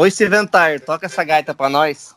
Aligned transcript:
Oi, 0.00 0.12
Steven 0.12 0.46
toca 0.86 1.06
essa 1.06 1.24
gaita 1.24 1.52
pra 1.52 1.68
nós. 1.68 2.14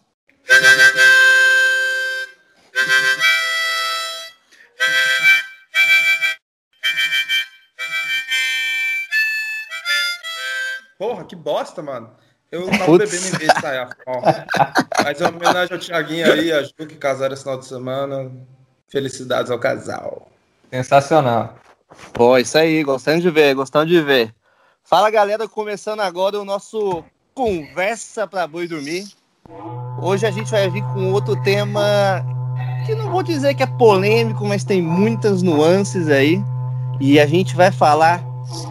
Porra, 11.00 11.26
que 11.26 11.36
bosta, 11.36 11.82
mano. 11.82 12.16
Eu 12.52 12.68
não 12.68 12.70
tava 12.70 13.00
bebendo 13.00 13.16
em 13.16 13.32
vez 13.32 13.52
de 13.52 13.60
sair. 13.60 13.88
Mas 15.04 15.20
é 15.20 15.28
uma 15.28 15.38
homenagem 15.38 15.74
ao 15.74 15.80
Thiaguinho 15.80 16.32
aí, 16.32 16.54
a 16.54 16.62
Ju 16.62 16.74
que 16.78 16.98
casaram 16.98 17.34
esse 17.34 17.42
final 17.42 17.58
de 17.58 17.66
semana. 17.66 18.32
Felicidades 18.90 19.50
ao 19.50 19.58
casal. 19.58 20.32
Sensacional. 20.70 21.58
Pô, 22.14 22.38
isso 22.38 22.60
aí, 22.60 22.84
gostando 22.84 23.22
de 23.22 23.32
ver, 23.32 23.56
gostando 23.56 23.88
de 23.88 24.00
ver. 24.04 24.36
Fala 24.84 25.10
galera, 25.10 25.48
começando 25.48 26.02
agora 26.02 26.40
o 26.40 26.46
nosso 26.46 27.04
Conversa 27.42 28.28
para 28.28 28.46
Boi 28.46 28.68
Dormir. 28.68 29.08
Hoje 30.00 30.28
a 30.28 30.30
gente 30.30 30.52
vai 30.52 30.70
vir 30.70 30.84
com 30.94 31.12
outro 31.12 31.36
tema 31.42 32.24
que 32.86 32.94
não 32.94 33.10
vou 33.10 33.24
dizer 33.24 33.56
que 33.56 33.64
é 33.64 33.66
polêmico, 33.66 34.46
mas 34.46 34.64
tem 34.64 34.80
muitas 34.80 35.42
nuances 35.42 36.08
aí. 36.08 36.40
E 37.00 37.20
a 37.20 37.26
gente 37.26 37.56
vai 37.56 37.72
falar 37.72 38.24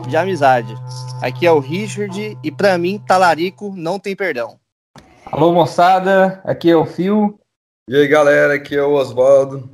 de 0.06 0.16
amizade. 0.16 0.72
Aqui 1.20 1.44
é 1.44 1.50
o 1.50 1.58
Richard 1.58 2.38
e 2.40 2.52
para 2.52 2.78
mim, 2.78 3.02
talarico 3.04 3.74
não 3.76 3.98
tem 3.98 4.14
perdão. 4.14 4.56
Alô 5.26 5.52
moçada, 5.52 6.40
aqui 6.44 6.70
é 6.70 6.76
o 6.76 6.86
Fio. 6.86 7.40
E 7.88 7.96
aí 7.96 8.06
galera, 8.06 8.54
aqui 8.54 8.76
é 8.76 8.82
o 8.84 8.92
Oswaldo. 8.92 9.68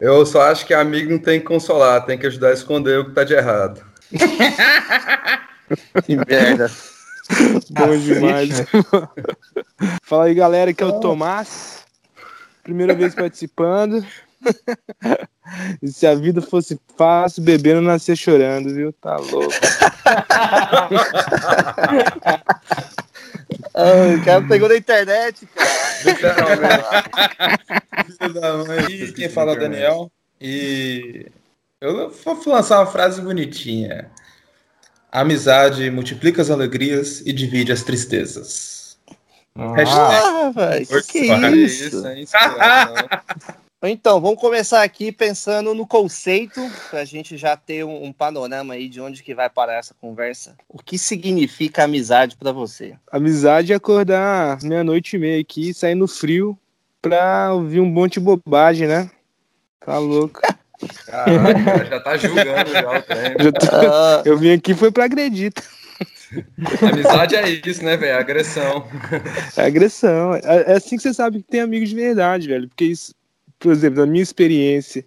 Eu 0.00 0.24
só 0.24 0.40
acho 0.50 0.64
que 0.64 0.72
amigo 0.72 1.10
não 1.10 1.18
tem 1.18 1.38
que 1.38 1.44
consolar, 1.44 2.06
tem 2.06 2.18
que 2.18 2.26
ajudar 2.26 2.48
a 2.48 2.54
esconder 2.54 2.98
o 2.98 3.04
que 3.04 3.14
tá 3.14 3.24
de 3.24 3.34
errado. 3.34 3.84
que 6.06 6.16
merda. 6.16 6.70
Bom 7.70 7.96
demais. 7.96 8.64
Fala 10.02 10.24
aí 10.24 10.34
galera, 10.34 10.70
aqui 10.70 10.82
é 10.82 10.86
o 10.86 11.00
Tomás. 11.00 11.84
Primeira 12.62 12.94
vez 12.94 13.14
participando. 13.14 14.04
E 15.82 15.88
se 15.88 16.06
a 16.06 16.14
vida 16.14 16.40
fosse 16.40 16.80
fácil, 16.96 17.42
bebê 17.42 17.74
não 17.74 17.82
nascia 17.82 18.16
chorando, 18.16 18.72
viu? 18.72 18.92
Tá 18.92 19.16
louco. 19.16 19.52
Ai, 23.74 24.14
o 24.16 24.24
cara 24.24 24.46
pegou 24.46 24.68
na 24.68 24.76
internet, 24.76 25.46
cara. 25.46 25.68
Filho 28.04 28.32
da 28.34 28.56
mãe. 28.58 28.84
E 28.90 29.12
quem 29.12 29.28
fala 29.28 29.52
é 29.52 29.56
o 29.56 29.58
Daniel. 29.58 30.12
E 30.40 31.26
eu 31.80 32.10
vou 32.10 32.38
lançar 32.46 32.80
uma 32.80 32.86
frase 32.86 33.20
bonitinha. 33.20 34.10
Amizade 35.12 35.90
multiplica 35.90 36.40
as 36.40 36.50
alegrias 36.50 37.20
e 37.20 37.32
divide 37.32 37.70
as 37.70 37.82
tristezas. 37.82 38.96
Ah, 39.54 39.74
Hashtag. 39.74 40.86
Que, 41.06 41.28
que 41.28 41.56
isso? 41.56 42.08
isso 42.12 42.36
então, 43.82 44.18
vamos 44.18 44.40
começar 44.40 44.82
aqui 44.82 45.12
pensando 45.12 45.74
no 45.74 45.86
conceito, 45.86 46.60
para 46.88 47.00
a 47.00 47.04
gente 47.04 47.36
já 47.36 47.54
ter 47.54 47.84
um, 47.84 48.04
um, 48.04 48.12
panorama 48.12 48.72
aí 48.74 48.88
de 48.88 49.00
onde 49.00 49.22
que 49.22 49.34
vai 49.34 49.50
parar 49.50 49.74
essa 49.74 49.94
conversa. 50.00 50.56
O 50.66 50.82
que 50.82 50.96
significa 50.96 51.84
amizade 51.84 52.36
para 52.36 52.50
você? 52.50 52.94
Amizade 53.10 53.74
é 53.74 53.76
acordar 53.76 54.58
meia-noite 54.62 55.16
e 55.16 55.18
meia 55.18 55.40
aqui, 55.40 55.74
sair 55.74 55.94
no 55.94 56.08
frio 56.08 56.58
para 57.02 57.52
ouvir 57.52 57.80
um 57.80 57.86
monte 57.86 58.14
de 58.14 58.20
bobagem, 58.20 58.88
né? 58.88 59.10
Tá 59.84 59.98
louco. 59.98 60.40
Caraca, 61.06 61.84
já 61.84 62.00
tá 62.00 62.16
julgando 62.16 62.70
já 62.70 62.98
o 62.98 63.02
trem. 63.02 63.34
Tô... 63.52 64.30
Eu 64.30 64.38
vim 64.38 64.52
aqui 64.52 64.74
foi 64.74 64.90
para 64.90 65.04
agredir. 65.04 65.52
Amizade 66.80 67.36
é 67.36 67.48
isso, 67.48 67.84
né, 67.84 67.96
velho? 67.96 68.18
Agressão. 68.18 68.86
É 69.56 69.66
agressão. 69.66 70.34
É, 70.34 70.72
é 70.72 70.72
assim 70.72 70.96
que 70.96 71.02
você 71.02 71.12
sabe 71.12 71.38
que 71.38 71.50
tem 71.50 71.60
amigos 71.60 71.90
de 71.90 71.94
verdade, 71.94 72.48
velho. 72.48 72.68
Porque 72.68 72.84
isso, 72.84 73.14
por 73.58 73.72
exemplo, 73.72 74.00
na 74.00 74.06
minha 74.06 74.22
experiência, 74.22 75.04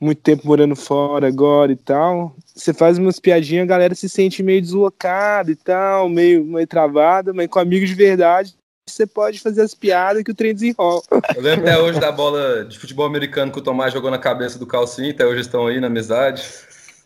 muito 0.00 0.20
tempo 0.20 0.46
morando 0.46 0.76
fora 0.76 1.28
agora 1.28 1.72
e 1.72 1.76
tal, 1.76 2.34
você 2.54 2.72
faz 2.72 2.98
umas 2.98 3.20
piadinhas, 3.20 3.64
a 3.64 3.68
galera 3.68 3.94
se 3.94 4.08
sente 4.08 4.42
meio 4.42 4.60
deslocada 4.60 5.50
e 5.50 5.56
tal, 5.56 6.08
meio, 6.08 6.44
meio 6.44 6.66
travada, 6.66 7.32
mas 7.32 7.48
com 7.48 7.58
amigos 7.58 7.88
de 7.88 7.94
verdade 7.94 8.54
você 8.86 9.06
pode 9.06 9.40
fazer 9.40 9.62
as 9.62 9.74
piadas 9.74 10.22
que 10.22 10.30
o 10.30 10.34
trem 10.34 10.52
desenrola. 10.52 11.02
Eu 11.34 11.42
lembro 11.42 11.66
até 11.66 11.78
hoje 11.78 12.00
da 12.00 12.10
bola 12.10 12.64
de 12.64 12.78
futebol 12.78 13.06
americano 13.06 13.52
que 13.52 13.58
o 13.58 13.62
Tomás 13.62 13.92
jogou 13.92 14.10
na 14.10 14.18
cabeça 14.18 14.58
do 14.58 14.66
Calcinho, 14.66 15.10
até 15.10 15.24
hoje 15.24 15.40
estão 15.40 15.66
aí 15.66 15.80
na 15.80 15.86
amizade. 15.86 16.42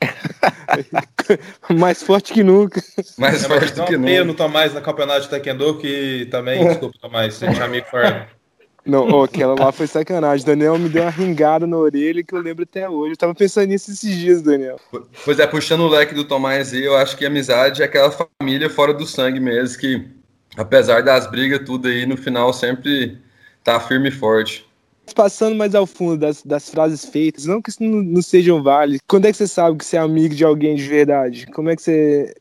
Mais 1.70 2.02
forte 2.02 2.32
que 2.32 2.42
nunca. 2.42 2.82
Mais 3.18 3.44
é, 3.44 3.48
forte 3.48 3.72
do 3.74 3.84
que 3.84 3.96
nunca. 3.96 4.24
no 4.24 4.34
Tomás 4.34 4.74
no 4.74 4.80
campeonato 4.80 5.22
de 5.22 5.28
Taekwondo 5.28 5.78
que 5.78 6.26
também, 6.30 6.66
desculpa, 6.66 6.98
Tomás, 7.00 7.42
a 7.42 7.46
gente 7.46 7.60
é 7.60 7.64
amigo 7.64 7.86
forte. 7.86 8.36
Não, 8.84 9.08
ó, 9.10 9.24
aquela 9.24 9.54
lá 9.58 9.72
foi 9.72 9.88
sacanagem. 9.88 10.46
Daniel 10.46 10.78
me 10.78 10.88
deu 10.88 11.02
uma 11.02 11.10
ringada 11.10 11.66
na 11.66 11.76
orelha 11.76 12.22
que 12.22 12.32
eu 12.32 12.38
lembro 12.38 12.62
até 12.62 12.88
hoje. 12.88 13.14
Eu 13.14 13.16
tava 13.16 13.34
pensando 13.34 13.66
nisso 13.66 13.90
esses 13.90 14.16
dias, 14.16 14.42
Daniel. 14.42 14.78
Pois 15.24 15.40
é, 15.40 15.46
puxando 15.46 15.80
o 15.80 15.88
leque 15.88 16.14
do 16.14 16.22
Tomás 16.24 16.72
aí, 16.72 16.84
eu 16.84 16.96
acho 16.96 17.16
que 17.16 17.26
amizade 17.26 17.82
é 17.82 17.84
aquela 17.84 18.12
família 18.12 18.70
fora 18.70 18.94
do 18.94 19.04
sangue 19.04 19.40
mesmo, 19.40 19.76
que 19.76 20.15
apesar 20.56 21.02
das 21.02 21.30
brigas, 21.30 21.64
tudo 21.64 21.88
aí, 21.88 22.06
no 22.06 22.16
final 22.16 22.52
sempre 22.52 23.18
tá 23.62 23.78
firme 23.80 24.08
e 24.08 24.12
forte. 24.12 24.66
Passando 25.14 25.54
mais 25.54 25.74
ao 25.74 25.86
fundo 25.86 26.18
das, 26.18 26.42
das 26.42 26.68
frases 26.68 27.04
feitas, 27.04 27.46
não 27.46 27.62
que 27.62 27.70
isso 27.70 27.82
não, 27.82 28.02
não 28.02 28.22
sejam 28.22 28.62
válidas. 28.62 29.00
Quando 29.06 29.26
é 29.26 29.30
que 29.30 29.36
você 29.36 29.46
sabe 29.46 29.78
que 29.78 29.84
você 29.84 29.96
é 29.96 30.00
amigo 30.00 30.34
de 30.34 30.44
alguém 30.44 30.74
de 30.74 30.88
verdade? 30.88 31.46
Como 31.46 31.70
é 31.70 31.76
que 31.76 31.82
você 31.82 32.34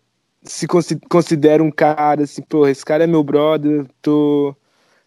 se 0.44 0.68
considera 1.10 1.64
um 1.64 1.72
cara 1.72 2.24
assim, 2.24 2.42
pô, 2.42 2.68
esse 2.68 2.86
cara 2.86 3.04
é 3.04 3.08
meu 3.08 3.24
brother, 3.24 3.86
tô 4.02 4.56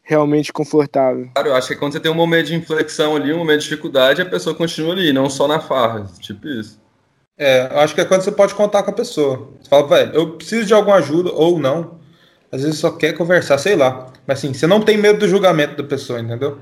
realmente 0.03 0.53
confortável. 0.53 1.29
Claro, 1.35 1.51
eu 1.51 1.55
acho 1.55 1.69
que 1.69 1.77
quando 1.77 1.93
você 1.93 2.01
tem 2.01 2.11
um 2.11 2.15
momento 2.15 2.47
de 2.47 2.55
inflexão 2.55 3.15
ali, 3.15 3.33
um 3.33 3.39
momento 3.39 3.61
de 3.61 3.69
dificuldade, 3.69 4.23
a 4.23 4.27
pessoa 4.27 4.55
continua 4.55 4.93
ali, 4.93 5.13
não 5.13 5.29
só 5.29 5.47
na 5.47 5.61
farra, 5.61 6.07
tipo 6.21 6.49
isso. 6.49 6.81
É, 7.37 7.69
eu 7.71 7.79
acho 7.81 7.95
que 7.95 8.01
é 8.01 8.05
quando 8.05 8.23
você 8.23 8.33
pode 8.33 8.55
contar 8.55 8.83
com 8.83 8.91
a 8.91 8.95
pessoa. 8.95 9.51
Você 9.61 9.69
fala, 9.69 9.87
velho, 9.87 10.13
eu 10.15 10.37
preciso 10.37 10.67
de 10.67 10.75
alguma 10.75 10.97
ajuda 10.97 11.31
ou 11.33 11.59
não. 11.59 11.98
Às 12.51 12.63
vezes 12.63 12.79
só 12.79 12.91
quer 12.91 13.13
conversar, 13.13 13.59
sei 13.59 13.77
lá. 13.77 14.11
Mas 14.27 14.39
assim, 14.39 14.55
você 14.55 14.67
não 14.67 14.81
tem 14.81 14.97
medo 14.97 15.19
do 15.19 15.29
julgamento 15.29 15.77
da 15.77 15.89
pessoa, 15.89 16.21
entendeu? 16.21 16.59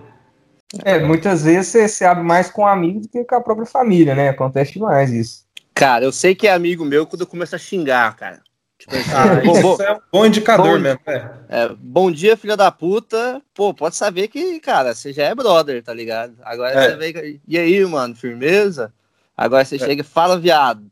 É, 0.84 0.98
muitas 0.98 1.44
vezes 1.44 1.68
você 1.68 1.88
se 1.88 2.04
abre 2.04 2.24
mais 2.24 2.50
com 2.50 2.62
um 2.62 2.66
amigo 2.66 3.00
do 3.00 3.08
que 3.08 3.24
com 3.24 3.36
a 3.36 3.40
própria 3.40 3.66
família, 3.66 4.14
né? 4.14 4.30
Acontece 4.30 4.72
demais 4.72 5.12
isso. 5.12 5.46
Cara, 5.72 6.04
eu 6.04 6.12
sei 6.12 6.34
que 6.34 6.48
é 6.48 6.52
amigo 6.52 6.84
meu 6.84 7.06
quando 7.06 7.26
começa 7.26 7.56
a 7.56 7.58
xingar, 7.58 8.16
cara. 8.16 8.40
Tipo 8.78 8.94
assim, 8.94 9.10
ah, 9.12 9.42
bom, 9.44 9.72
isso 9.72 9.82
é 9.82 9.92
um 9.92 10.00
bom 10.12 10.26
indicador 10.26 10.76
bom, 10.76 10.78
mesmo, 10.78 11.00
é. 11.06 11.30
é. 11.48 11.68
Bom 11.78 12.10
dia, 12.10 12.36
filha 12.36 12.56
da 12.56 12.70
puta. 12.70 13.40
Pô, 13.54 13.72
pode 13.72 13.96
saber 13.96 14.28
que, 14.28 14.60
cara, 14.60 14.94
você 14.94 15.12
já 15.12 15.24
é 15.24 15.34
brother, 15.34 15.82
tá 15.82 15.94
ligado? 15.94 16.34
Agora 16.42 16.72
é. 16.72 16.90
você 16.90 16.96
vem. 16.96 17.40
E 17.46 17.58
aí, 17.58 17.84
mano, 17.86 18.14
firmeza? 18.14 18.92
Agora 19.36 19.64
você 19.64 19.76
é. 19.76 19.78
chega 19.78 20.02
e 20.02 20.04
fala, 20.04 20.38
viado. 20.38 20.90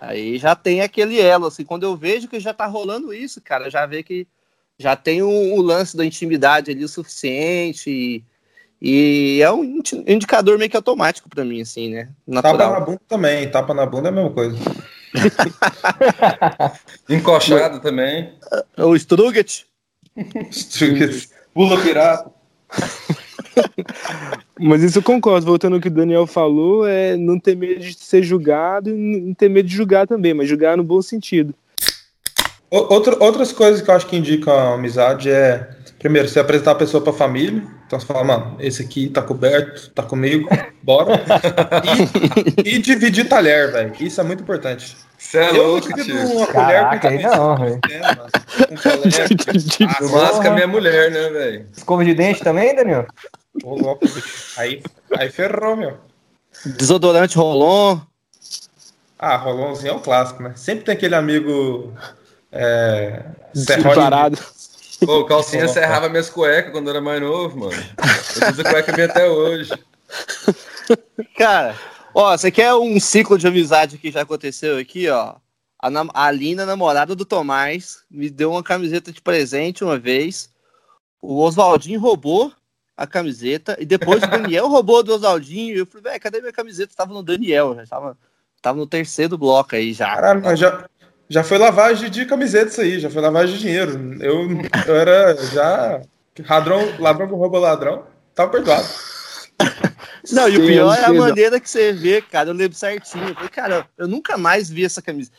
Aí 0.00 0.38
já 0.38 0.54
tem 0.54 0.80
aquele 0.80 1.20
elo, 1.20 1.46
assim, 1.46 1.64
quando 1.64 1.82
eu 1.82 1.96
vejo 1.96 2.28
que 2.28 2.38
já 2.38 2.54
tá 2.54 2.66
rolando 2.66 3.12
isso, 3.12 3.40
cara, 3.40 3.68
já 3.70 3.84
vê 3.84 4.02
que 4.02 4.26
já 4.78 4.94
tem 4.94 5.22
o 5.22 5.28
um 5.28 5.60
lance 5.60 5.96
da 5.96 6.04
intimidade 6.04 6.70
ali 6.70 6.84
o 6.84 6.88
suficiente 6.88 7.90
e, 7.90 8.24
e 8.80 9.42
é 9.42 9.50
um 9.50 9.80
indicador 10.06 10.56
meio 10.56 10.70
que 10.70 10.76
automático 10.76 11.28
para 11.28 11.44
mim, 11.44 11.60
assim, 11.60 11.90
né? 11.90 12.08
Natural. 12.26 12.56
Tapa 12.56 12.78
na 12.78 12.86
bunda 12.86 13.00
também, 13.08 13.50
tapa 13.50 13.74
na 13.74 13.86
bunda 13.86 14.08
é 14.08 14.10
a 14.10 14.14
mesma 14.14 14.30
coisa. 14.30 14.56
Encoxado 17.10 17.80
também. 17.80 18.34
O 18.76 18.94
Struget. 18.94 19.66
Struget. 20.50 21.28
Pula 21.52 21.80
pirata. 21.82 22.37
Mas 24.58 24.82
isso 24.82 24.98
eu 24.98 25.02
concordo, 25.02 25.46
voltando 25.46 25.74
ao 25.76 25.80
que 25.80 25.88
o 25.88 25.90
Daniel 25.90 26.26
falou, 26.26 26.86
é 26.86 27.16
não 27.16 27.38
ter 27.38 27.56
medo 27.56 27.80
de 27.80 27.94
ser 27.94 28.22
julgado 28.22 28.90
e 28.90 29.20
não 29.20 29.34
ter 29.34 29.48
medo 29.48 29.68
de 29.68 29.74
julgar 29.74 30.06
também, 30.06 30.34
mas 30.34 30.48
julgar 30.48 30.76
no 30.76 30.82
bom 30.82 31.00
sentido. 31.00 31.54
Outra, 32.70 33.16
outras 33.22 33.50
coisas 33.50 33.80
que 33.80 33.90
eu 33.90 33.94
acho 33.94 34.06
que 34.06 34.16
indicam 34.16 34.52
a 34.52 34.74
amizade 34.74 35.30
é, 35.30 35.68
primeiro, 35.98 36.28
você 36.28 36.38
apresentar 36.38 36.72
a 36.72 36.76
pessoa 36.76 37.02
pra 37.02 37.12
família, 37.12 37.62
então 37.88 37.98
você 37.98 38.06
fala, 38.06 38.22
mano, 38.22 38.56
esse 38.60 38.82
aqui 38.82 39.08
tá 39.08 39.22
coberto, 39.22 39.90
tá 39.92 40.02
comigo, 40.02 40.46
bora. 40.82 41.24
e, 42.62 42.74
e 42.74 42.78
dividir 42.78 43.26
talher, 43.26 43.72
velho, 43.72 43.94
isso 43.98 44.20
é 44.20 44.24
muito 44.24 44.42
importante. 44.42 44.94
Você 45.16 45.38
é 45.38 45.50
louco, 45.52 45.90
tio. 45.94 46.46
Caraca, 46.48 47.08
aí 47.08 47.22
não, 47.22 47.56
velho. 47.56 47.80
Máximo 50.12 50.42
a 50.48 50.50
minha 50.50 50.66
mulher, 50.66 51.10
né, 51.10 51.30
velho? 51.30 51.66
Escova 51.74 52.04
de 52.04 52.12
dente 52.12 52.44
também, 52.44 52.76
Daniel? 52.76 53.06
Ô, 53.64 53.74
louco, 53.74 54.04
aí, 54.58 54.82
aí 55.16 55.30
ferrou, 55.30 55.74
meu. 55.74 55.96
Desodorante 56.66 57.38
Rolon. 57.38 58.00
Ah, 59.18 59.36
Rolonzinho 59.36 59.92
é 59.92 59.94
um 59.94 60.00
clássico, 60.00 60.42
né? 60.42 60.52
Sempre 60.54 60.84
tem 60.84 60.94
aquele 60.94 61.14
amigo 61.14 61.94
é, 62.52 63.22
Separado. 63.54 64.38
Pô, 65.04 65.20
o 65.20 65.26
calcinha 65.26 65.68
serrava 65.68 66.08
minhas 66.08 66.28
cuecas 66.30 66.72
quando 66.72 66.86
eu 66.86 66.90
era 66.90 67.00
mais 67.00 67.20
novo, 67.20 67.58
mano. 67.58 67.82
Eu 68.42 68.50
uso 68.50 68.62
cueca 68.64 68.92
minha 68.92 69.06
até 69.06 69.28
hoje. 69.28 69.70
Cara, 71.36 71.76
Ó, 72.14 72.36
você 72.36 72.50
quer 72.50 72.74
um 72.74 72.98
ciclo 72.98 73.38
de 73.38 73.46
amizade 73.46 73.98
que 73.98 74.10
já 74.10 74.22
aconteceu 74.22 74.76
aqui, 74.78 75.08
ó? 75.08 75.36
a, 75.80 75.90
a 76.26 76.30
Lina, 76.30 76.66
namorada 76.66 77.14
do 77.14 77.24
Tomás, 77.24 78.02
me 78.10 78.28
deu 78.28 78.50
uma 78.50 78.62
camiseta 78.62 79.12
de 79.12 79.22
presente 79.22 79.84
uma 79.84 79.96
vez. 79.96 80.50
O 81.22 81.40
Oswaldinho 81.40 82.00
roubou 82.00 82.52
a 82.96 83.06
camiseta 83.06 83.76
e 83.78 83.86
depois 83.86 84.22
o 84.22 84.26
Daniel 84.26 84.66
roubou 84.68 85.02
do 85.02 85.14
Oswaldinho. 85.14 85.76
E 85.76 85.78
eu 85.78 85.86
falei, 85.86 86.02
velho, 86.02 86.20
cadê 86.20 86.40
minha 86.40 86.52
camiseta? 86.52 86.92
Tava 86.96 87.14
no 87.14 87.22
Daniel, 87.22 87.76
já 87.76 87.86
tava, 87.86 88.18
tava 88.60 88.78
no 88.78 88.86
terceiro 88.86 89.38
bloco 89.38 89.76
aí 89.76 89.92
já. 89.92 90.14
Caralho, 90.14 90.42
mas 90.42 90.58
já, 90.58 90.88
já 91.28 91.44
foi 91.44 91.58
lavagem 91.58 92.10
de 92.10 92.24
camiseta 92.24 92.70
isso 92.70 92.80
aí, 92.80 93.00
já 93.00 93.10
foi 93.10 93.20
lavagem 93.20 93.56
de 93.56 93.60
dinheiro. 93.60 94.16
Eu, 94.20 94.48
eu 94.86 94.96
era 94.96 95.36
já 95.52 96.00
ladrão, 96.48 96.94
ladrão 96.98 97.28
que 97.28 97.34
rouba 97.34 97.58
ladrão, 97.58 98.04
tava 98.34 98.50
perdoado. 98.50 98.88
Não, 100.32 100.48
e 100.48 100.58
o 100.58 100.66
pior 100.66 100.96
é 100.96 101.04
a 101.04 101.12
maneira 101.12 101.58
que 101.58 101.68
você 101.68 101.92
vê, 101.92 102.20
cara. 102.20 102.50
Eu 102.50 102.54
lembro 102.54 102.76
certinho. 102.76 103.28
Eu 103.28 103.34
falei, 103.34 103.48
cara, 103.48 103.86
eu 103.96 104.06
nunca 104.06 104.36
mais 104.36 104.68
vi 104.68 104.84
essa 104.84 105.00
camisa. 105.00 105.30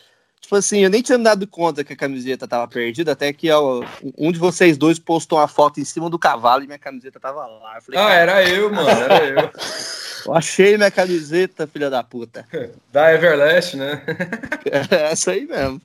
Tipo 0.42 0.56
assim, 0.56 0.80
eu 0.80 0.90
nem 0.90 1.02
tinha 1.02 1.18
me 1.18 1.24
dado 1.24 1.46
conta 1.46 1.84
que 1.84 1.94
a 1.94 1.98
camiseta 1.98 2.48
tava 2.48 2.68
perdida, 2.68 3.12
até 3.12 3.32
que 3.32 3.52
ó, 3.52 3.84
um 4.18 4.32
de 4.32 4.40
vocês 4.40 4.78
dois 4.78 4.98
postou 4.98 5.38
uma 5.38 5.48
foto 5.48 5.80
em 5.80 5.86
cima 5.86 6.10
do 6.10 6.18
cavalo 6.18 6.64
e 6.64 6.68
minha 6.68 6.80
camiseta 6.80 7.20
tava 7.20 7.46
lá. 7.46 7.80
Falei, 7.82 8.00
ah, 8.00 8.14
era 8.14 8.50
eu, 8.50 8.72
mano, 8.72 8.90
era 8.90 9.26
eu. 9.26 9.52
eu 10.26 10.34
achei 10.34 10.78
minha 10.78 10.92
camiseta, 10.92 11.68
filha 11.68 11.90
da 11.90 12.04
puta. 12.04 12.46
Da 12.92 13.14
Everlast, 13.14 13.76
né? 13.76 14.02
É 14.92 15.12
essa 15.12 15.32
aí 15.32 15.46
mesmo. 15.46 15.82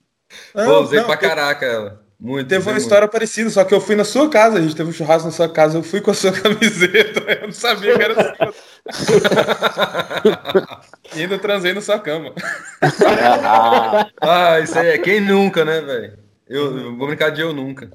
Não, 0.53 0.65
Pô, 0.65 0.81
usei 0.81 0.99
não, 0.99 1.05
pra 1.05 1.17
caraca 1.17 1.65
ela. 1.65 2.05
Muito, 2.19 2.47
teve 2.47 2.69
uma 2.69 2.77
história 2.77 3.07
parecida, 3.07 3.49
só 3.49 3.63
que 3.65 3.73
eu 3.73 3.81
fui 3.81 3.95
na 3.95 4.05
sua 4.05 4.29
casa, 4.29 4.57
a 4.57 4.61
gente 4.61 4.75
teve 4.75 4.89
um 4.89 4.93
churrasco 4.93 5.27
na 5.27 5.33
sua 5.33 5.49
casa, 5.49 5.77
eu 5.77 5.83
fui 5.83 5.99
com 5.99 6.11
a 6.11 6.13
sua 6.13 6.31
camiseta, 6.31 7.31
eu 7.31 7.47
não 7.47 7.51
sabia 7.51 7.95
que 7.95 8.03
era 8.03 8.15
sua. 8.15 8.53
e 11.13 11.21
ainda 11.21 11.37
transei 11.37 11.73
na 11.73 11.81
sua 11.81 11.99
cama. 11.99 12.33
ah, 14.21 14.59
isso 14.61 14.79
aí 14.79 14.87
é 14.87 14.97
quem 14.97 15.19
nunca, 15.19 15.65
né, 15.65 15.81
velho? 15.81 16.17
Eu, 16.47 16.77
eu, 16.77 16.95
vou 16.95 17.07
brincar 17.07 17.31
de 17.31 17.41
eu 17.41 17.53
nunca. 17.53 17.91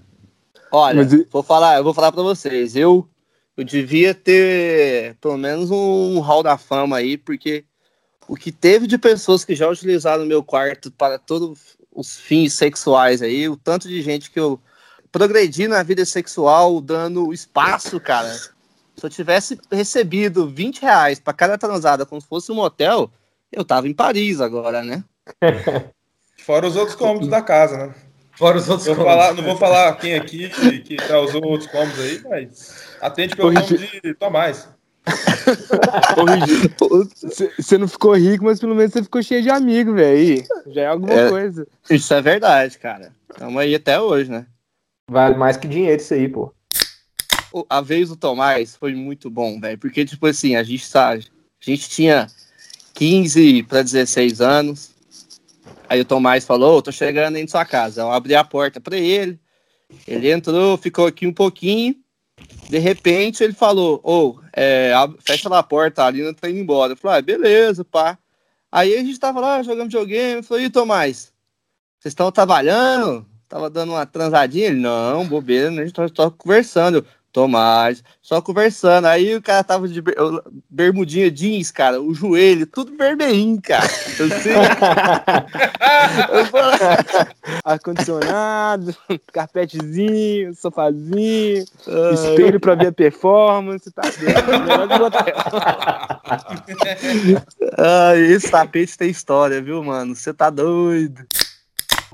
Olha, 0.70 0.96
Mas... 0.96 1.26
vou 1.30 1.42
falar, 1.42 1.78
eu 1.78 1.84
vou 1.84 1.94
falar 1.94 2.12
para 2.12 2.22
vocês, 2.22 2.76
eu 2.76 3.08
eu 3.56 3.64
devia 3.64 4.14
ter 4.14 5.16
pelo 5.20 5.36
menos 5.36 5.70
um 5.70 6.20
hall 6.20 6.42
da 6.42 6.56
fama 6.56 6.96
aí, 6.96 7.16
porque 7.16 7.64
o 8.26 8.36
que 8.36 8.52
teve 8.52 8.86
de 8.86 8.96
pessoas 8.96 9.44
que 9.44 9.54
já 9.54 9.68
utilizaram 9.68 10.24
meu 10.24 10.42
quarto 10.42 10.90
para 10.90 11.18
todo 11.18 11.54
os 11.92 12.16
fins 12.18 12.54
sexuais 12.54 13.20
aí, 13.22 13.48
o 13.48 13.56
tanto 13.56 13.88
de 13.88 14.00
gente 14.00 14.30
que 14.30 14.38
eu 14.38 14.60
progredi 15.10 15.66
na 15.66 15.82
vida 15.82 16.04
sexual, 16.04 16.80
dando 16.80 17.32
espaço, 17.32 17.98
cara. 17.98 18.32
Se 18.32 19.06
eu 19.06 19.10
tivesse 19.10 19.58
recebido 19.70 20.48
20 20.48 20.82
reais 20.82 21.18
para 21.18 21.32
cada 21.32 21.58
transada 21.58 22.06
como 22.06 22.20
se 22.20 22.28
fosse 22.28 22.52
um 22.52 22.56
motel, 22.56 23.10
eu 23.50 23.64
tava 23.64 23.88
em 23.88 23.94
Paris 23.94 24.40
agora, 24.40 24.82
né? 24.82 25.02
Fora 26.38 26.66
os 26.66 26.76
outros 26.76 26.96
cômodos 26.96 27.28
da 27.28 27.42
casa, 27.42 27.86
né? 27.86 27.94
Fora 28.32 28.56
os 28.56 28.68
outros 28.68 28.86
cômodos. 28.86 29.12
Falar, 29.12 29.34
não 29.34 29.42
vou 29.42 29.56
falar 29.56 29.94
quem 29.96 30.14
aqui 30.14 30.48
que, 30.48 30.96
que 30.96 31.12
usando 31.12 31.44
outros 31.46 31.70
cômodos 31.70 31.98
aí, 31.98 32.22
mas 32.28 32.89
atende 33.00 33.36
pelo 33.36 33.52
nome 33.52 34.00
de 34.02 34.14
Tomás. 34.14 34.68
Você 37.58 37.78
não 37.78 37.88
ficou 37.88 38.14
rico, 38.14 38.44
mas 38.44 38.60
pelo 38.60 38.74
menos 38.74 38.92
você 38.92 39.02
ficou 39.02 39.22
cheio 39.22 39.42
de 39.42 39.50
amigos, 39.50 39.94
velho. 39.94 40.44
Já 40.68 40.82
é 40.82 40.86
alguma 40.86 41.12
é, 41.12 41.28
coisa. 41.28 41.66
Isso 41.88 42.12
é 42.12 42.20
verdade, 42.20 42.78
cara. 42.78 43.12
Tamo 43.36 43.58
aí 43.58 43.74
até 43.74 44.00
hoje, 44.00 44.30
né? 44.30 44.46
Vale 45.10 45.36
mais 45.36 45.56
que 45.56 45.66
dinheiro 45.66 46.00
isso 46.00 46.14
aí, 46.14 46.28
pô. 46.28 46.54
A 47.68 47.80
vez 47.80 48.08
do 48.08 48.16
Tomás 48.16 48.76
foi 48.76 48.94
muito 48.94 49.28
bom, 49.28 49.58
velho. 49.58 49.78
Porque, 49.78 50.04
tipo 50.04 50.26
assim, 50.26 50.54
a 50.54 50.62
gente 50.62 50.90
tá. 50.90 51.10
A 51.10 51.18
gente 51.60 51.88
tinha 51.88 52.28
15 52.94 53.64
para 53.64 53.82
16 53.82 54.40
anos. 54.40 54.90
Aí 55.88 56.00
o 56.00 56.04
Tomás 56.04 56.44
falou: 56.44 56.80
tô 56.80 56.92
chegando 56.92 57.36
aí 57.36 57.42
na 57.42 57.48
sua 57.48 57.64
casa. 57.64 58.02
Eu 58.02 58.12
abri 58.12 58.34
a 58.34 58.44
porta 58.44 58.80
para 58.80 58.96
ele. 58.96 59.38
Ele 60.06 60.30
entrou, 60.30 60.76
ficou 60.76 61.06
aqui 61.06 61.26
um 61.26 61.32
pouquinho. 61.32 61.96
De 62.70 62.78
repente 62.78 63.42
ele 63.42 63.52
falou: 63.52 64.00
Ô, 64.04 64.28
oh, 64.28 64.40
é, 64.56 64.92
fecha 65.18 65.48
lá 65.48 65.58
a 65.58 65.62
porta, 65.62 66.04
a 66.04 66.10
Lina 66.10 66.32
tá 66.32 66.48
indo 66.48 66.60
embora. 66.60 66.92
Eu 66.92 66.96
falei: 66.96 67.18
ah, 67.18 67.22
beleza, 67.22 67.84
pá. 67.84 68.16
Aí 68.70 68.94
a 68.94 68.98
gente 68.98 69.18
tava 69.18 69.40
lá 69.40 69.60
jogando 69.60 69.88
videogame. 69.88 70.36
Eu 70.36 70.44
falei: 70.44 70.66
e 70.66 70.70
Tomás, 70.70 71.32
vocês 71.98 72.12
estão 72.12 72.30
trabalhando? 72.30 73.26
Tava 73.48 73.68
dando 73.68 73.94
uma 73.94 74.06
transadinha? 74.06 74.68
Ele: 74.68 74.78
não, 74.78 75.26
bobeira, 75.26 75.68
né? 75.68 75.82
a 75.82 75.84
gente 75.84 75.94
tá, 75.94 76.08
tá 76.08 76.30
conversando. 76.30 77.04
Tomás, 77.32 78.02
só 78.20 78.42
conversando. 78.42 79.06
Aí 79.06 79.36
o 79.36 79.42
cara 79.42 79.62
tava 79.62 79.86
de 79.86 80.02
bermudinha 80.68 81.30
jeans, 81.30 81.70
cara, 81.70 82.00
o 82.00 82.12
joelho, 82.12 82.66
tudo 82.66 82.96
vermelhinho, 82.96 83.60
cara. 83.62 83.84
Assim, 83.84 84.50
Ar-condicionado, 87.64 88.96
carpetezinho, 89.32 90.52
sofazinho, 90.56 91.64
Ai. 91.86 92.14
espelho 92.14 92.58
pra 92.58 92.74
ver 92.74 92.88
a 92.88 92.92
performance, 92.92 93.92
tá 93.92 94.02
Ai, 97.78 98.22
esse 98.22 98.50
tapete 98.50 98.98
tem 98.98 99.10
história, 99.10 99.62
viu, 99.62 99.84
mano? 99.84 100.16
Você 100.16 100.34
tá 100.34 100.50
doido. 100.50 101.24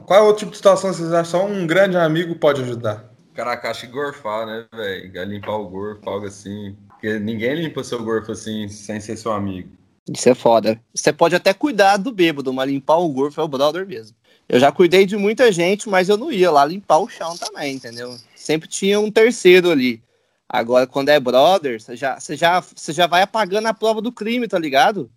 Qual 0.04 0.18
é 0.18 0.22
o 0.22 0.34
tipo 0.34 0.50
de 0.50 0.58
situação 0.58 0.90
que 0.90 0.96
vocês 0.96 1.12
acham 1.12 1.40
só 1.40 1.46
um 1.46 1.66
grande 1.66 1.96
amigo 1.96 2.34
pode 2.36 2.62
ajudar? 2.62 3.15
Caraca, 3.36 3.70
acho 3.70 3.82
que 3.82 3.92
gorfar, 3.92 4.46
né, 4.46 4.66
velho? 4.74 5.24
Limpar 5.24 5.56
o 5.56 5.68
gorfo, 5.68 6.08
algo 6.08 6.26
assim. 6.26 6.74
Porque 6.88 7.18
ninguém 7.18 7.54
limpa 7.54 7.84
seu 7.84 8.02
gorfo 8.02 8.32
assim 8.32 8.66
sem 8.66 8.98
ser 8.98 9.18
seu 9.18 9.30
amigo. 9.30 9.68
Isso 10.10 10.28
é 10.30 10.34
foda. 10.34 10.80
Você 10.94 11.12
pode 11.12 11.36
até 11.36 11.52
cuidar 11.52 11.98
do 11.98 12.10
bêbado, 12.10 12.50
mas 12.50 12.70
limpar 12.70 12.96
o 12.96 13.08
gorfo 13.10 13.38
é 13.38 13.44
o 13.44 13.48
brother 13.48 13.86
mesmo. 13.86 14.16
Eu 14.48 14.58
já 14.58 14.72
cuidei 14.72 15.04
de 15.04 15.18
muita 15.18 15.52
gente, 15.52 15.86
mas 15.86 16.08
eu 16.08 16.16
não 16.16 16.32
ia 16.32 16.50
lá 16.50 16.64
limpar 16.64 16.98
o 16.98 17.08
chão 17.08 17.36
também, 17.36 17.74
entendeu? 17.74 18.16
Sempre 18.34 18.68
tinha 18.68 18.98
um 18.98 19.10
terceiro 19.10 19.70
ali. 19.70 20.02
Agora, 20.48 20.86
quando 20.86 21.10
é 21.10 21.20
brother, 21.20 21.78
você 21.78 21.94
já, 21.94 22.18
você 22.18 22.36
já, 22.36 22.60
você 22.60 22.92
já 22.92 23.06
vai 23.06 23.20
apagando 23.20 23.66
a 23.66 23.74
prova 23.74 24.00
do 24.00 24.12
crime, 24.12 24.48
tá 24.48 24.58
ligado? 24.58 25.10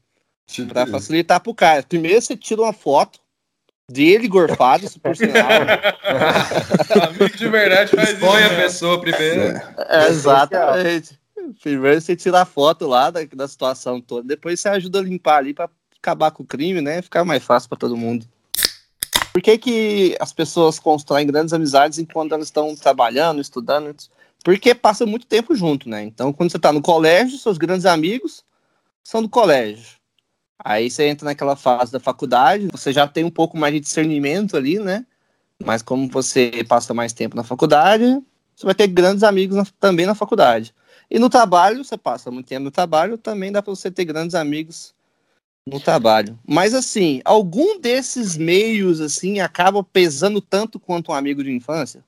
Tipo 0.46 0.74
pra 0.74 0.88
facilitar 0.88 1.40
pro 1.40 1.54
cara. 1.54 1.84
Primeiro 1.84 2.22
você 2.22 2.36
tira 2.36 2.64
uma 2.64 2.74
foto, 2.74 3.22
dele 3.90 4.28
gorfado, 4.28 4.88
por 5.02 5.16
sinal. 5.16 5.50
Amigo 7.10 7.38
de 7.38 7.48
verdade 7.48 7.96
faz 7.96 8.10
Expõe 8.10 8.42
isso. 8.42 8.54
a 8.54 8.56
pessoa 8.56 9.02
primeiro. 9.02 9.62
É, 9.90 10.08
exatamente. 10.08 11.20
Primeiro 11.62 12.00
você 12.00 12.16
tira 12.16 12.42
a 12.42 12.46
foto 12.46 12.88
lá 12.88 13.10
da, 13.10 13.22
da 13.24 13.48
situação 13.48 14.00
toda, 14.00 14.28
depois 14.28 14.60
você 14.60 14.70
ajuda 14.70 15.00
a 15.00 15.04
limpar 15.04 15.38
ali 15.38 15.54
para 15.54 15.70
acabar 15.98 16.32
com 16.32 16.44
o 16.44 16.46
crime, 16.46 16.82
né? 16.82 17.02
Ficar 17.02 17.26
mais 17.26 17.44
fácil 17.44 17.70
para 17.70 17.78
todo 17.78 17.98
mundo. 17.98 18.26
Por 19.34 19.42
que, 19.42 19.58
que 19.58 20.18
as 20.20 20.34
pessoas 20.34 20.80
constroem 20.80 21.28
grandes 21.28 21.54
amizades 21.54 22.00
enquanto 22.00 22.34
elas 22.34 22.48
estão 22.48 22.76
trabalhando, 22.76 23.42
estudando? 23.42 23.96
Porque 24.44 24.74
passa 24.74 25.06
muito 25.06 25.28
tempo 25.28 25.56
junto, 25.56 25.88
né? 25.88 26.04
Então, 26.04 26.34
quando 26.34 26.52
você 26.52 26.58
está 26.58 26.72
no 26.72 26.82
colégio, 26.82 27.38
seus 27.38 27.58
grandes 27.58 27.86
amigos 27.86 28.44
são 29.04 29.22
do 29.22 29.30
colégio. 29.30 29.99
Aí 30.64 30.90
você 30.90 31.08
entra 31.08 31.26
naquela 31.26 31.56
fase 31.56 31.92
da 31.92 32.00
faculdade, 32.00 32.68
você 32.72 32.92
já 32.92 33.08
tem 33.08 33.24
um 33.24 33.30
pouco 33.30 33.58
mais 33.58 33.74
de 33.74 33.80
discernimento 33.80 34.58
ali, 34.58 34.78
né? 34.78 35.06
Mas 35.64 35.82
como 35.82 36.08
você 36.10 36.64
passa 36.68 36.94
mais 36.94 37.14
tempo 37.14 37.36
na 37.36 37.44
faculdade, 37.44 38.22
você 38.56 38.66
vai 38.66 38.76
ter 38.76 38.88
grandes 38.88 39.24
amigos 39.24 39.56
na, 39.56 39.66
também 39.80 40.06
na 40.06 40.16
faculdade. 40.16 40.74
E 41.10 41.18
no 41.18 41.30
trabalho, 41.30 41.84
você 41.84 41.98
passa 41.98 42.30
muito 42.30 42.48
tempo 42.48 42.66
no 42.66 42.72
trabalho, 42.72 43.18
também 43.18 43.52
dá 43.52 43.62
para 43.62 43.74
você 43.74 43.90
ter 43.90 44.06
grandes 44.06 44.36
amigos 44.36 44.94
no 45.66 45.80
trabalho. 45.80 46.38
Mas 46.48 46.74
assim, 46.74 47.22
algum 47.24 47.80
desses 47.80 48.36
meios 48.36 49.00
assim 49.00 49.40
acaba 49.40 49.84
pesando 49.84 50.42
tanto 50.42 50.80
quanto 50.80 51.12
um 51.12 51.16
amigo 51.16 51.44
de 51.44 51.52
infância? 51.52 52.04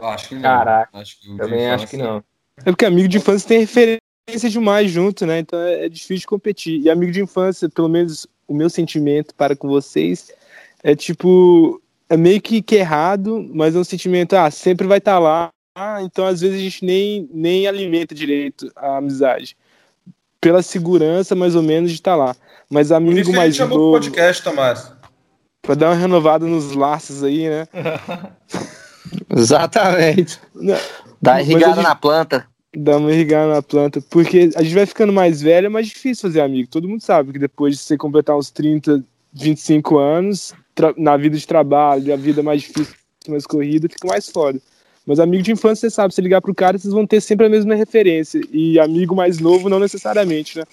acho 0.00 0.28
que 0.28 0.34
não. 0.36 0.42
Caraca, 0.42 0.98
acho 0.98 1.20
que 1.20 1.36
também 1.36 1.66
infância... 1.66 1.74
acho 1.74 1.86
que 1.88 1.96
não. 1.96 2.24
É 2.58 2.70
porque 2.70 2.84
amigo 2.84 3.08
de 3.08 3.18
infância 3.18 3.48
tem 3.48 3.60
referência 3.60 4.07
experiência 4.28 4.50
demais 4.50 4.90
junto, 4.90 5.24
né? 5.26 5.38
Então 5.38 5.58
é, 5.58 5.86
é 5.86 5.88
difícil 5.88 6.18
de 6.18 6.26
competir. 6.26 6.80
E 6.80 6.90
amigo 6.90 7.10
de 7.10 7.22
infância, 7.22 7.68
pelo 7.68 7.88
menos 7.88 8.26
o 8.46 8.54
meu 8.54 8.68
sentimento 8.68 9.34
para 9.34 9.56
com 9.56 9.68
vocês, 9.68 10.30
é 10.82 10.94
tipo. 10.94 11.80
É 12.10 12.16
meio 12.16 12.40
que, 12.40 12.62
que 12.62 12.76
errado, 12.76 13.46
mas 13.52 13.76
é 13.76 13.78
um 13.78 13.84
sentimento, 13.84 14.34
ah, 14.34 14.50
sempre 14.50 14.86
vai 14.86 14.96
estar 14.96 15.14
tá 15.14 15.18
lá. 15.18 15.50
Ah, 15.76 16.02
então 16.02 16.26
às 16.26 16.40
vezes 16.40 16.56
a 16.56 16.62
gente 16.62 16.82
nem, 16.82 17.28
nem 17.30 17.66
alimenta 17.66 18.14
direito 18.14 18.72
a 18.74 18.96
amizade. 18.96 19.54
Pela 20.40 20.62
segurança, 20.62 21.34
mais 21.34 21.54
ou 21.54 21.62
menos, 21.62 21.90
de 21.90 21.98
estar 21.98 22.12
tá 22.12 22.16
lá. 22.16 22.36
Mas 22.70 22.90
amigo 22.90 23.12
Por 23.12 23.20
isso 23.20 23.32
mais 23.32 23.54
a 23.54 23.64
gente 23.64 23.68
novo. 23.68 23.92
podcast, 23.92 24.42
Tomás. 24.42 24.90
Pra 25.60 25.74
dar 25.74 25.90
uma 25.90 25.96
renovada 25.96 26.46
nos 26.46 26.72
laços 26.72 27.22
aí, 27.22 27.46
né? 27.46 27.68
Exatamente. 29.36 30.40
Dá 31.20 31.42
irrigada 31.42 31.74
gente... 31.74 31.84
na 31.84 31.94
planta. 31.94 32.46
Dá 32.76 32.96
uma 32.96 33.12
irrigada 33.12 33.52
na 33.54 33.62
planta. 33.62 34.00
Porque 34.10 34.50
a 34.54 34.62
gente 34.62 34.74
vai 34.74 34.86
ficando 34.86 35.12
mais 35.12 35.40
velho, 35.40 35.66
é 35.66 35.70
mais 35.70 35.88
difícil 35.88 36.28
fazer 36.28 36.40
amigo. 36.40 36.68
Todo 36.68 36.88
mundo 36.88 37.02
sabe 37.02 37.32
que 37.32 37.38
depois 37.38 37.76
de 37.76 37.82
você 37.82 37.96
completar 37.96 38.36
uns 38.36 38.50
30, 38.50 39.02
25 39.32 39.98
anos, 39.98 40.52
na 40.96 41.16
vida 41.16 41.36
de 41.36 41.46
trabalho, 41.46 42.12
a 42.12 42.16
vida 42.16 42.42
mais 42.42 42.62
difícil, 42.62 42.94
mais 43.28 43.46
corrida, 43.46 43.88
fica 43.88 44.06
mais 44.06 44.28
foda. 44.28 44.60
Mas 45.06 45.18
amigo 45.18 45.42
de 45.42 45.52
infância, 45.52 45.88
você 45.88 45.94
sabe, 45.94 46.14
se 46.14 46.20
ligar 46.20 46.42
pro 46.42 46.54
cara, 46.54 46.78
vocês 46.78 46.92
vão 46.92 47.06
ter 47.06 47.20
sempre 47.22 47.46
a 47.46 47.48
mesma 47.48 47.74
referência. 47.74 48.40
E 48.52 48.78
amigo 48.78 49.16
mais 49.16 49.38
novo, 49.38 49.68
não 49.68 49.80
necessariamente, 49.80 50.58
né? 50.58 50.64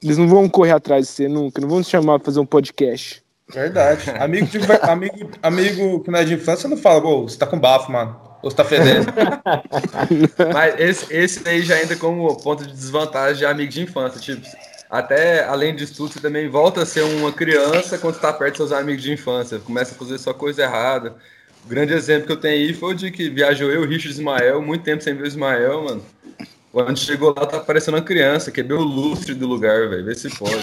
Eles 0.00 0.16
não 0.16 0.28
vão 0.28 0.48
correr 0.48 0.72
atrás 0.72 1.06
de 1.06 1.12
você 1.12 1.28
nunca, 1.28 1.60
não 1.60 1.68
vão 1.68 1.82
te 1.82 1.88
chamar 1.88 2.18
pra 2.18 2.26
fazer 2.26 2.38
um 2.38 2.46
podcast. 2.46 3.24
Verdade. 3.48 4.10
Amigo, 4.10 4.46
de, 4.46 4.58
amigo, 4.82 5.30
amigo 5.42 6.00
que 6.00 6.10
não 6.10 6.18
é 6.18 6.24
de 6.24 6.34
infância 6.34 6.68
não 6.68 6.76
fala, 6.76 7.00
pô, 7.00 7.22
você 7.22 7.36
tá 7.36 7.46
com 7.46 7.58
bafo, 7.58 7.90
mano. 7.90 8.25
Ou 8.46 8.50
você 8.50 8.56
tá 8.56 8.64
fedendo. 8.64 9.06
Mas 10.54 10.78
esse, 10.78 11.12
esse 11.12 11.48
aí 11.48 11.62
já 11.62 11.82
entra 11.82 11.96
como 11.96 12.32
ponto 12.36 12.64
de 12.64 12.72
desvantagem 12.72 13.38
de 13.38 13.44
amigo 13.44 13.72
de 13.72 13.82
infância. 13.82 14.20
Tipo, 14.20 14.46
até 14.88 15.44
além 15.44 15.74
disso 15.74 15.96
tudo, 15.96 16.12
você 16.12 16.20
também 16.20 16.48
volta 16.48 16.82
a 16.82 16.86
ser 16.86 17.02
uma 17.02 17.32
criança 17.32 17.98
quando 17.98 18.14
está 18.14 18.32
perto 18.32 18.58
dos 18.58 18.68
seus 18.68 18.80
amigos 18.80 19.02
de 19.02 19.12
infância. 19.12 19.58
Começa 19.58 19.96
a 19.96 19.98
fazer 19.98 20.18
só 20.18 20.32
coisa 20.32 20.62
errada. 20.62 21.16
O 21.64 21.68
grande 21.68 21.92
exemplo 21.92 22.26
que 22.26 22.32
eu 22.32 22.36
tenho 22.36 22.54
aí 22.54 22.72
foi 22.72 22.94
o 22.94 22.96
de 22.96 23.10
que 23.10 23.28
viajou 23.28 23.68
eu, 23.68 23.80
Richard 23.80 24.10
Ismael, 24.10 24.62
muito 24.62 24.84
tempo 24.84 25.02
sem 25.02 25.16
ver 25.16 25.24
o 25.24 25.26
Ismael, 25.26 25.82
mano. 25.82 26.06
Quando 26.70 26.96
chegou 27.00 27.34
lá, 27.36 27.46
tá 27.46 27.58
parecendo 27.58 27.96
uma 27.96 28.04
criança, 28.04 28.52
quebrou 28.52 28.82
o 28.82 28.84
lustre 28.84 29.34
do 29.34 29.48
lugar, 29.48 29.88
velho. 29.88 30.04
Vê 30.04 30.14
se 30.14 30.30
pode. 30.30 30.54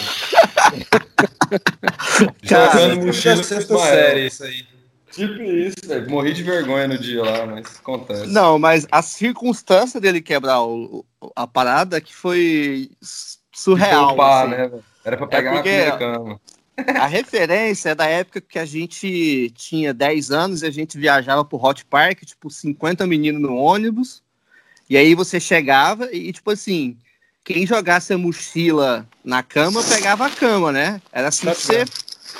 Jogando 2.41 3.07
mochila 3.07 3.43
sexta 3.43 3.77
série, 3.77 4.27
isso 4.27 4.45
aí. 4.45 4.72
Tipo 5.13 5.43
isso, 5.43 5.75
velho. 5.85 6.09
Morri 6.09 6.33
de 6.33 6.43
vergonha 6.43 6.87
no 6.87 6.97
dia 6.97 7.23
lá, 7.23 7.45
mas 7.45 7.65
acontece. 7.79 8.27
Não, 8.27 8.57
mas 8.57 8.87
a 8.91 9.01
circunstância 9.01 10.01
dele 10.01 10.21
quebrar 10.21 10.63
o, 10.63 11.05
a 11.35 11.45
parada 11.45 12.01
que 12.01 12.15
foi 12.15 12.89
surreal. 13.51 14.07
Poupar, 14.07 14.47
assim. 14.47 14.73
né, 14.75 14.81
Era 15.05 15.17
pra 15.17 15.27
pegar 15.27 15.51
é 15.51 15.53
porque, 15.53 15.91
cama. 15.97 16.41
A 16.99 17.05
referência 17.05 17.89
é 17.89 17.95
da 17.95 18.07
época 18.07 18.41
que 18.41 18.57
a 18.57 18.65
gente 18.65 19.53
tinha 19.55 19.93
10 19.93 20.31
anos 20.31 20.63
e 20.63 20.65
a 20.65 20.71
gente 20.71 20.97
viajava 20.97 21.45
pro 21.45 21.63
Hot 21.63 21.85
Park, 21.85 22.21
tipo, 22.23 22.49
50 22.49 23.05
meninos 23.05 23.39
no 23.39 23.55
ônibus. 23.55 24.23
E 24.89 24.97
aí 24.97 25.13
você 25.13 25.39
chegava 25.39 26.11
e, 26.11 26.33
tipo 26.33 26.49
assim, 26.49 26.97
quem 27.43 27.67
jogasse 27.67 28.11
a 28.11 28.17
mochila 28.17 29.07
na 29.23 29.43
cama 29.43 29.83
pegava 29.83 30.25
a 30.25 30.31
cama, 30.31 30.71
né? 30.71 30.99
Era 31.11 31.27
assim 31.27 31.47
que 31.47 31.61
você 31.61 31.85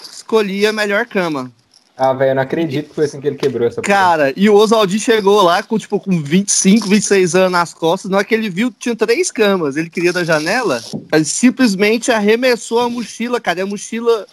escolhia 0.01 0.71
a 0.71 0.73
melhor 0.73 1.05
cama. 1.05 1.51
Ah, 1.95 2.11
velho, 2.11 2.31
eu 2.31 2.35
não 2.35 2.41
acredito 2.41 2.89
que 2.89 2.95
foi 2.95 3.05
assim 3.05 3.21
que 3.21 3.27
ele 3.27 3.35
quebrou 3.35 3.67
essa 3.67 3.81
Cara, 3.81 4.25
porra. 4.25 4.33
e 4.35 4.49
o 4.49 4.55
Oswaldinho 4.55 4.99
chegou 4.99 5.43
lá 5.43 5.61
com, 5.61 5.77
tipo, 5.77 5.99
com 5.99 6.19
25, 6.19 6.87
26 6.87 7.35
anos 7.35 7.51
nas 7.51 7.73
costas. 7.73 8.09
Na 8.09 8.17
hora 8.17 8.25
que 8.25 8.33
ele 8.33 8.49
viu, 8.49 8.71
tinha 8.71 8.95
três 8.95 9.29
camas. 9.29 9.77
Ele 9.77 9.91
queria 9.91 10.11
da 10.11 10.23
janela, 10.23 10.83
ele 11.11 11.25
simplesmente 11.25 12.11
arremessou 12.11 12.79
a 12.79 12.89
mochila, 12.89 13.39
cara. 13.39 13.59
E 13.59 13.61
a 13.61 13.65
mochila 13.65 14.25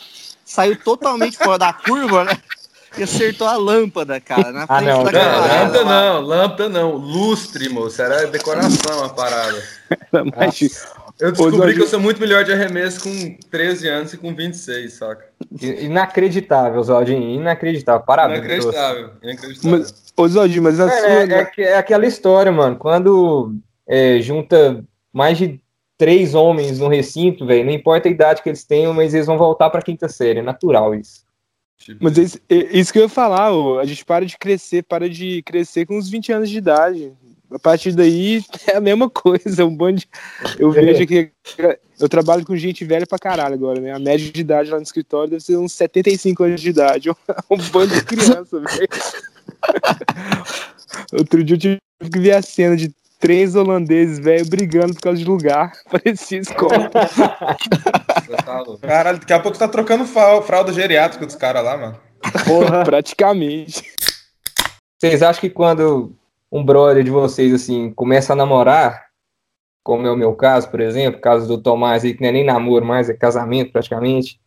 saiu 0.43 0.75
totalmente 0.76 1.37
fora 1.37 1.59
da 1.59 1.73
curva, 1.73 2.25
né? 2.25 2.38
E 2.99 3.02
acertou 3.05 3.47
a 3.47 3.57
lâmpada, 3.57 4.21
cara, 4.21 4.50
na 4.50 4.64
ah, 4.69 4.79
frente 4.79 4.90
ah, 4.90 4.97
não, 4.97 5.05
da 5.05 5.12
não, 5.12 5.40
Lâmpada 5.40 5.85
não, 5.85 6.21
lâmpada 6.21 6.69
não. 6.69 6.97
Lustre, 6.97 7.69
moço. 7.69 8.02
Era 8.02 8.26
decoração 8.26 9.05
a 9.05 9.09
parada. 9.11 9.62
Era 10.12 10.25
mais... 10.25 10.88
Eu 11.21 11.33
descobri 11.33 11.75
que 11.75 11.83
eu 11.83 11.87
sou 11.87 12.00
muito 12.00 12.21
melhor 12.21 12.45
de 12.45 12.53
arremesso 12.53 13.03
com 13.03 13.37
13 13.50 13.89
anos 13.89 14.12
e 14.12 14.17
com 14.17 14.35
26, 14.35 14.93
saca? 14.93 15.27
Inacreditável, 15.61 16.83
Zaldinho. 16.83 17.41
Inacreditável. 17.41 18.05
Parabéns. 18.07 18.39
Inacreditável. 18.39 19.11
Inacreditável. 19.23 19.79
Mas, 19.79 20.12
ô, 20.17 20.29
Zaldinho, 20.29 20.62
mas 20.62 20.81
a 20.81 20.87
é, 20.87 20.89
sua... 20.89 21.09
é, 21.09 21.53
é, 21.59 21.62
é, 21.62 21.77
aquela 21.77 22.07
história, 22.07 22.50
mano. 22.50 22.77
Quando 22.77 23.55
é, 23.87 24.21
junta 24.21 24.83
mais 25.12 25.37
de 25.37 25.61
três 25.99 26.35
homens 26.35 26.79
no 26.79 26.89
recinto, 26.89 27.45
velho, 27.45 27.67
não 27.67 27.73
importa 27.73 28.09
a 28.09 28.11
idade 28.11 28.43
que 28.43 28.49
eles 28.49 28.65
tenham, 28.65 28.95
mas 28.95 29.12
eles 29.12 29.27
vão 29.27 29.37
voltar 29.37 29.69
pra 29.69 29.83
quinta 29.83 30.09
série. 30.09 30.39
É 30.39 30.43
natural 30.43 30.95
isso. 30.95 31.25
Tipo 31.77 32.05
mas 32.05 32.17
isso, 32.17 32.39
isso 32.49 32.93
que 32.93 32.99
eu 32.99 33.05
ia 33.05 33.09
falar, 33.09 33.53
ô, 33.53 33.79
a 33.79 33.85
gente 33.85 34.05
para 34.05 34.25
de 34.25 34.37
crescer, 34.39 34.83
para 34.83 35.09
de 35.09 35.43
crescer 35.43 35.87
com 35.87 35.99
uns 35.99 36.11
20 36.11 36.33
anos 36.33 36.50
de 36.50 36.59
idade 36.59 37.12
a 37.52 37.59
partir 37.59 37.92
daí 37.92 38.42
é 38.69 38.76
a 38.76 38.80
mesma 38.80 39.09
coisa. 39.11 39.64
Um 39.64 39.75
bando 39.75 40.00
de... 40.00 40.09
Eu 40.59 40.71
vejo 40.71 41.07
que 41.07 41.30
eu 41.99 42.09
trabalho 42.09 42.45
com 42.45 42.57
gente 42.57 42.85
velha 42.85 43.07
pra 43.07 43.19
caralho 43.19 43.54
agora, 43.54 43.80
né? 43.80 43.92
A 43.92 43.99
média 43.99 44.30
de 44.30 44.40
idade 44.40 44.71
lá 44.71 44.76
no 44.76 44.83
escritório 44.83 45.30
deve 45.30 45.42
ser 45.42 45.57
uns 45.57 45.73
75 45.73 46.45
anos 46.45 46.61
de 46.61 46.71
idade. 46.71 47.11
Um 47.50 47.57
bando 47.57 47.95
de 47.95 48.04
criança, 48.04 48.61
velho. 48.61 48.88
Outro 51.12 51.42
dia 51.42 51.57
eu 51.57 51.59
tive 51.59 51.80
que 52.11 52.19
ver 52.19 52.33
a 52.33 52.42
cena 52.42 52.76
de 52.76 52.95
três 53.19 53.54
holandeses, 53.54 54.19
velho, 54.19 54.49
brigando 54.49 54.95
por 54.95 55.02
causa 55.02 55.19
de 55.19 55.25
lugar. 55.25 55.73
Parecia 55.90 56.38
escola. 56.38 56.90
Caralho, 58.80 59.19
daqui 59.19 59.33
a 59.33 59.40
pouco 59.40 59.59
tá 59.59 59.69
trocando 59.69 60.07
fralda 60.07 60.73
geriátrica 60.73 61.26
dos 61.26 61.35
caras 61.35 61.64
lá, 61.64 61.76
mano. 61.76 62.00
Porra, 62.47 62.85
praticamente. 62.85 63.85
Vocês 64.99 65.23
acham 65.23 65.40
que 65.40 65.50
quando 65.50 66.14
um 66.50 66.64
brother 66.64 67.04
de 67.04 67.11
vocês, 67.11 67.54
assim, 67.54 67.92
começa 67.92 68.33
a 68.33 68.37
namorar, 68.37 69.07
como 69.83 70.07
é 70.07 70.11
o 70.11 70.16
meu 70.16 70.35
caso, 70.35 70.71
por 70.71 70.80
exemplo, 70.80 71.21
caso 71.21 71.47
do 71.47 71.62
Tomás 71.62 72.04
aí, 72.04 72.14
que 72.14 72.21
não 72.21 72.28
é 72.28 72.33
nem 72.33 72.45
namoro 72.45 72.85
mais, 72.85 73.09
é 73.09 73.14
casamento 73.14 73.73
praticamente. 73.73 74.40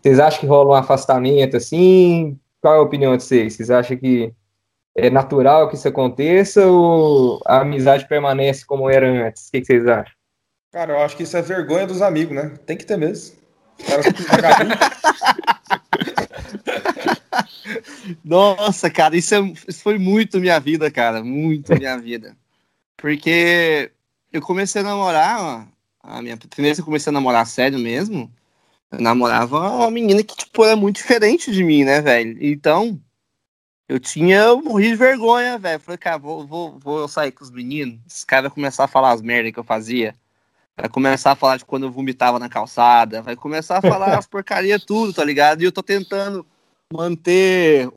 Vocês 0.00 0.18
acham 0.18 0.40
que 0.40 0.46
rola 0.46 0.70
um 0.70 0.74
afastamento, 0.74 1.56
assim? 1.56 2.38
Qual 2.60 2.74
é 2.74 2.78
a 2.78 2.82
opinião 2.82 3.16
de 3.16 3.22
vocês? 3.22 3.54
Vocês 3.54 3.70
acham 3.70 3.96
que 3.96 4.34
é 4.96 5.08
natural 5.10 5.68
que 5.68 5.76
isso 5.76 5.86
aconteça 5.86 6.66
ou 6.66 7.40
a 7.46 7.60
amizade 7.60 8.08
permanece 8.08 8.66
como 8.66 8.90
era 8.90 9.08
antes? 9.08 9.46
O 9.48 9.52
que, 9.52 9.60
que 9.60 9.66
vocês 9.66 9.86
acham? 9.86 10.12
Cara, 10.72 10.94
eu 10.94 10.98
acho 10.98 11.16
que 11.16 11.22
isso 11.22 11.36
é 11.36 11.42
vergonha 11.42 11.86
dos 11.86 12.02
amigos, 12.02 12.34
né? 12.34 12.54
Tem 12.66 12.76
que 12.76 12.84
ter 12.84 12.98
mesmo. 12.98 13.36
Cara, 13.86 14.02
Nossa, 18.24 18.90
cara, 18.90 19.16
isso, 19.16 19.34
é, 19.34 19.40
isso 19.66 19.82
foi 19.82 19.98
muito 19.98 20.40
minha 20.40 20.58
vida, 20.58 20.90
cara. 20.90 21.22
Muito 21.22 21.74
minha 21.74 21.98
vida. 21.98 22.36
Porque 22.96 23.90
eu 24.32 24.42
comecei 24.42 24.80
a 24.80 24.84
namorar, 24.84 25.68
a 26.02 26.22
minha 26.22 26.36
primeira 26.36 26.68
vez 26.70 26.78
eu 26.78 26.84
comecei 26.84 27.10
a 27.10 27.12
namorar 27.12 27.46
sério 27.46 27.78
mesmo, 27.78 28.32
eu 28.90 29.00
namorava 29.00 29.58
uma 29.58 29.90
menina 29.90 30.22
que, 30.22 30.36
tipo, 30.36 30.64
era 30.64 30.76
muito 30.76 30.96
diferente 30.96 31.52
de 31.52 31.62
mim, 31.62 31.84
né, 31.84 32.00
velho? 32.00 32.36
Então, 32.40 33.00
eu 33.88 33.98
tinha, 33.98 34.38
eu 34.38 34.62
morri 34.62 34.88
de 34.88 34.96
vergonha, 34.96 35.58
velho. 35.58 35.80
Falei, 35.80 35.98
cara, 35.98 36.18
vou, 36.18 36.46
vou, 36.46 36.78
vou 36.78 37.08
sair 37.08 37.32
com 37.32 37.44
os 37.44 37.50
meninos. 37.50 37.98
Esses 38.06 38.24
caras 38.24 38.44
vão 38.44 38.54
começar 38.54 38.84
a 38.84 38.88
falar 38.88 39.12
as 39.12 39.22
merdas 39.22 39.52
que 39.52 39.58
eu 39.58 39.64
fazia. 39.64 40.14
Vai 40.76 40.88
começar 40.88 41.32
a 41.32 41.36
falar 41.36 41.56
de 41.56 41.64
quando 41.64 41.84
eu 41.84 41.90
vomitava 41.90 42.38
na 42.38 42.48
calçada. 42.48 43.22
Vai 43.22 43.34
começar 43.34 43.78
a 43.78 43.82
falar 43.82 44.16
as 44.16 44.26
porcarias 44.26 44.84
tudo, 44.84 45.12
tá 45.12 45.24
ligado? 45.24 45.62
E 45.62 45.64
eu 45.64 45.72
tô 45.72 45.82
tentando 45.82 46.46
manter. 46.92 47.88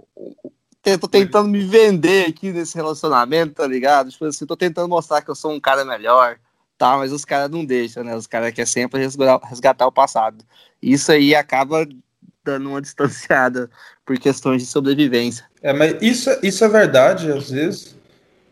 Tô 1.00 1.08
tentando 1.08 1.48
me 1.48 1.64
vender 1.64 2.28
aqui 2.28 2.52
nesse 2.52 2.76
relacionamento, 2.76 3.54
tá 3.54 3.68
ligado? 3.68 4.10
Tipo 4.10 4.26
assim, 4.26 4.46
tô 4.46 4.58
tentando 4.58 4.90
mostrar 4.90 5.22
que 5.22 5.30
eu 5.30 5.36
sou 5.36 5.52
um 5.52 5.60
cara 5.60 5.86
melhor, 5.86 6.38
tá? 6.78 6.98
Mas 6.98 7.12
os 7.12 7.24
caras 7.24 7.50
não 7.50 7.64
deixam, 7.64 8.04
né? 8.04 8.16
Os 8.16 8.28
caras 8.28 8.52
querem 8.52 8.66
sempre 8.66 9.00
resgatar, 9.00 9.88
o 9.88 9.92
passado. 9.92 10.44
Isso 10.82 11.12
aí 11.12 11.36
acaba 11.36 11.88
dando 12.44 12.70
uma 12.70 12.82
distanciada 12.82 13.70
por 14.04 14.18
questões 14.18 14.64
de 14.64 14.68
sobrevivência. 14.68 15.46
É, 15.62 15.72
mas 15.72 15.96
isso, 16.02 16.30
isso 16.42 16.64
é 16.66 16.68
verdade, 16.68 17.32
às 17.32 17.52
vezes. 17.52 17.96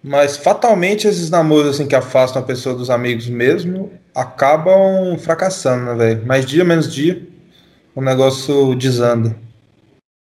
Mas 0.02 0.38
fatalmente 0.38 1.08
esses 1.08 1.30
namoros 1.30 1.72
assim 1.76 1.88
que 1.88 1.96
afastam 1.96 2.42
a 2.42 2.46
pessoa 2.46 2.74
dos 2.74 2.90
amigos 2.90 3.28
mesmo 3.28 3.92
acabam 4.16 5.18
fracassando, 5.18 5.88
né, 5.88 5.96
velho? 5.96 6.26
Mais 6.26 6.46
dia 6.46 6.64
menos 6.64 6.94
dia, 6.94 7.28
o 7.94 8.02
negócio 8.02 8.76
desanda. 8.76 9.36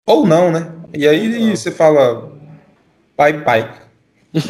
Ou 0.09 0.25
não, 0.25 0.51
né? 0.51 0.71
E 0.91 1.07
aí 1.07 1.55
você 1.55 1.69
fala 1.69 2.31
pai, 3.15 3.43
pai. 3.43 3.71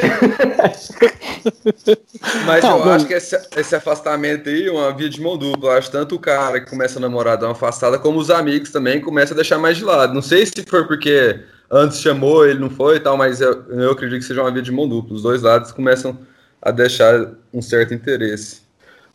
Mas 2.45 2.63
não, 2.63 2.71
eu 2.71 2.79
mano. 2.79 2.91
acho 2.91 3.05
que 3.05 3.13
esse, 3.13 3.37
esse, 3.57 3.75
afastamento 3.75 4.47
aí 4.47 4.67
é 4.67 4.71
uma 4.71 4.93
via 4.93 5.09
de 5.09 5.19
mão 5.19 5.37
dupla. 5.37 5.71
Eu 5.71 5.77
acho 5.77 5.91
tanto 5.91 6.15
o 6.15 6.19
cara 6.19 6.61
que 6.61 6.69
começa 6.69 6.97
a 6.97 7.01
namorar 7.01 7.37
dá 7.37 7.45
uma 7.47 7.51
afastada, 7.51 7.99
como 7.99 8.19
os 8.19 8.29
amigos 8.29 8.71
também 8.71 9.01
começam 9.01 9.35
a 9.35 9.35
deixar 9.35 9.57
mais 9.57 9.75
de 9.75 9.83
lado. 9.83 10.13
Não 10.13 10.21
sei 10.21 10.45
se 10.45 10.63
foi 10.65 10.87
porque 10.87 11.41
antes 11.69 11.99
chamou, 11.99 12.47
ele 12.47 12.59
não 12.59 12.69
foi 12.69 12.95
e 12.95 13.01
tal, 13.01 13.17
mas 13.17 13.41
eu, 13.41 13.65
eu 13.67 13.91
acredito 13.91 14.19
que 14.21 14.25
seja 14.25 14.41
uma 14.41 14.51
via 14.51 14.61
de 14.61 14.71
mão 14.71 14.87
dupla. 14.87 15.13
Os 15.13 15.23
dois 15.23 15.41
lados 15.41 15.73
começam 15.73 16.17
a 16.61 16.71
deixar 16.71 17.31
um 17.53 17.61
certo 17.61 17.93
interesse. 17.93 18.61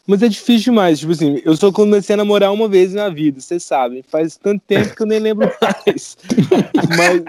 Mas 0.07 0.23
é 0.23 0.29
difícil 0.29 0.73
demais, 0.73 0.99
tipo 0.99 1.13
assim, 1.13 1.41
eu 1.45 1.57
só 1.57 1.73
comecei 1.73 2.13
a 2.15 2.17
namorar 2.19 2.53
uma 2.53 2.69
vez 2.69 2.93
na 2.93 3.09
vida, 3.09 3.41
vocês 3.41 3.63
sabem. 3.63 4.03
Faz 4.03 4.37
tanto 4.37 4.63
tempo 4.67 4.95
que 4.95 5.03
eu 5.03 5.07
nem 5.07 5.19
lembro 5.19 5.51
mais. 5.61 6.19
mas, 6.97 7.23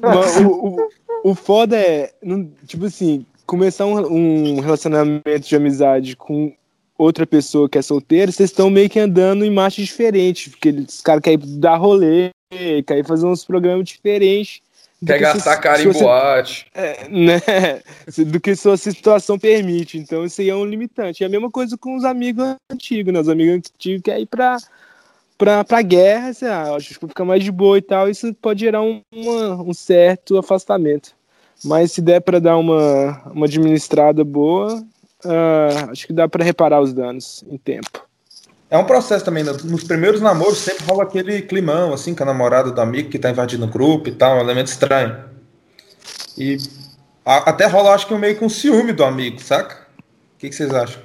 mas 0.00 0.36
o, 0.38 0.48
o, 0.48 0.88
o, 1.30 1.34
foda 1.36 1.76
é, 1.76 2.12
tipo 2.66 2.86
assim, 2.86 3.24
começar 3.46 3.86
um, 3.86 4.56
um, 4.56 4.60
relacionamento 4.60 5.48
de 5.48 5.54
amizade 5.54 6.16
com 6.16 6.52
outra 6.98 7.24
pessoa 7.24 7.68
que 7.68 7.78
é 7.78 7.82
solteira, 7.82 8.32
vocês 8.32 8.50
estão 8.50 8.68
meio 8.68 8.90
que 8.90 8.98
andando 8.98 9.44
em 9.44 9.50
marcha 9.50 9.80
diferente, 9.80 10.50
porque 10.50 10.70
os 10.70 11.00
caras 11.00 11.22
querem 11.22 11.38
dar 11.60 11.76
rolê, 11.76 12.30
querem 12.84 13.04
fazer 13.04 13.26
uns 13.26 13.44
programas 13.44 13.88
diferentes. 13.88 14.60
Quer 15.04 15.18
gastar 15.20 15.54
se, 15.54 15.60
cara 15.60 15.80
em 15.80 15.86
você, 15.86 16.00
boate. 16.00 16.66
É, 16.74 17.08
né? 17.08 17.40
Do 18.26 18.40
que 18.40 18.56
sua 18.56 18.76
situação 18.76 19.38
permite. 19.38 19.96
Então, 19.96 20.24
isso 20.24 20.40
aí 20.40 20.50
é 20.50 20.54
um 20.54 20.64
limitante. 20.64 21.22
E 21.22 21.26
a 21.26 21.28
mesma 21.28 21.50
coisa 21.50 21.76
com 21.78 21.96
os 21.96 22.04
amigos 22.04 22.56
antigos, 22.70 23.12
né? 23.12 23.20
Os 23.20 23.28
amigos 23.28 23.54
antigos 23.54 24.02
querem 24.02 24.22
ir 24.22 24.26
pra, 24.26 24.56
pra, 25.36 25.64
pra 25.64 25.82
guerra, 25.82 26.32
sei 26.32 26.48
lá, 26.48 26.74
acho 26.74 26.88
que 26.88 27.06
fica 27.06 27.24
mais 27.24 27.44
de 27.44 27.52
boa 27.52 27.78
e 27.78 27.82
tal. 27.82 28.08
Isso 28.08 28.34
pode 28.34 28.60
gerar 28.60 28.82
um, 28.82 29.00
uma, 29.12 29.62
um 29.62 29.72
certo 29.72 30.36
afastamento. 30.36 31.16
Mas 31.64 31.92
se 31.92 32.02
der 32.02 32.20
para 32.20 32.40
dar 32.40 32.56
uma, 32.56 33.22
uma 33.32 33.46
administrada 33.46 34.24
boa, 34.24 34.80
uh, 35.24 35.90
acho 35.90 36.06
que 36.06 36.12
dá 36.12 36.28
para 36.28 36.44
reparar 36.44 36.80
os 36.80 36.92
danos 36.92 37.44
em 37.48 37.56
tempo. 37.56 38.07
É 38.70 38.76
um 38.76 38.84
processo 38.84 39.24
também. 39.24 39.42
né? 39.44 39.52
Nos 39.64 39.84
primeiros 39.84 40.20
namoros 40.20 40.58
sempre 40.58 40.84
rola 40.84 41.04
aquele 41.04 41.42
climão, 41.42 41.92
assim, 41.92 42.14
com 42.14 42.22
a 42.22 42.26
namorada 42.26 42.70
do 42.70 42.80
amigo 42.80 43.08
que 43.08 43.18
tá 43.18 43.30
invadindo 43.30 43.64
o 43.64 43.68
grupo 43.68 44.08
e 44.08 44.12
tal, 44.12 44.36
um 44.36 44.40
elemento 44.40 44.66
estranho. 44.68 45.24
E 46.36 46.58
a- 47.24 47.50
até 47.50 47.66
rola, 47.66 47.94
acho 47.94 48.06
que 48.06 48.14
meio 48.14 48.42
um 48.44 48.48
ciúme 48.48 48.92
do 48.92 49.04
amigo, 49.04 49.40
saca? 49.40 49.86
O 50.34 50.38
que, 50.38 50.52
vocês 50.52 50.72
acham? 50.72 51.02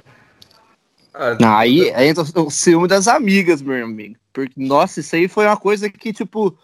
Ah, 1.12 1.58
Aí 1.58 1.88
entra 2.08 2.24
o 2.40 2.50
ciúme 2.50 2.86
das 2.88 3.08
amigas, 3.08 3.62
meu 3.62 3.84
amigo. 3.84 4.16
Porque, 4.32 4.52
nossa, 4.56 5.00
isso 5.00 5.14
aí 5.16 5.28
foi 5.28 5.46
uma 5.46 5.56
coisa 5.56 5.88
que, 5.88 6.12
tipo, 6.12 6.56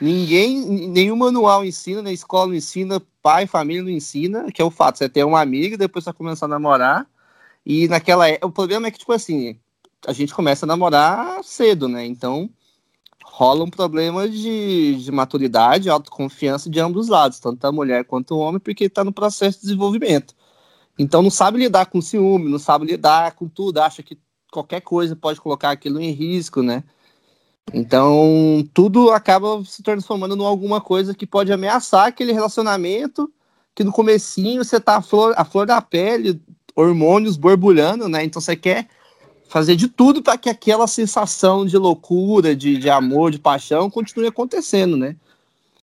ninguém, 0.00 0.88
nenhum 0.88 1.16
manual 1.16 1.64
ensina, 1.64 2.02
nem 2.02 2.12
escola 2.12 2.48
não 2.48 2.54
ensina, 2.54 3.02
pai, 3.22 3.46
família 3.46 3.82
não 3.82 3.90
ensina, 3.90 4.52
que 4.52 4.60
é 4.60 4.64
o 4.64 4.70
fato, 4.70 4.98
você 4.98 5.08
ter 5.08 5.24
uma 5.24 5.40
amiga, 5.40 5.76
depois 5.76 6.04
você 6.04 6.12
começar 6.12 6.46
a 6.46 6.48
namorar, 6.50 7.06
e 7.64 7.88
naquela 7.88 8.28
é- 8.28 8.38
o 8.42 8.50
problema 8.50 8.86
é 8.86 8.90
que, 8.90 8.98
tipo 8.98 9.12
assim, 9.12 9.58
a 10.06 10.12
gente 10.12 10.34
começa 10.34 10.66
a 10.66 10.68
namorar 10.68 11.42
cedo, 11.42 11.88
né? 11.88 12.04
Então, 12.04 12.48
rola 13.24 13.64
um 13.64 13.70
problema 13.70 14.28
de, 14.28 14.96
de 14.96 15.10
maturidade, 15.10 15.90
autoconfiança 15.90 16.70
de 16.70 16.78
ambos 16.78 17.06
os 17.06 17.08
lados, 17.08 17.40
tanto 17.40 17.64
a 17.64 17.72
mulher 17.72 18.04
quanto 18.04 18.34
o 18.34 18.38
homem, 18.38 18.60
porque 18.60 18.84
está 18.84 19.02
no 19.02 19.12
processo 19.12 19.58
de 19.58 19.66
desenvolvimento. 19.66 20.34
Então 20.98 21.22
não 21.22 21.30
sabe 21.30 21.58
lidar 21.58 21.86
com 21.86 22.00
ciúme, 22.00 22.48
não 22.48 22.58
sabe 22.58 22.86
lidar 22.86 23.32
com 23.32 23.48
tudo, 23.48 23.78
acha 23.78 24.02
que 24.02 24.18
qualquer 24.52 24.80
coisa 24.80 25.16
pode 25.16 25.40
colocar 25.40 25.70
aquilo 25.70 26.00
em 26.00 26.12
risco, 26.12 26.62
né? 26.62 26.84
Então 27.72 28.64
tudo 28.72 29.10
acaba 29.10 29.64
se 29.64 29.82
transformando 29.82 30.36
em 30.36 30.46
alguma 30.46 30.80
coisa 30.80 31.14
que 31.14 31.26
pode 31.26 31.52
ameaçar 31.52 32.06
aquele 32.06 32.32
relacionamento 32.32 33.32
que 33.74 33.82
no 33.82 33.90
comecinho 33.90 34.62
você 34.62 34.78
tá 34.78 34.98
a 34.98 35.02
flor, 35.02 35.34
a 35.36 35.44
flor 35.44 35.66
da 35.66 35.82
pele, 35.82 36.40
hormônios 36.76 37.36
borbulhando, 37.36 38.08
né? 38.08 38.24
Então 38.24 38.40
você 38.40 38.54
quer 38.54 38.88
fazer 39.54 39.76
de 39.76 39.86
tudo 39.86 40.20
para 40.20 40.36
que 40.36 40.50
aquela 40.50 40.88
sensação 40.88 41.64
de 41.64 41.78
loucura, 41.78 42.56
de, 42.56 42.76
de 42.76 42.90
amor, 42.90 43.30
de 43.30 43.38
paixão 43.38 43.88
continue 43.88 44.26
acontecendo, 44.26 44.96
né? 44.96 45.14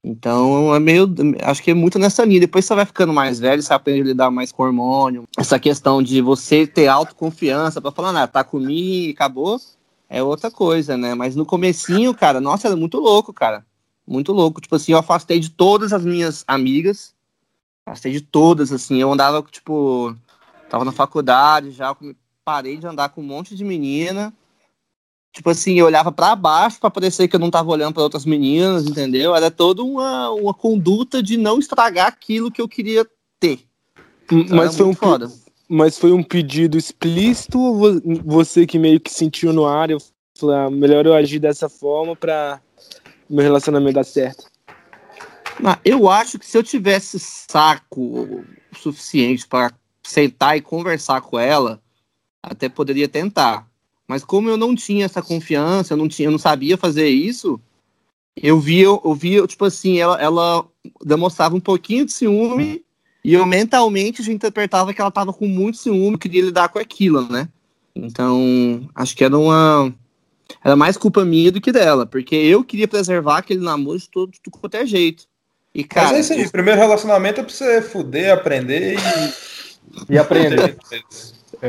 Então 0.03 0.75
é 0.75 0.79
meio. 0.79 1.12
Acho 1.41 1.63
que 1.63 1.72
é 1.72 1.74
muito 1.74 1.98
nessa 1.98 2.24
linha. 2.24 2.41
Depois 2.41 2.63
você 2.63 2.75
vai 2.75 2.86
ficando 2.86 3.12
mais 3.12 3.39
velho, 3.39 3.63
você 3.63 3.74
aprende 3.74 4.01
a 4.01 4.05
lidar 4.05 4.29
mais 4.29 4.51
com 4.51 4.62
hormônio. 4.62 5.24
Essa 5.36 5.57
questão 5.57 6.03
de 6.03 6.22
você 6.22 6.67
ter 6.67 6.86
autoconfiança 6.88 7.81
para 7.81 7.89
falar, 7.89 8.22
ah, 8.22 8.27
tá 8.27 8.43
comigo 8.43 9.07
e 9.07 9.10
acabou, 9.10 9.60
é 10.07 10.22
outra 10.22 10.51
coisa, 10.51 10.95
né? 10.95 11.15
Mas 11.15 11.36
no 11.36 11.43
comecinho, 11.43 12.13
cara, 12.13 12.39
nossa, 12.39 12.67
era 12.67 12.75
muito 12.75 13.00
louco, 13.00 13.34
cara. 13.34 13.65
Muito 14.05 14.31
louco. 14.31 14.62
Tipo 14.62 14.75
assim, 14.75 14.91
eu 14.91 15.00
afastei 15.00 15.39
de 15.39 15.50
todas 15.50 15.91
as 15.91 16.05
minhas 16.05 16.43
amigas. 16.48 17.15
Afastei 17.84 18.12
de 18.12 18.22
todas, 18.22 18.72
assim. 18.72 19.01
Eu 19.01 19.12
andava, 19.12 19.41
tipo, 19.41 20.15
tava 20.69 20.86
na 20.86 20.91
faculdade 20.91 21.72
já, 21.72 21.95
parei 22.45 22.77
de 22.77 22.85
andar 22.85 23.09
com 23.09 23.21
um 23.21 23.25
monte 23.25 23.55
de 23.55 23.63
menina. 23.65 24.31
Tipo 25.33 25.49
assim, 25.49 25.73
eu 25.77 25.85
olhava 25.87 26.11
para 26.11 26.33
baixo 26.35 26.79
para 26.79 26.89
parecer 26.91 27.27
que 27.27 27.35
eu 27.35 27.39
não 27.39 27.51
tava 27.51 27.69
olhando 27.71 27.95
para 27.95 28.03
outras 28.03 28.23
meninas, 28.23 28.85
entendeu? 28.85 29.35
Era 29.35 29.51
toda 29.51 29.83
uma, 29.83 30.29
uma 30.29 30.53
conduta 30.53 31.21
de 31.21 31.35
não 31.35 31.59
estragar 31.59 32.07
aquilo 32.07 32.51
que 32.51 32.61
eu 32.61 32.69
queria 32.69 33.05
ter. 33.39 33.65
Então, 34.31 34.55
Mas 34.55 34.77
foi, 34.77 34.85
um, 34.85 34.93
foda. 34.93 35.29
mas 35.67 35.97
foi 35.97 36.13
um 36.13 36.23
pedido 36.23 36.77
explícito 36.77 37.59
ou 37.59 37.75
vo- 37.77 38.01
você 38.23 38.65
que 38.65 38.79
meio 38.79 38.99
que 38.99 39.11
sentiu 39.11 39.51
no 39.51 39.65
ar? 39.65 39.89
Eu 39.89 39.97
falei, 40.37 40.55
ah, 40.55 40.69
melhor 40.69 41.05
eu 41.05 41.13
agir 41.13 41.39
dessa 41.39 41.67
forma 41.67 42.15
pra 42.15 42.61
meu 43.29 43.43
relacionamento 43.43 43.95
dar 43.95 44.05
certo. 44.05 44.45
Mas 45.59 45.77
eu 45.83 46.09
acho 46.09 46.39
que 46.39 46.45
se 46.45 46.57
eu 46.57 46.63
tivesse 46.63 47.19
saco 47.19 48.45
suficiente 48.73 49.45
para 49.47 49.73
sentar 50.01 50.55
e 50.57 50.61
conversar 50.61 51.21
com 51.21 51.37
ela, 51.37 51.81
até 52.51 52.69
poderia 52.69 53.07
tentar. 53.07 53.67
Mas 54.07 54.23
como 54.23 54.49
eu 54.49 54.57
não 54.57 54.75
tinha 54.75 55.05
essa 55.05 55.21
confiança, 55.21 55.93
eu 55.93 55.97
não 55.97 56.07
tinha, 56.07 56.27
eu 56.27 56.31
não 56.31 56.37
sabia 56.37 56.77
fazer 56.77 57.07
isso, 57.07 57.59
eu 58.35 58.59
via, 58.59 58.85
eu 58.85 59.13
via, 59.13 59.47
tipo 59.47 59.65
assim, 59.65 59.97
ela, 59.97 60.21
ela 60.21 60.65
demonstrava 61.03 61.55
um 61.55 61.59
pouquinho 61.59 62.05
de 62.05 62.11
ciúme 62.11 62.83
e 63.23 63.33
eu 63.33 63.45
mentalmente 63.45 64.21
já 64.21 64.31
interpretava 64.31 64.93
que 64.93 65.01
ela 65.01 65.09
tava 65.09 65.33
com 65.33 65.47
muito 65.47 65.77
ciúme, 65.77 66.17
queria 66.17 66.43
lidar 66.43 66.69
com 66.69 66.77
aquilo, 66.77 67.27
né? 67.31 67.49
Então, 67.95 68.88
acho 68.93 69.15
que 69.15 69.23
era 69.23 69.38
uma 69.38 69.93
era 70.63 70.75
mais 70.75 70.97
culpa 70.97 71.25
minha 71.25 71.51
do 71.51 71.62
que 71.62 71.71
dela, 71.71 72.05
porque 72.05 72.36
eu 72.36 72.63
queria 72.63 72.88
preservar 72.88 73.39
aquele 73.39 73.62
namoro 73.62 73.97
de 73.97 74.10
todo 74.10 74.31
de 74.31 74.51
qualquer 74.51 74.86
jeito. 74.86 75.25
E 75.73 75.84
cara, 75.84 76.08
Mas 76.08 76.17
é 76.17 76.19
isso 76.19 76.34
aí, 76.34 76.49
primeiro 76.51 76.79
relacionamento 76.79 77.41
é 77.41 77.43
pra 77.43 77.53
você 77.53 77.81
fuder, 77.81 78.34
aprender 78.34 78.95
e. 78.95 80.13
E 80.13 80.17
aprender. 80.17 80.77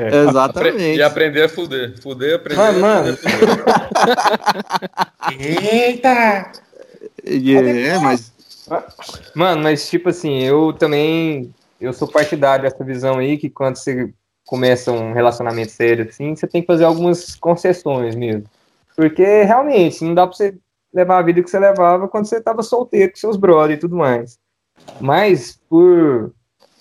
Apre- 0.05 0.17
exatamente. 0.29 0.99
E 0.99 1.03
aprender 1.03 1.43
a 1.43 1.49
fuder. 1.49 2.01
Fuder, 2.01 2.37
aprender. 2.37 2.61
Mano, 2.61 2.81
mano. 2.81 3.17
fuder, 3.17 3.39
fuder. 3.39 3.65
Eita! 5.87 6.53
É, 7.25 7.99
mas 7.99 8.33
Mano, 9.35 9.63
mas 9.63 9.89
tipo 9.89 10.09
assim, 10.09 10.43
eu 10.43 10.73
também 10.73 11.55
eu 11.81 11.93
sou 11.93 12.09
partidário 12.09 12.65
dessa 12.65 12.83
visão 12.83 13.19
aí 13.19 13.39
que 13.39 13.49
quando 13.49 13.77
você 13.77 14.13
começa 14.45 14.91
um 14.91 15.13
relacionamento 15.13 15.71
sério 15.71 16.07
assim, 16.09 16.35
você 16.35 16.47
tem 16.47 16.63
que 16.63 16.67
fazer 16.67 16.85
algumas 16.85 17.35
concessões 17.37 18.15
mesmo. 18.15 18.45
Porque 18.97 19.43
realmente 19.43 20.03
não 20.05 20.15
dá 20.15 20.27
pra 20.27 20.37
você 20.37 20.57
levar 20.93 21.19
a 21.19 21.23
vida 21.23 21.43
que 21.43 21.51
você 21.51 21.59
levava 21.59 22.09
quando 22.09 22.27
você 22.27 22.41
tava 22.41 22.63
solteiro 22.63 23.13
com 23.13 23.19
seus 23.19 23.37
brothers 23.37 23.79
e 23.79 23.81
tudo 23.81 23.97
mais. 23.97 24.39
Mas 25.01 25.61
por 25.69 26.33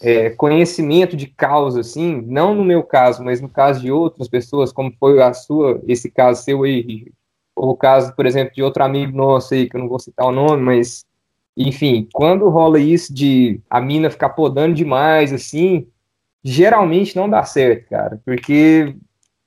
é, 0.02 0.30
conhecimento 0.32 1.16
de 1.16 1.28
causa, 1.28 1.80
assim, 1.80 2.22
não 2.28 2.54
no 2.54 2.64
meu 2.64 2.84
caso, 2.84 3.24
mas 3.24 3.42
no 3.42 3.50
caso 3.50 3.82
de 3.82 3.92
outras 3.92 4.28
pessoas, 4.28 4.72
como 4.72 4.94
foi 5.00 5.22
a 5.22 5.34
sua, 5.34 5.82
esse 5.88 6.10
caso 6.12 6.44
seu 6.44 6.64
aí, 6.64 7.12
ou 7.56 7.72
o 7.72 7.78
caso, 7.78 8.14
por 8.16 8.26
exemplo, 8.26 8.54
de 8.54 8.62
outro 8.62 8.84
amigo 8.84 9.16
nosso 9.16 9.54
aí, 9.54 9.70
que 9.70 9.76
eu 9.76 9.82
não 9.82 9.88
vou 9.88 10.00
citar 10.00 10.28
o 10.28 10.32
nome, 10.32 10.62
mas 10.62 11.06
enfim, 11.58 12.08
quando 12.14 12.50
rola 12.50 12.80
isso 12.80 13.14
de 13.14 13.62
a 13.70 13.80
mina 13.80 14.10
ficar 14.10 14.30
podando 14.30 14.76
demais, 14.76 15.32
assim, 15.32 15.88
geralmente 16.44 17.16
não 17.16 17.30
dá 17.30 17.44
certo, 17.44 17.90
cara, 17.90 18.22
porque 18.26 18.94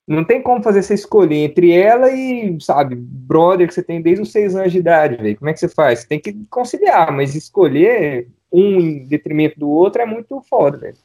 não 0.07 0.25
tem 0.25 0.43
como 0.43 0.63
fazer 0.63 0.83
você 0.83 0.95
escolher 0.95 1.45
entre 1.45 1.71
ela 1.71 2.11
e, 2.11 2.57
sabe, 2.63 2.95
brother 2.97 3.69
que 3.69 3.75
você 3.75 3.83
tem 3.83 4.01
desde 4.01 4.23
os 4.23 4.33
seis 4.33 4.57
anos 4.57 4.73
de 4.73 4.79
idade, 4.79 5.17
velho. 5.17 5.37
Como 5.37 5.51
é 5.51 5.53
que 5.53 5.61
você 5.61 5.69
faz? 5.69 6.01
Você 6.01 6.09
tem 6.09 6.19
que 6.19 6.33
conciliar, 6.49 7.13
mas 7.13 7.35
escolher 7.35 8.27
um 8.53 8.81
em 8.81 9.07
detrimento 9.07 9.59
do 9.59 9.69
outro 9.69 10.03
é 10.03 10.07
muito 10.07 10.41
foda, 10.49 10.79
velho. 10.79 10.97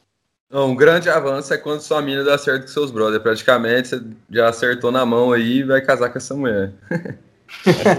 Não, 0.50 0.70
um 0.70 0.76
grande 0.76 1.08
avanço 1.08 1.52
é 1.52 1.58
quando 1.58 1.80
sua 1.80 2.00
mina 2.00 2.22
dá 2.22 2.38
certo 2.38 2.62
com 2.62 2.68
seus 2.68 2.90
brothers. 2.90 3.22
Praticamente 3.22 3.88
você 3.88 4.02
já 4.30 4.48
acertou 4.48 4.92
na 4.92 5.04
mão 5.04 5.32
aí 5.32 5.58
e 5.58 5.64
vai 5.64 5.80
casar 5.80 6.10
com 6.10 6.18
essa 6.18 6.34
mulher. 6.34 6.72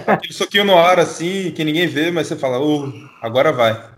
Aquele 0.08 0.34
soquinho 0.34 0.66
no 0.66 0.78
ar 0.78 1.00
assim, 1.00 1.52
que 1.52 1.64
ninguém 1.64 1.88
vê, 1.88 2.12
mas 2.12 2.28
você 2.28 2.36
fala, 2.36 2.60
oh, 2.60 2.92
agora 3.22 3.52
vai. 3.52 3.90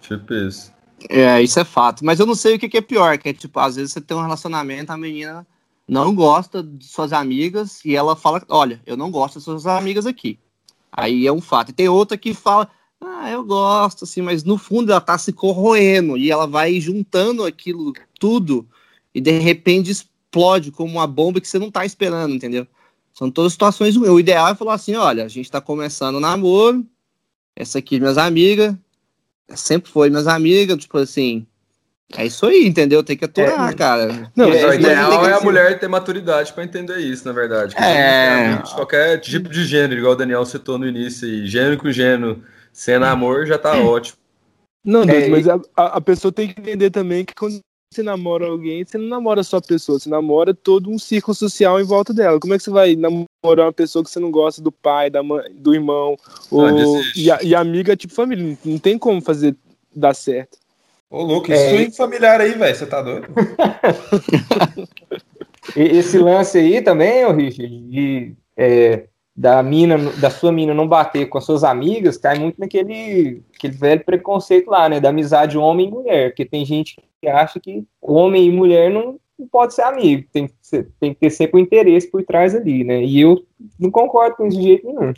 Tipo 0.00 0.34
isso. 0.34 0.72
é, 1.08 1.40
isso 1.42 1.58
é 1.60 1.64
fato. 1.64 2.04
Mas 2.04 2.18
eu 2.18 2.26
não 2.26 2.34
sei 2.34 2.56
o 2.56 2.58
que, 2.58 2.68
que 2.68 2.78
é 2.78 2.82
pior, 2.82 3.16
que 3.16 3.28
é 3.28 3.32
tipo, 3.32 3.58
às 3.60 3.76
vezes 3.76 3.92
você 3.92 4.00
tem 4.00 4.16
um 4.16 4.22
relacionamento, 4.22 4.92
a 4.92 4.96
menina 4.96 5.46
não 5.86 6.14
gosta 6.14 6.62
de 6.62 6.86
suas 6.86 7.12
amigas 7.12 7.84
e 7.84 7.94
ela 7.94 8.16
fala, 8.16 8.42
olha, 8.48 8.80
eu 8.86 8.96
não 8.96 9.10
gosto 9.10 9.34
das 9.34 9.44
suas 9.44 9.66
amigas 9.66 10.06
aqui. 10.06 10.38
Aí 10.90 11.26
é 11.26 11.32
um 11.32 11.40
fato. 11.40 11.70
E 11.70 11.74
tem 11.74 11.88
outra 11.88 12.16
que 12.16 12.32
fala, 12.32 12.68
ah, 13.06 13.30
eu 13.30 13.44
gosto, 13.44 14.04
assim, 14.04 14.20
mas 14.22 14.44
no 14.44 14.56
fundo 14.58 14.90
ela 14.92 15.00
tá 15.00 15.16
se 15.18 15.32
corroendo 15.32 16.16
e 16.16 16.30
ela 16.30 16.46
vai 16.46 16.80
juntando 16.80 17.44
aquilo 17.44 17.92
tudo 18.18 18.66
e 19.14 19.20
de 19.20 19.38
repente 19.38 19.90
explode 19.90 20.70
como 20.70 20.92
uma 20.92 21.06
bomba 21.06 21.40
que 21.40 21.48
você 21.48 21.58
não 21.58 21.70
tá 21.70 21.84
esperando, 21.84 22.34
entendeu? 22.34 22.66
São 23.12 23.30
todas 23.30 23.52
situações. 23.52 23.96
O 23.96 24.18
ideal 24.18 24.48
é 24.48 24.54
falar 24.54 24.74
assim: 24.74 24.94
olha, 24.96 25.24
a 25.24 25.28
gente 25.28 25.50
tá 25.50 25.60
começando 25.60 26.16
o 26.16 26.20
namoro, 26.20 26.84
essa 27.54 27.78
aqui 27.78 27.96
é 27.96 27.98
minhas 28.00 28.18
amigas, 28.18 28.74
sempre 29.54 29.90
foi 29.90 30.10
minhas 30.10 30.26
amigas, 30.26 30.76
tipo 30.78 30.98
assim. 30.98 31.46
É 32.16 32.26
isso 32.26 32.44
aí, 32.46 32.66
entendeu? 32.66 33.02
Tem 33.02 33.16
que 33.16 33.24
aturar, 33.24 33.70
É, 33.70 33.74
cara. 33.74 34.30
Não, 34.36 34.44
É, 34.52 34.66
o 34.66 34.70
tem 34.70 34.80
ideal 34.80 35.26
é 35.26 35.32
a 35.32 35.38
ser- 35.38 35.44
mulher 35.44 35.78
ter 35.80 35.88
maturidade 35.88 36.52
pra 36.52 36.62
entender 36.62 36.98
isso, 36.98 37.26
na 37.26 37.32
verdade. 37.32 37.74
É. 37.76 38.62
qualquer 38.74 39.18
tipo 39.20 39.48
de 39.48 39.64
gênero, 39.64 39.98
igual 40.00 40.12
o 40.12 40.16
Daniel 40.16 40.44
citou 40.44 40.78
no 40.78 40.86
início, 40.86 41.26
e 41.26 41.46
gênero 41.46 41.78
com 41.78 41.90
gênero, 41.90 42.42
sendo 42.74 43.06
amor, 43.06 43.46
já 43.46 43.56
tá 43.56 43.78
ótimo. 43.80 44.18
Não, 44.84 45.02
É, 45.02 45.06
Deus, 45.06 45.24
e- 45.24 45.30
mas 45.30 45.48
a, 45.48 45.58
a- 45.76 46.00
pessoa 46.00 46.30
tem 46.30 46.48
que 46.52 46.60
entender 46.60 46.90
também 46.90 47.24
que 47.24 47.32
quando 47.34 47.58
você 47.92 48.02
namora 48.02 48.46
alguém, 48.46 48.84
você 48.84 48.98
não 48.98 49.06
namora 49.06 49.42
só 49.44 49.58
a 49.58 49.62
pessoa, 49.62 49.98
você 49.98 50.10
namora 50.10 50.52
todo 50.52 50.90
um 50.90 50.98
círculo 50.98 51.34
social 51.34 51.80
em 51.80 51.84
volta 51.84 52.12
dela. 52.12 52.40
Como 52.40 52.52
é 52.52 52.58
que 52.58 52.64
você 52.64 52.70
vai 52.70 52.96
namorar 52.96 53.66
uma 53.66 53.72
pessoa 53.72 54.04
que 54.04 54.10
você 54.10 54.18
não 54.18 54.30
gosta 54.32 54.60
do 54.60 54.72
pai, 54.72 55.08
da 55.08 55.22
mãe, 55.22 55.44
do 55.54 55.72
irmão, 55.72 56.16
ou, 56.50 56.74
desiste. 56.74 57.22
e, 57.22 57.30
a, 57.30 57.42
e 57.42 57.54
amiga 57.54 57.92
é 57.92 57.96
tipo 57.96 58.12
família? 58.12 58.44
Não, 58.44 58.72
não 58.72 58.78
tem 58.78 58.98
como 58.98 59.22
fazer 59.22 59.56
dar 59.94 60.12
certo. 60.12 60.58
Ô, 61.08 61.22
louco, 61.22 61.52
É. 61.52 61.54
isso 61.54 61.68
swing 61.76 61.96
familiar 61.96 62.40
aí, 62.40 62.52
velho, 62.52 62.74
você 62.76 62.84
tá 62.86 63.00
doido? 63.00 63.28
E 65.76 65.80
esse 65.82 66.18
lance 66.18 66.58
aí 66.58 66.82
também, 66.82 67.24
ô 67.24 67.32
Richard, 67.32 67.68
de, 67.88 68.34
é, 68.56 69.08
da 69.36 69.62
mina, 69.62 69.98
da 70.12 70.30
sua 70.30 70.52
mina 70.52 70.72
não 70.72 70.86
bater 70.86 71.28
com 71.28 71.38
as 71.38 71.44
suas 71.44 71.64
amigas, 71.64 72.16
cai 72.16 72.38
muito 72.38 72.60
naquele 72.60 73.42
aquele 73.56 73.74
velho 73.74 74.04
preconceito 74.04 74.70
lá, 74.70 74.88
né? 74.88 75.00
Da 75.00 75.08
amizade 75.08 75.58
homem 75.58 75.88
e 75.88 75.90
mulher. 75.90 76.30
Porque 76.30 76.44
tem 76.44 76.64
gente 76.64 76.96
que 77.20 77.28
acha 77.28 77.58
que 77.58 77.84
homem 78.00 78.46
e 78.46 78.52
mulher 78.52 78.90
não, 78.90 79.18
não 79.36 79.48
pode 79.48 79.74
ser 79.74 79.82
amigo, 79.82 80.28
tem 80.32 80.46
que, 80.46 80.54
ser, 80.62 80.88
tem 81.00 81.12
que 81.12 81.20
ter 81.20 81.30
sempre 81.30 81.56
o 81.56 81.60
um 81.60 81.62
interesse 81.62 82.08
por 82.08 82.22
trás 82.22 82.54
ali, 82.54 82.84
né? 82.84 83.02
E 83.02 83.20
eu 83.20 83.44
não 83.78 83.90
concordo 83.90 84.36
com 84.36 84.46
isso 84.46 84.56
de 84.58 84.62
jeito 84.62 84.86
nenhum. 84.86 85.12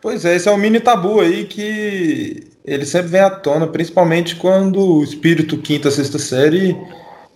Pois 0.00 0.24
é, 0.24 0.36
esse 0.36 0.48
é 0.48 0.52
um 0.52 0.58
mini 0.58 0.80
tabu 0.80 1.20
aí 1.20 1.44
que 1.44 2.46
ele 2.64 2.86
sempre 2.86 3.08
vem 3.08 3.20
à 3.20 3.30
tona, 3.30 3.66
principalmente 3.66 4.36
quando 4.36 4.98
o 4.98 5.04
espírito 5.04 5.58
quinta, 5.58 5.90
sexta 5.90 6.18
série 6.18 6.76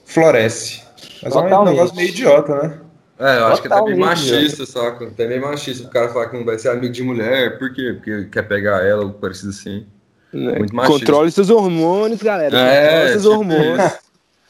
floresce. 0.05 0.83
Mas 1.23 1.33
Totalmente. 1.33 1.53
é 1.53 1.59
um 1.59 1.65
negócio 1.65 1.97
meio 1.97 2.09
idiota, 2.09 2.63
né? 2.63 2.88
É, 3.19 3.39
eu 3.39 3.47
acho 3.47 3.61
que 3.63 3.69
é 3.69 3.71
também 3.71 3.97
machista, 3.97 4.65
saca? 4.65 5.11
Também 5.11 5.41
machista 5.41 5.87
o 5.87 5.91
cara 5.91 6.09
falar 6.09 6.29
que 6.29 6.37
não 6.37 6.45
vai 6.45 6.59
ser 6.59 6.69
amigo 6.69 6.93
de 6.93 7.03
mulher, 7.03 7.59
por 7.59 7.73
quê? 7.73 7.95
Porque 7.95 8.27
quer 8.27 8.43
pegar 8.43 8.85
ela, 8.87 9.05
ou 9.05 9.13
parecido 9.13 9.51
assim. 9.51 9.87
Né? 10.33 10.59
Muito 10.59 10.75
machista. 10.75 10.99
Controle 10.99 11.31
seus 11.31 11.51
hormônios, 11.51 12.23
galera. 12.23 12.57
É, 12.57 12.87
Controle 12.87 13.09
seus 13.09 13.23
tipo 13.23 13.35
hormônios. 13.35 13.93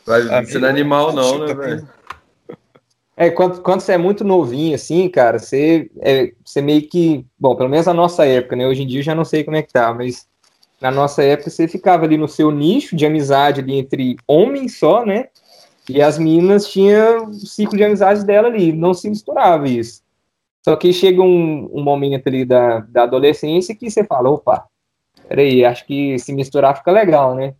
Vai 0.04 0.44
ser 0.46 0.64
animal, 0.64 1.12
não, 1.12 1.46
né, 1.46 1.54
velho? 1.54 1.88
É, 3.20 3.30
quando, 3.30 3.60
quando 3.62 3.80
você 3.80 3.94
é 3.94 3.98
muito 3.98 4.22
novinho, 4.22 4.76
assim, 4.76 5.08
cara, 5.08 5.40
você, 5.40 5.90
é, 6.00 6.32
você 6.44 6.62
meio 6.62 6.82
que. 6.88 7.26
Bom, 7.36 7.56
pelo 7.56 7.68
menos 7.68 7.86
na 7.86 7.92
nossa 7.92 8.24
época, 8.24 8.54
né? 8.54 8.66
Hoje 8.66 8.84
em 8.84 8.86
dia 8.86 9.00
eu 9.00 9.04
já 9.04 9.14
não 9.14 9.24
sei 9.24 9.42
como 9.42 9.56
é 9.56 9.62
que 9.62 9.72
tá, 9.72 9.92
mas 9.92 10.28
na 10.80 10.92
nossa 10.92 11.24
época 11.24 11.50
você 11.50 11.66
ficava 11.66 12.04
ali 12.04 12.16
no 12.16 12.28
seu 12.28 12.52
nicho 12.52 12.94
de 12.94 13.04
amizade 13.04 13.60
ali 13.60 13.76
entre 13.76 14.16
homens 14.24 14.78
só, 14.78 15.04
né? 15.04 15.26
E 15.88 16.02
as 16.02 16.18
meninas 16.18 16.68
tinham 16.68 17.26
o 17.26 17.34
ciclo 17.34 17.76
de 17.76 17.84
amizades 17.84 18.22
dela 18.24 18.48
ali, 18.48 18.72
não 18.72 18.92
se 18.92 19.08
misturava 19.08 19.68
isso. 19.68 20.02
Só 20.62 20.76
que 20.76 20.92
chega 20.92 21.22
um, 21.22 21.70
um 21.72 21.82
momento 21.82 22.26
ali 22.26 22.44
da, 22.44 22.80
da 22.80 23.04
adolescência 23.04 23.74
que 23.74 23.90
você 23.90 24.04
fala, 24.04 24.28
opa, 24.28 24.66
peraí, 25.26 25.64
acho 25.64 25.86
que 25.86 26.18
se 26.18 26.32
misturar 26.32 26.76
fica 26.76 26.90
legal, 26.90 27.34
né? 27.34 27.54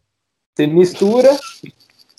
Você 0.55 0.67
mistura 0.67 1.31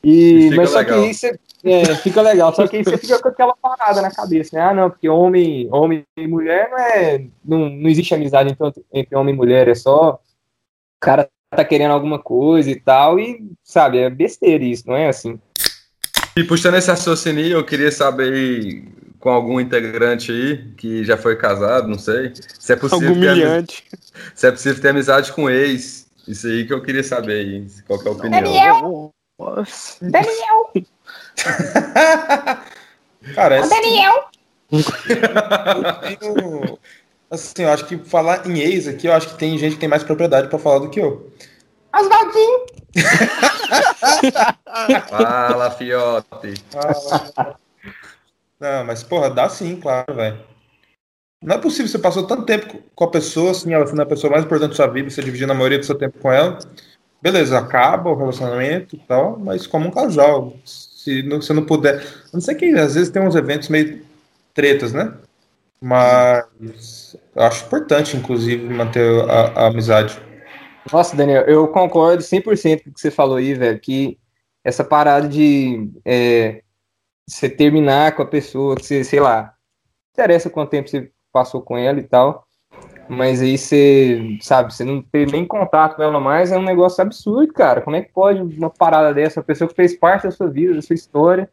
e. 0.04 0.50
Mas 0.56 0.72
só 0.72 0.80
legal. 0.80 1.02
que 1.02 1.10
isso 1.10 1.28
é, 1.64 1.96
fica 1.96 2.22
legal. 2.22 2.56
Só 2.56 2.68
que 2.68 2.78
aí 2.78 2.84
você 2.84 2.98
fica 2.98 3.22
com 3.22 3.28
aquela 3.28 3.56
parada 3.56 4.02
na 4.02 4.10
cabeça, 4.10 4.56
né? 4.56 4.64
Ah, 4.64 4.74
não, 4.74 4.90
porque 4.90 5.10
homem, 5.10 5.68
homem 5.72 6.06
e 6.18 6.28
mulher 6.28 6.70
não 6.72 6.78
é. 6.78 7.26
Não, 7.44 7.70
não 7.70 7.90
existe 7.90 8.16
amizade 8.16 8.50
entre, 8.50 8.86
entre 8.94 9.16
homem 9.16 9.34
e 9.34 9.38
mulher, 9.38 9.68
é 9.68 9.76
só. 9.76 10.14
O 10.14 11.00
cara 11.00 11.30
tá 11.52 11.66
querendo 11.66 11.92
alguma 11.92 12.20
coisa 12.20 12.70
e 12.70 12.80
tal, 12.80 13.20
e 13.20 13.46
sabe, 13.64 13.98
é 13.98 14.10
besteira 14.10 14.64
isso, 14.64 14.88
não 14.88 14.96
é 14.96 15.08
assim. 15.08 15.40
E 16.36 16.44
puxando 16.44 16.76
esse 16.76 16.90
raciocínio, 16.90 17.58
eu 17.58 17.66
queria 17.66 17.92
saber 17.92 18.84
com 19.20 19.30
algum 19.30 19.60
integrante 19.60 20.32
aí 20.32 20.72
que 20.78 21.04
já 21.04 21.18
foi 21.18 21.36
casado, 21.36 21.88
não 21.88 22.00
sei, 22.00 22.32
se 22.58 22.72
é 22.72 22.76
possível 22.76 23.10
Algum 23.10 23.22
ter 23.22 23.66
se 24.34 24.48
é 24.48 24.52
possível 24.52 24.82
ter 24.82 24.90
amizade 24.90 25.34
com 25.34 25.50
ex. 25.50 26.08
Isso 26.28 26.48
aí 26.48 26.66
que 26.66 26.74
eu 26.74 26.82
queria 26.82 27.04
saber 27.04 27.34
aí, 27.34 27.68
qual 27.88 28.02
é 28.02 28.08
a 28.08 28.12
opinião. 28.12 28.42
Daniel! 28.42 29.14
Daniel! 30.02 30.72
Cara, 33.36 33.56
essa... 33.56 33.70
Daniel! 33.70 34.30
assim, 37.30 37.64
eu 37.64 37.70
acho 37.70 37.86
que 37.86 37.98
falar 37.98 38.48
em 38.48 38.60
ex 38.60 38.88
aqui, 38.88 39.08
eu 39.08 39.14
acho 39.14 39.30
que 39.30 39.38
tem 39.38 39.58
gente 39.58 39.74
que 39.74 39.80
tem 39.80 39.90
mais 39.90 40.04
propriedade 40.04 40.48
para 40.48 40.60
falar 40.60 40.80
do 40.80 40.90
que 40.90 41.00
eu. 41.00 41.32
Oswaldinho! 41.94 42.66
Fala, 45.10 45.72
fiote. 45.72 46.54
Fala. 46.70 47.60
Não, 48.60 48.86
mas 48.86 49.04
porra, 49.04 49.30
dá 49.30 49.48
sim, 49.48 49.80
claro, 49.80 50.14
velho. 50.14 50.40
Não 51.42 51.56
é 51.56 51.58
possível, 51.58 51.88
você 51.88 51.98
passou 51.98 52.28
tanto 52.28 52.46
tempo 52.46 52.84
com 52.94 53.04
a 53.06 53.12
pessoa, 53.12 53.52
assim, 53.52 53.74
ela 53.74 53.88
sendo 53.88 54.02
a 54.02 54.06
pessoa 54.06 54.32
mais 54.32 54.44
importante 54.44 54.72
da 54.72 54.76
sua 54.76 54.88
vida, 54.88 55.10
você 55.10 55.24
dividindo 55.24 55.52
a 55.52 55.56
maioria 55.56 55.80
do 55.80 55.86
seu 55.86 55.96
tempo 55.96 56.20
com 56.20 56.32
ela. 56.32 56.60
Beleza, 57.22 57.58
acaba 57.58 58.10
o 58.10 58.16
relacionamento 58.16 58.96
e 58.96 59.00
tal, 59.00 59.40
mas 59.40 59.66
como 59.66 59.88
um 59.88 59.92
casal. 59.92 60.54
Se 60.66 61.24
não, 61.24 61.42
você 61.42 61.54
não 61.54 61.66
puder. 61.66 62.06
Não 62.34 62.42
sei 62.42 62.56
que 62.56 62.66
às 62.76 62.96
vezes 62.96 63.10
tem 63.10 63.22
uns 63.22 63.36
eventos 63.36 63.70
meio 63.70 64.02
tretas, 64.54 64.92
né? 64.92 65.14
Mas 65.82 67.16
eu 67.34 67.44
acho 67.44 67.66
importante, 67.66 68.18
inclusive, 68.18 68.66
manter 68.74 69.24
a, 69.30 69.62
a 69.62 69.68
amizade. 69.68 70.20
Nossa, 70.92 71.16
Daniel, 71.16 71.44
eu 71.44 71.68
concordo 71.68 72.24
100% 72.24 72.84
com 72.84 72.90
o 72.90 72.94
que 72.94 73.00
você 73.00 73.12
falou 73.12 73.38
aí, 73.38 73.54
velho, 73.54 73.80
que 73.80 74.18
essa 74.64 74.84
parada 74.84 75.28
de 75.28 75.92
é, 76.06 76.64
você 77.28 77.50
terminar 77.50 78.16
com 78.16 78.22
a 78.22 78.26
pessoa, 78.26 78.76
que 78.76 78.86
você, 78.86 79.04
sei 79.04 79.20
lá, 79.20 79.54
interessa 80.14 80.50
quanto 80.50 80.72
tempo 80.72 80.90
você 80.90 81.12
passou 81.32 81.62
com 81.62 81.78
ela 81.78 82.00
e 82.00 82.04
tal, 82.04 82.46
mas 83.08 83.42
aí 83.42 83.58
você, 83.58 84.38
sabe, 84.42 84.74
você 84.74 84.84
não 84.84 85.02
ter 85.02 85.32
nem 85.32 85.46
contato 85.46 85.96
com 85.96 86.04
ela 86.04 86.20
mais 86.20 86.52
é 86.52 86.58
um 86.58 86.64
negócio 86.64 87.02
absurdo, 87.02 87.54
cara. 87.54 87.82
Como 87.82 87.96
é 87.96 88.02
que 88.02 88.12
pode 88.12 88.42
uma 88.42 88.70
parada 88.70 89.14
dessa, 89.14 89.40
uma 89.40 89.46
pessoa 89.46 89.68
que 89.68 89.76
fez 89.76 89.98
parte 89.98 90.24
da 90.24 90.32
sua 90.32 90.50
vida, 90.50 90.76
da 90.76 90.82
sua 90.82 90.94
história, 90.94 91.50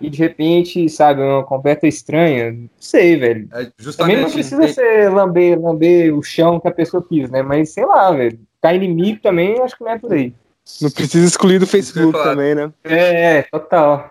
e 0.00 0.10
de 0.10 0.18
repente, 0.18 0.88
sabe, 0.88 1.22
uma 1.22 1.44
completa 1.44 1.86
estranha? 1.86 2.52
Não 2.52 2.68
sei, 2.78 3.16
velho. 3.16 3.48
É 3.52 3.70
Também 3.96 4.20
não 4.20 4.30
precisa 4.30 4.66
ser 4.68 5.10
lamber, 5.10 5.60
lamber 5.60 6.14
o 6.14 6.22
chão 6.22 6.60
que 6.60 6.68
a 6.68 6.72
pessoa 6.72 7.04
quis, 7.06 7.30
né? 7.30 7.42
Mas 7.42 7.70
sei 7.70 7.84
lá, 7.86 8.10
velho 8.10 8.38
ficar 8.64 8.74
inimigo 8.74 9.20
também, 9.22 9.60
acho 9.60 9.76
que 9.76 9.84
não 9.84 9.92
é 9.92 9.98
por 9.98 10.12
aí. 10.12 10.32
Não 10.80 10.90
precisa 10.90 11.26
excluir 11.26 11.58
do 11.58 11.66
Facebook 11.66 12.12
também, 12.22 12.54
né? 12.54 12.72
É, 12.82 13.38
é, 13.38 13.42
total. 13.42 14.08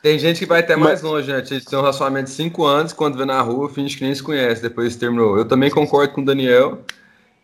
Tem 0.00 0.18
gente 0.18 0.38
que 0.38 0.46
vai 0.46 0.60
até 0.60 0.76
mais 0.76 1.02
Mas... 1.02 1.10
longe, 1.10 1.32
né? 1.32 1.42
Tem 1.42 1.78
um 1.78 1.82
relacionamento 1.82 2.26
de 2.26 2.36
5 2.36 2.64
anos, 2.64 2.92
quando 2.92 3.18
vê 3.18 3.24
na 3.24 3.40
rua, 3.42 3.68
finge 3.68 3.96
que 3.96 4.04
nem 4.04 4.14
se 4.14 4.22
conhece, 4.22 4.62
depois 4.62 4.94
terminou. 4.94 5.36
Eu 5.36 5.44
também 5.44 5.68
concordo 5.68 6.14
com 6.14 6.22
o 6.22 6.24
Daniel. 6.24 6.78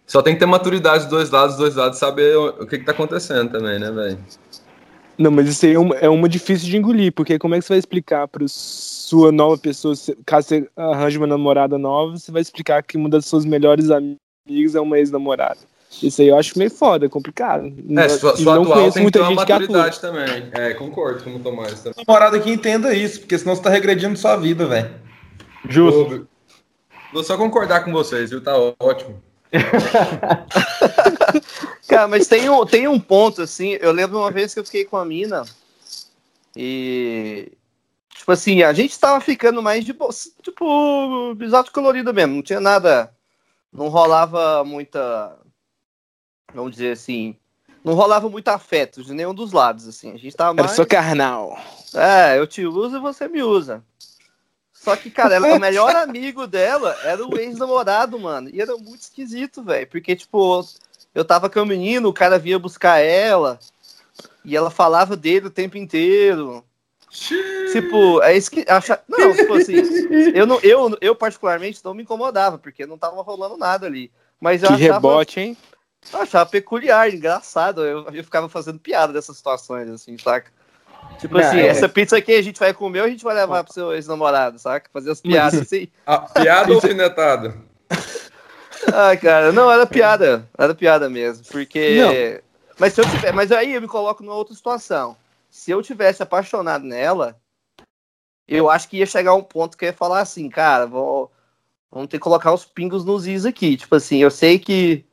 Só 0.06 0.22
tem 0.22 0.34
que 0.34 0.38
ter 0.38 0.46
maturidade 0.46 1.04
dos 1.04 1.10
dois 1.10 1.30
lados, 1.30 1.56
dos 1.56 1.64
dois 1.64 1.74
lados, 1.74 1.98
saber 1.98 2.36
o 2.36 2.64
que, 2.64 2.78
que 2.78 2.84
tá 2.84 2.92
acontecendo 2.92 3.50
também, 3.50 3.80
né, 3.80 3.90
velho? 3.90 4.18
Não, 5.18 5.30
mas 5.30 5.48
isso 5.48 5.64
aí 5.64 5.72
é 5.72 5.78
uma, 5.78 5.94
é 5.96 6.08
uma 6.08 6.28
difícil 6.28 6.68
de 6.68 6.76
engolir, 6.76 7.12
porque 7.12 7.38
como 7.38 7.54
é 7.54 7.58
que 7.58 7.64
você 7.64 7.72
vai 7.72 7.78
explicar 7.78 8.28
para 8.28 8.44
sua 8.48 9.32
nova 9.32 9.56
pessoa, 9.56 9.94
caso 10.26 10.48
você 10.48 10.68
arranje 10.76 11.16
uma 11.16 11.26
namorada 11.26 11.78
nova, 11.78 12.16
você 12.16 12.30
vai 12.30 12.42
explicar 12.42 12.82
que 12.82 12.96
uma 12.96 13.08
das 13.08 13.24
suas 13.24 13.44
melhores 13.44 13.90
amigas 13.90 14.74
é 14.74 14.80
uma 14.80 14.98
ex-namorada. 14.98 15.58
Isso 16.02 16.20
aí 16.20 16.28
eu 16.28 16.36
acho 16.36 16.58
meio 16.58 16.70
foda, 16.70 17.08
complicado. 17.08 17.72
É, 17.96 18.08
sua, 18.08 18.36
sua 18.36 18.56
não 18.56 18.62
atual 18.64 18.92
tem 18.92 19.02
muita 19.02 19.24
gente 19.24 19.36
maturidade 19.36 20.00
também. 20.00 20.50
É, 20.52 20.74
concordo 20.74 21.24
com 21.24 21.36
o 21.36 21.38
Tomás 21.38 21.80
também. 21.80 22.04
Namorada 22.06 22.38
que 22.38 22.50
entenda 22.50 22.92
isso, 22.92 23.20
porque 23.20 23.38
senão 23.38 23.54
você 23.54 23.62
tá 23.62 23.70
regredindo 23.70 24.18
sua 24.18 24.36
vida, 24.36 24.66
velho. 24.66 24.90
Justo. 25.68 26.04
Vou, 26.04 26.26
vou 27.14 27.24
só 27.24 27.36
concordar 27.38 27.84
com 27.84 27.92
vocês, 27.92 28.30
viu? 28.30 28.42
Tá 28.42 28.52
ótimo. 28.78 29.22
Cara, 31.88 32.08
mas 32.08 32.26
tem 32.26 32.50
um, 32.50 32.66
tem 32.66 32.88
um 32.88 32.98
ponto, 32.98 33.42
assim, 33.42 33.78
eu 33.80 33.92
lembro 33.92 34.18
uma 34.18 34.30
vez 34.30 34.52
que 34.52 34.60
eu 34.60 34.64
fiquei 34.64 34.84
com 34.84 34.96
a 34.96 35.04
mina 35.04 35.44
e... 36.54 37.52
Tipo 38.10 38.32
assim, 38.32 38.62
a 38.62 38.72
gente 38.72 38.98
tava 38.98 39.20
ficando 39.20 39.62
mais 39.62 39.84
de... 39.84 39.94
Tipo, 40.42 41.32
episódio 41.32 41.72
colorido 41.72 42.12
mesmo, 42.12 42.36
não 42.36 42.42
tinha 42.42 42.60
nada... 42.60 43.12
Não 43.72 43.88
rolava 43.88 44.64
muita 44.64 45.36
vamos 46.56 46.72
dizer 46.72 46.92
assim, 46.92 47.36
não 47.84 47.94
rolava 47.94 48.28
muito 48.28 48.48
afeto 48.48 49.02
de 49.02 49.12
nenhum 49.12 49.34
dos 49.34 49.52
lados, 49.52 49.86
assim. 49.86 50.12
A 50.12 50.16
gente 50.16 50.34
tava 50.34 50.54
mais... 50.54 50.68
Era 50.68 50.76
só 50.76 50.84
carnal. 50.84 51.56
É, 51.94 52.38
eu 52.38 52.46
te 52.46 52.66
uso 52.66 52.96
e 52.96 53.00
você 53.00 53.28
me 53.28 53.42
usa. 53.42 53.84
Só 54.86 54.94
que, 54.94 55.10
cara, 55.10 55.34
ela, 55.34 55.52
o 55.52 55.58
melhor 55.58 55.90
amigo 55.96 56.46
dela 56.46 56.96
era 57.02 57.26
o 57.26 57.36
ex-namorado, 57.36 58.20
mano. 58.20 58.48
E 58.52 58.60
era 58.60 58.76
muito 58.76 59.00
esquisito, 59.00 59.60
velho. 59.60 59.84
Porque, 59.88 60.14
tipo, 60.14 60.64
eu 61.12 61.24
tava 61.24 61.50
com 61.50 61.60
o 61.60 61.66
menino, 61.66 62.08
o 62.08 62.12
cara 62.12 62.38
vinha 62.38 62.56
buscar 62.56 63.00
ela. 63.00 63.58
E 64.44 64.56
ela 64.56 64.70
falava 64.70 65.16
dele 65.16 65.48
o 65.48 65.50
tempo 65.50 65.76
inteiro. 65.76 66.64
tipo, 67.10 68.22
é 68.22 68.36
isso 68.36 68.48
que. 68.48 68.64
Acha... 68.68 69.02
Não, 69.08 69.34
tipo 69.34 69.54
assim, 69.54 69.74
eu, 70.32 70.46
não, 70.46 70.60
eu, 70.60 70.96
eu 71.00 71.16
particularmente 71.16 71.80
não 71.84 71.92
me 71.92 72.04
incomodava, 72.04 72.56
porque 72.56 72.86
não 72.86 72.96
tava 72.96 73.20
rolando 73.22 73.56
nada 73.56 73.88
ali. 73.88 74.12
Mas 74.40 74.62
eu 74.62 74.68
que 74.68 74.74
achava... 74.74 74.94
rebote, 74.94 75.40
hein? 75.40 75.56
Eu 76.12 76.20
achava 76.20 76.48
peculiar, 76.48 77.12
engraçado. 77.12 77.84
Eu, 77.84 78.04
eu 78.04 78.22
ficava 78.22 78.48
fazendo 78.48 78.78
piada 78.78 79.12
dessas 79.12 79.36
situações, 79.36 79.88
assim, 79.88 80.16
saca? 80.16 80.52
Tipo 81.18 81.34
não, 81.38 81.40
assim, 81.40 81.58
é... 81.58 81.68
essa 81.68 81.88
pizza 81.88 82.16
aqui 82.16 82.34
a 82.34 82.42
gente 82.42 82.58
vai 82.58 82.74
comer 82.74 83.00
ou 83.00 83.06
a 83.06 83.08
gente 83.08 83.24
vai 83.24 83.34
levar 83.34 83.64
pro 83.64 83.72
seu 83.72 83.92
ex-namorado, 83.92 84.58
saca? 84.58 84.90
Fazer 84.92 85.10
as 85.10 85.20
piadas 85.20 85.60
assim. 85.62 85.88
Ah, 86.06 86.20
piada 86.20 86.70
ou 86.70 86.76
alfinetada? 86.76 87.56
ah, 88.92 89.16
cara, 89.16 89.52
não, 89.52 89.70
era 89.70 89.86
piada. 89.86 90.48
Era 90.56 90.74
piada 90.74 91.08
mesmo. 91.08 91.44
Porque. 91.50 91.96
Não. 92.00 92.46
Mas 92.78 92.92
se 92.92 93.00
eu 93.00 93.08
tiver. 93.08 93.32
Mas 93.32 93.50
aí 93.50 93.74
eu 93.74 93.80
me 93.80 93.88
coloco 93.88 94.22
numa 94.22 94.34
outra 94.36 94.54
situação. 94.54 95.16
Se 95.50 95.70
eu 95.70 95.82
tivesse 95.82 96.22
apaixonado 96.22 96.84
nela, 96.84 97.36
eu 98.46 98.70
acho 98.70 98.88
que 98.88 98.98
ia 98.98 99.06
chegar 99.06 99.34
um 99.34 99.42
ponto 99.42 99.76
que 99.76 99.84
eu 99.84 99.88
ia 99.88 99.92
falar 99.92 100.20
assim, 100.20 100.48
cara, 100.48 100.86
vou, 100.86 101.32
vamos 101.90 102.08
ter 102.08 102.18
que 102.18 102.22
colocar 102.22 102.52
os 102.52 102.64
pingos 102.64 103.04
nos 103.04 103.26
is 103.26 103.44
aqui. 103.44 103.76
Tipo 103.76 103.96
assim, 103.96 104.18
eu 104.18 104.30
sei 104.30 104.58
que 104.58 105.04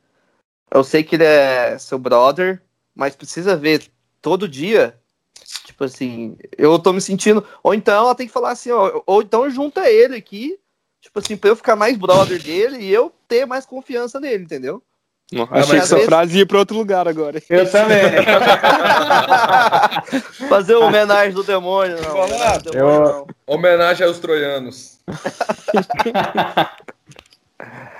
eu 0.69 0.83
sei 0.83 1.03
que 1.03 1.15
ele 1.15 1.23
é 1.23 1.77
seu 1.77 1.99
brother, 1.99 2.61
mas 2.95 3.15
precisa 3.15 3.55
ver 3.55 3.89
todo 4.21 4.47
dia. 4.47 4.99
Tipo 5.65 5.83
assim, 5.85 6.37
eu 6.57 6.77
tô 6.79 6.93
me 6.93 7.01
sentindo. 7.01 7.43
Ou 7.63 7.73
então 7.73 7.93
ela 8.05 8.15
tem 8.15 8.27
que 8.27 8.33
falar 8.33 8.51
assim, 8.51 8.71
ó, 8.71 9.01
ou 9.05 9.21
então 9.21 9.49
junta 9.49 9.89
ele 9.89 10.15
aqui, 10.15 10.57
tipo 11.01 11.19
assim, 11.19 11.35
pra 11.37 11.49
eu 11.49 11.55
ficar 11.55 11.75
mais 11.75 11.97
brother 11.97 12.41
dele 12.41 12.77
e 12.79 12.93
eu 12.93 13.11
ter 13.27 13.45
mais 13.45 13.65
confiança 13.65 14.19
nele, 14.19 14.43
entendeu? 14.43 14.81
Não, 15.31 15.47
achei 15.49 15.79
que 15.79 15.87
sua 15.87 15.95
vezes- 15.97 16.05
frase 16.05 16.37
ia 16.37 16.45
pra 16.45 16.59
outro 16.59 16.77
lugar 16.77 17.07
agora. 17.07 17.41
Eu 17.49 17.69
também. 17.71 18.03
Fazer 20.47 20.75
uma 20.75 20.87
homenagem 20.87 21.33
do 21.33 21.43
demônio, 21.43 21.99
não. 22.01 22.17
homenagem 22.19 22.61
do 22.61 22.71
demônio, 22.71 22.95
Eu- 22.95 23.27
não. 23.47 23.49
Homenagem 23.55 24.05
aos 24.05 24.19
troianos. 24.19 24.99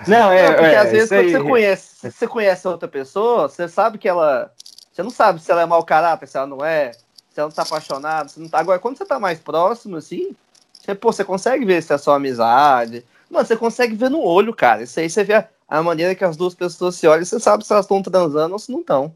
Não, 0.06 0.30
é, 0.32 0.48
Não, 0.48 0.54
porque 0.56 0.76
é, 0.76 0.78
às 0.78 0.92
vezes 0.92 1.10
quando 1.10 1.20
aí. 1.22 1.32
você 1.32 1.40
conhece, 1.44 1.96
se 1.96 2.12
você 2.12 2.28
conhece 2.28 2.68
outra 2.68 2.90
pessoa, 2.90 3.48
você 3.48 3.70
sabe 3.70 3.98
que 3.98 4.08
ela. 4.10 4.52
Você 4.92 5.02
não 5.02 5.10
sabe 5.10 5.42
se 5.42 5.50
ela 5.50 5.62
é 5.62 5.66
mau 5.66 5.82
caráter, 5.86 6.28
se 6.28 6.36
ela 6.38 6.46
não 6.46 6.64
é, 6.64 6.92
se 7.34 7.40
ela 7.40 7.50
não 7.50 7.56
tá 7.56 7.64
apaixonada, 7.64 8.30
se 8.30 8.40
não 8.40 8.48
tá. 8.48 8.60
Agora, 8.60 8.80
quando 8.80 8.98
você 8.98 9.06
tá 9.06 9.20
mais 9.20 9.40
próximo, 9.40 9.98
assim, 9.98 10.36
você, 10.80 10.94
pô, 10.94 11.12
você 11.12 11.24
consegue 11.24 11.66
ver 11.66 11.82
se 11.82 11.92
é 11.94 11.98
só 11.98 12.14
amizade. 12.16 13.04
Mano, 13.30 13.46
você 13.46 13.58
consegue 13.58 13.96
ver 13.96 14.10
no 14.10 14.22
olho, 14.22 14.54
cara. 14.54 14.84
Isso 14.84 15.00
aí 15.00 15.10
você 15.10 15.24
vê 15.24 15.34
a, 15.34 15.50
a 15.68 15.82
maneira 15.82 16.14
que 16.14 16.24
as 16.24 16.38
duas 16.38 16.54
pessoas 16.54 16.96
se 16.96 17.08
olham, 17.08 17.26
você 17.26 17.40
sabe 17.40 17.66
se 17.66 17.74
elas 17.74 17.86
estão 17.86 18.02
transando 18.04 18.54
ou 18.54 18.60
se 18.60 18.72
não 18.72 18.82
estão. 18.82 19.14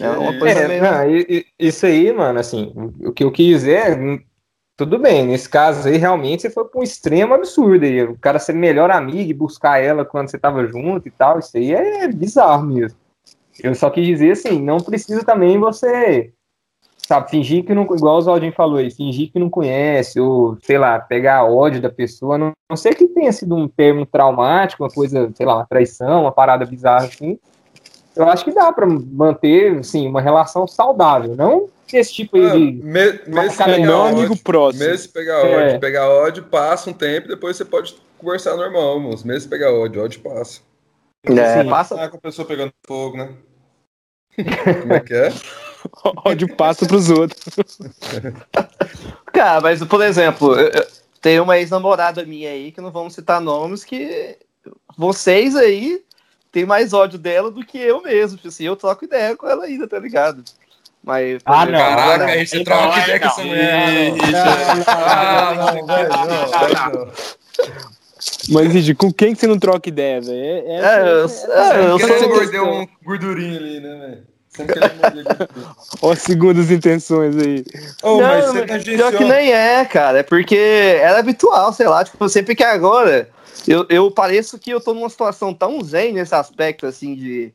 É 0.00 0.10
uma 0.10 0.32
coisa 0.36 0.60
É, 0.60 0.68
meio. 0.68 0.82
não, 0.82 1.08
e- 1.08 1.26
e- 1.28 1.46
isso 1.68 1.86
aí, 1.86 2.12
mano, 2.12 2.40
assim, 2.40 2.72
o 3.04 3.12
que 3.12 3.22
eu 3.22 3.30
quis 3.30 3.64
é, 3.68 3.94
hum, 3.94 4.18
tudo 4.76 4.98
bem, 4.98 5.26
nesse 5.26 5.48
caso 5.48 5.86
aí, 5.86 5.98
realmente, 5.98 6.42
você 6.42 6.50
foi 6.50 6.64
pra 6.64 6.80
um 6.80 6.82
extremo 6.82 7.34
absurdo 7.34 7.84
aí, 7.84 8.02
o 8.02 8.18
cara 8.18 8.38
ser 8.38 8.54
melhor 8.54 8.90
amigo 8.90 9.30
e 9.30 9.34
buscar 9.34 9.78
ela 9.80 10.04
quando 10.04 10.28
você 10.30 10.38
tava 10.38 10.66
junto 10.66 11.06
e 11.06 11.10
tal, 11.10 11.38
isso 11.38 11.56
aí 11.56 11.72
é 11.72 12.08
bizarro 12.08 12.64
mesmo. 12.66 12.98
Eu 13.62 13.74
só 13.74 13.90
quis 13.90 14.06
dizer, 14.06 14.32
assim, 14.32 14.60
não 14.60 14.78
precisa 14.78 15.22
também 15.24 15.58
você, 15.58 16.32
sabe, 17.12 17.30
fingir 17.30 17.64
que 17.64 17.74
não, 17.74 17.82
igual 17.82 18.16
o 18.16 18.20
Zaldinho 18.22 18.52
falou 18.52 18.78
aí, 18.78 18.90
fingir 18.90 19.30
que 19.30 19.38
não 19.38 19.50
conhece, 19.50 20.18
ou, 20.18 20.56
sei 20.62 20.78
lá, 20.78 20.98
pegar 20.98 21.44
ódio 21.44 21.80
da 21.80 21.90
pessoa, 21.90 22.36
a 22.36 22.38
não, 22.38 22.52
não 22.70 22.76
sei 22.76 22.94
que 22.94 23.06
tenha 23.08 23.30
sido 23.32 23.54
um 23.54 23.68
termo 23.68 24.06
traumático, 24.06 24.82
uma 24.82 24.90
coisa, 24.90 25.30
sei 25.34 25.44
lá, 25.44 25.56
uma 25.56 25.66
traição, 25.66 26.22
uma 26.22 26.32
parada 26.32 26.64
bizarra 26.64 27.06
assim, 27.06 27.38
eu 28.16 28.26
acho 28.28 28.44
que 28.44 28.52
dá 28.52 28.72
pra 28.72 28.86
manter, 28.86 29.78
assim, 29.78 30.06
uma 30.08 30.20
relação 30.20 30.66
saudável, 30.66 31.36
não 31.36 31.68
esse 31.92 32.14
tipo 32.14 32.36
aí 32.38 32.46
Ah, 32.46 32.52
de... 32.52 32.58
me- 32.82 33.20
mesmo 33.26 33.56
pegar 33.58 33.78
não 33.78 34.00
ódio, 34.04 34.18
amigo 34.18 34.36
próximo. 34.38 34.84
mesmo 34.84 34.98
se 34.98 35.08
pegar 35.10 35.38
É. 35.40 35.56
ódio, 35.66 35.80
pegar 35.80 36.08
ódio, 36.08 36.44
passa 36.44 36.88
um 36.88 36.94
tempo, 36.94 37.28
depois 37.28 37.54
você 37.56 37.66
pode 37.66 37.94
conversar 38.16 38.56
normal, 38.56 38.98
moço. 38.98 39.26
Mesmo 39.26 39.42
se 39.42 39.48
pegar 39.48 39.72
ódio, 39.74 40.02
ódio 40.02 40.20
passa. 40.22 40.62
É, 41.26 41.62
Sim. 41.62 41.68
passa. 41.68 42.08
Com 42.08 42.16
a 42.16 42.20
pessoa 42.20 42.48
pegando 42.48 42.72
fogo, 42.86 43.18
né? 43.18 43.34
Como 44.80 44.94
é 44.94 45.00
que 45.00 45.12
é? 45.12 45.28
Ódio 46.24 46.54
passa 46.56 46.86
pros 46.86 47.10
outros. 47.10 47.42
Cara, 49.32 49.60
mas, 49.60 49.82
por 49.84 50.02
exemplo, 50.02 50.54
eu- 50.58 50.68
eu- 50.68 50.86
tem 51.20 51.40
uma 51.40 51.58
ex-namorada 51.58 52.24
minha 52.24 52.50
aí, 52.50 52.72
que 52.72 52.80
não 52.80 52.90
vamos 52.90 53.14
citar 53.14 53.40
nomes, 53.40 53.84
que 53.84 54.36
vocês 54.96 55.56
aí 55.56 56.02
tem 56.50 56.64
mais 56.66 56.92
ódio 56.92 57.18
dela 57.18 57.50
do 57.50 57.64
que 57.64 57.78
eu 57.78 58.02
mesmo. 58.02 58.36
Tipo 58.36 58.48
assim, 58.48 58.64
eu 58.64 58.76
troco 58.76 59.04
ideia 59.04 59.36
com 59.36 59.48
ela 59.48 59.64
ainda, 59.64 59.86
tá 59.88 59.98
ligado? 59.98 60.44
Mas. 61.02 61.40
Ah, 61.44 61.64
não. 61.66 61.78
Caraca, 61.78 62.02
agora- 62.02 62.24
a 62.32 62.36
gente 62.44 62.64
troca 62.64 62.98
ideia 63.00 63.20
com 63.20 63.26
essa 63.26 63.44
mulher. 63.44 64.12
Ah, 64.86 65.54
não, 65.54 65.86
vai 65.86 66.08
não, 66.08 66.48
vai 66.48 66.92
não. 66.92 67.12
Mas, 68.50 68.72
Rigi, 68.72 68.94
com 68.94 69.12
quem 69.12 69.34
que 69.34 69.40
você 69.40 69.46
não 69.48 69.58
troca 69.58 69.88
ideia, 69.88 70.20
velho? 70.20 70.36
É, 70.38 70.64
É, 70.68 71.24
essa- 71.24 71.46
eu, 71.46 71.52
é, 71.54 71.86
eu 71.90 71.98
Porque 71.98 72.06
sou. 72.06 72.16
ele 72.16 72.26
mordeu 72.34 72.64
um 72.68 72.86
gordurinho 73.04 73.56
ali, 73.58 73.80
né, 73.80 73.96
velho? 73.98 74.31
Sempre. 74.54 74.74
Ó, 76.02 76.14
segundas 76.14 76.70
intenções 76.70 77.36
aí. 77.36 77.64
Mas 78.02 78.46
Não, 78.46 78.52
você 78.52 78.96
pior 78.96 79.12
que 79.12 79.24
nem 79.24 79.50
é, 79.52 79.84
cara. 79.84 80.18
É 80.18 80.22
porque 80.22 80.56
era 80.56 81.18
habitual, 81.18 81.72
sei 81.72 81.88
lá. 81.88 82.04
Tipo, 82.04 82.28
sempre 82.28 82.54
que 82.54 82.62
agora 82.62 83.30
eu, 83.66 83.86
eu 83.88 84.10
pareço 84.10 84.58
que 84.58 84.70
eu 84.70 84.80
tô 84.80 84.92
numa 84.92 85.08
situação 85.08 85.54
tão 85.54 85.82
zen 85.82 86.12
nesse 86.12 86.34
aspecto, 86.34 86.86
assim, 86.86 87.14
de, 87.14 87.54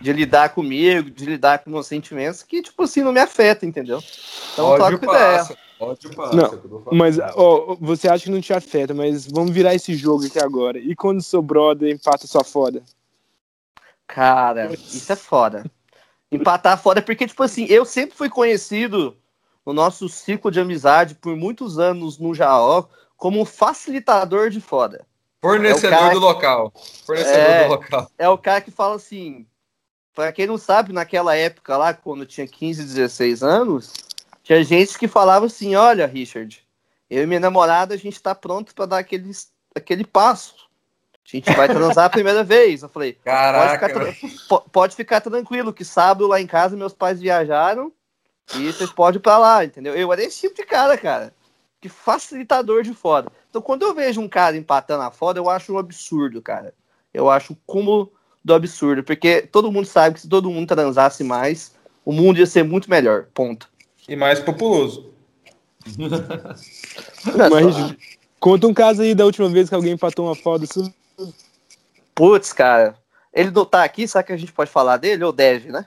de 0.00 0.12
lidar 0.12 0.50
comigo, 0.50 1.10
de 1.10 1.26
lidar 1.26 1.58
com 1.58 1.70
meus 1.70 1.88
sentimentos, 1.88 2.42
que, 2.42 2.62
tipo 2.62 2.82
assim, 2.84 3.02
não 3.02 3.12
me 3.12 3.20
afeta, 3.20 3.66
entendeu? 3.66 4.02
Então 4.52 4.66
eu 4.66 4.72
Ódio 4.82 4.98
troco 4.98 5.04
ideia. 5.16 5.38
passa. 5.38 5.58
Ódio 5.80 6.14
passa. 6.14 6.36
Não, 6.36 6.44
é 6.44 6.54
eu. 6.54 6.84
Mas, 6.92 7.18
ó, 7.34 7.76
você 7.80 8.08
acha 8.08 8.24
que 8.24 8.30
não 8.30 8.40
te 8.40 8.52
afeta, 8.52 8.94
mas 8.94 9.26
vamos 9.26 9.50
virar 9.50 9.74
esse 9.74 9.94
jogo 9.94 10.24
aqui 10.24 10.38
agora. 10.38 10.78
E 10.78 10.94
quando 10.94 11.22
seu 11.22 11.42
brother 11.42 11.92
empata 11.92 12.26
sua 12.26 12.44
foda? 12.44 12.82
Cara, 14.06 14.72
isso 14.72 15.12
é 15.12 15.16
foda. 15.16 15.64
Empatar 16.30 16.80
foda, 16.80 17.00
porque, 17.00 17.26
tipo 17.26 17.42
assim, 17.42 17.66
eu 17.66 17.84
sempre 17.84 18.16
fui 18.16 18.28
conhecido 18.28 19.16
no 19.64 19.72
nosso 19.72 20.08
ciclo 20.08 20.50
de 20.50 20.60
amizade 20.60 21.14
por 21.14 21.36
muitos 21.36 21.78
anos 21.78 22.18
no 22.18 22.34
Jaó 22.34 22.84
como 23.16 23.40
um 23.40 23.44
facilitador 23.44 24.50
de 24.50 24.60
foda. 24.60 25.06
Fornecedor 25.40 25.92
É 25.98 26.10
do 26.10 26.18
local. 26.18 26.72
Fornecedor 27.04 27.38
É. 27.40 27.64
do 27.64 27.70
local. 27.70 28.10
é 28.18 28.28
o 28.28 28.38
cara 28.38 28.60
que 28.60 28.70
fala 28.70 28.96
assim. 28.96 29.46
Pra 30.14 30.32
quem 30.32 30.46
não 30.46 30.56
sabe, 30.56 30.92
naquela 30.92 31.36
época 31.36 31.76
lá, 31.76 31.92
quando 31.92 32.20
eu 32.22 32.26
tinha 32.26 32.46
15, 32.48 32.82
16 32.82 33.42
anos, 33.42 33.92
tinha 34.42 34.64
gente 34.64 34.98
que 34.98 35.06
falava 35.06 35.46
assim: 35.46 35.74
Olha, 35.76 36.06
Richard, 36.06 36.66
eu 37.10 37.22
e 37.22 37.26
minha 37.26 37.38
namorada, 37.40 37.94
a 37.94 37.98
gente 37.98 38.20
tá 38.20 38.34
pronto 38.34 38.74
pra 38.74 38.86
dar 38.86 38.98
aquele, 38.98 39.30
aquele 39.74 40.04
passo. 40.04 40.65
A 41.26 41.36
gente 41.36 41.52
vai 41.54 41.68
transar 41.68 42.04
a 42.04 42.10
primeira 42.10 42.44
vez. 42.44 42.82
Eu 42.82 42.88
falei: 42.88 43.14
pode 43.14 43.24
Caraca, 43.24 43.88
ficar, 43.88 44.00
tra- 44.00 44.04
velho. 44.04 44.16
po- 44.48 44.60
pode 44.70 44.94
ficar 44.94 45.20
tranquilo, 45.20 45.72
que 45.72 45.84
sábado 45.84 46.26
lá 46.28 46.40
em 46.40 46.46
casa 46.46 46.76
meus 46.76 46.92
pais 46.92 47.20
viajaram 47.20 47.92
e 48.54 48.72
vocês 48.72 48.90
podem 48.90 49.18
ir 49.18 49.22
pra 49.22 49.36
lá, 49.38 49.64
entendeu? 49.64 49.94
Eu 49.96 50.12
era 50.12 50.22
esse 50.22 50.40
tipo 50.40 50.54
de 50.54 50.64
cara, 50.64 50.96
cara. 50.96 51.34
Que 51.80 51.88
facilitador 51.88 52.82
de 52.82 52.94
foda. 52.94 53.30
Então, 53.50 53.60
quando 53.60 53.82
eu 53.82 53.94
vejo 53.94 54.20
um 54.20 54.28
cara 54.28 54.56
empatando 54.56 55.02
a 55.02 55.10
foda, 55.10 55.40
eu 55.40 55.50
acho 55.50 55.72
um 55.72 55.78
absurdo, 55.78 56.40
cara. 56.40 56.72
Eu 57.12 57.28
acho 57.28 57.52
o 57.54 57.58
cúmulo 57.66 58.12
do 58.44 58.54
absurdo, 58.54 59.02
porque 59.02 59.42
todo 59.42 59.72
mundo 59.72 59.86
sabe 59.86 60.14
que 60.14 60.20
se 60.20 60.28
todo 60.28 60.50
mundo 60.50 60.68
transasse 60.68 61.24
mais, 61.24 61.74
o 62.04 62.12
mundo 62.12 62.38
ia 62.38 62.46
ser 62.46 62.62
muito 62.62 62.88
melhor. 62.88 63.26
Ponto. 63.34 63.68
E 64.08 64.14
mais 64.14 64.38
populoso. 64.38 65.10
Mas, 67.50 67.96
conta 68.38 68.66
um 68.66 68.74
caso 68.74 69.02
aí 69.02 69.14
da 69.14 69.24
última 69.24 69.48
vez 69.48 69.68
que 69.68 69.74
alguém 69.74 69.92
empatou 69.92 70.26
uma 70.26 70.34
foda 70.36 70.66
sua. 70.66 70.92
Putz, 72.14 72.52
cara. 72.52 72.96
Ele 73.32 73.50
não 73.50 73.64
tá 73.64 73.84
aqui, 73.84 74.08
será 74.08 74.22
que 74.22 74.32
a 74.32 74.36
gente 74.36 74.52
pode 74.52 74.70
falar 74.70 74.96
dele? 74.96 75.24
Ou 75.24 75.32
deve, 75.32 75.70
né? 75.70 75.86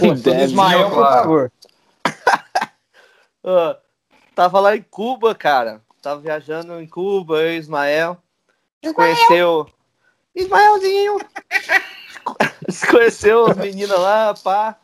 Pô, 0.00 0.14
deve. 0.14 0.44
Ismael, 0.44 0.88
por 0.88 0.94
claro. 0.94 1.22
favor. 1.22 1.52
Tava 4.34 4.60
lá 4.60 4.76
em 4.76 4.82
Cuba, 4.82 5.34
cara. 5.34 5.82
Tava 6.00 6.20
viajando 6.20 6.80
em 6.80 6.86
Cuba, 6.86 7.40
eu 7.40 7.52
e 7.52 7.58
Ismael. 7.58 8.18
Se 8.82 8.92
conheceu. 8.92 9.68
Ismaelzinho! 10.34 11.18
Conheceu 12.90 13.46
as 13.46 13.56
meninas 13.56 13.98
lá, 13.98 14.34
pá. 14.34 14.76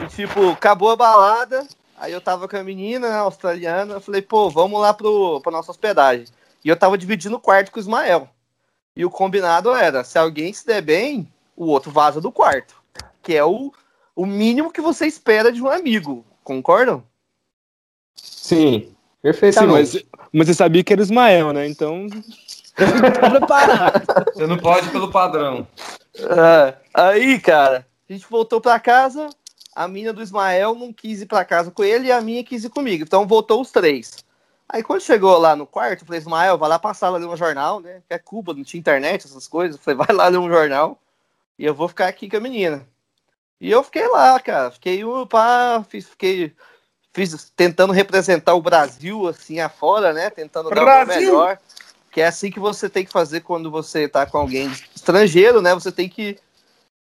E, 0.00 0.06
tipo, 0.06 0.50
acabou 0.50 0.90
a 0.90 0.96
balada. 0.96 1.66
Aí 1.96 2.12
eu 2.12 2.20
tava 2.20 2.48
com 2.48 2.56
a 2.56 2.62
menina 2.62 3.08
né, 3.08 3.16
australiana. 3.16 3.94
Eu 3.94 4.00
falei, 4.00 4.22
pô, 4.22 4.48
vamos 4.48 4.80
lá 4.80 4.94
pro, 4.94 5.40
pra 5.40 5.52
nossa 5.52 5.70
hospedagem. 5.70 6.26
E 6.64 6.68
eu 6.68 6.76
tava 6.76 6.96
dividindo 6.96 7.36
o 7.36 7.40
quarto 7.40 7.70
com 7.70 7.78
o 7.78 7.80
Ismael. 7.80 8.28
E 8.98 9.04
o 9.04 9.10
combinado 9.10 9.70
era: 9.70 10.02
se 10.02 10.18
alguém 10.18 10.52
se 10.52 10.66
der 10.66 10.82
bem, 10.82 11.32
o 11.56 11.66
outro 11.66 11.92
vaza 11.92 12.20
do 12.20 12.32
quarto. 12.32 12.74
Que 13.22 13.36
é 13.36 13.44
o, 13.44 13.72
o 14.16 14.26
mínimo 14.26 14.72
que 14.72 14.80
você 14.80 15.06
espera 15.06 15.52
de 15.52 15.62
um 15.62 15.68
amigo. 15.68 16.26
Concordam? 16.42 17.04
Sim, 18.16 18.80
Sim, 18.80 18.96
perfeitamente. 19.22 19.72
mas, 19.72 20.04
mas 20.32 20.46
você 20.48 20.54
sabia 20.54 20.82
que 20.82 20.92
era 20.92 21.02
Ismael, 21.02 21.52
né? 21.52 21.68
Então. 21.68 22.08
Você 22.78 24.46
não 24.46 24.56
pode 24.56 24.88
pelo 24.90 25.10
padrão. 25.10 25.66
Ah, 26.30 26.74
aí, 26.94 27.40
cara, 27.40 27.84
a 28.08 28.12
gente 28.12 28.24
voltou 28.30 28.60
pra 28.60 28.78
casa. 28.78 29.28
A 29.74 29.88
mina 29.88 30.12
do 30.12 30.22
Ismael 30.22 30.76
não 30.76 30.92
quis 30.92 31.20
ir 31.20 31.26
pra 31.26 31.44
casa 31.44 31.72
com 31.72 31.82
ele 31.82 32.06
e 32.06 32.12
a 32.12 32.20
minha 32.20 32.44
quis 32.44 32.62
ir 32.62 32.70
comigo. 32.70 33.02
Então 33.02 33.26
voltou 33.26 33.60
os 33.60 33.72
três. 33.72 34.24
Aí 34.70 34.82
quando 34.82 35.00
chegou 35.00 35.38
lá 35.38 35.56
no 35.56 35.66
quarto, 35.66 36.02
eu 36.02 36.06
falei, 36.06 36.20
Ismael, 36.20 36.58
vai 36.58 36.68
lá 36.68 36.78
pra 36.78 36.92
sala 36.92 37.18
ler 37.18 37.26
um 37.26 37.36
jornal, 37.36 37.80
né? 37.80 38.02
Que 38.06 38.14
é 38.14 38.18
Cuba, 38.18 38.52
não 38.52 38.62
tinha 38.62 38.78
internet, 38.78 39.26
essas 39.26 39.48
coisas. 39.48 39.76
Eu 39.76 39.82
falei, 39.82 40.06
vai 40.06 40.14
lá 40.14 40.28
ler 40.28 40.38
um 40.38 40.48
jornal 40.48 41.00
e 41.58 41.64
eu 41.64 41.74
vou 41.74 41.88
ficar 41.88 42.08
aqui 42.08 42.28
com 42.28 42.36
a 42.36 42.40
menina. 42.40 42.86
E 43.60 43.70
eu 43.70 43.82
fiquei 43.82 44.06
lá, 44.08 44.38
cara. 44.38 44.70
Fiquei, 44.70 45.02
pá, 45.28 45.84
fiz, 45.88 46.06
fiquei 46.06 46.54
fiz, 47.12 47.50
tentando 47.56 47.92
representar 47.92 48.54
o 48.54 48.62
Brasil 48.62 49.26
assim 49.26 49.58
afora, 49.58 50.12
né? 50.12 50.30
Tentando 50.30 50.70
dar 50.70 50.82
o 50.82 50.84
Brasil! 50.84 51.20
melhor. 51.20 51.58
Que 52.10 52.20
é 52.20 52.26
assim 52.26 52.50
que 52.50 52.60
você 52.60 52.88
tem 52.88 53.04
que 53.04 53.12
fazer 53.12 53.40
quando 53.40 53.70
você 53.70 54.08
tá 54.08 54.26
com 54.26 54.38
alguém 54.38 54.70
estrangeiro, 54.94 55.60
né? 55.60 55.74
Você 55.74 55.90
tem 55.90 56.08
que 56.08 56.38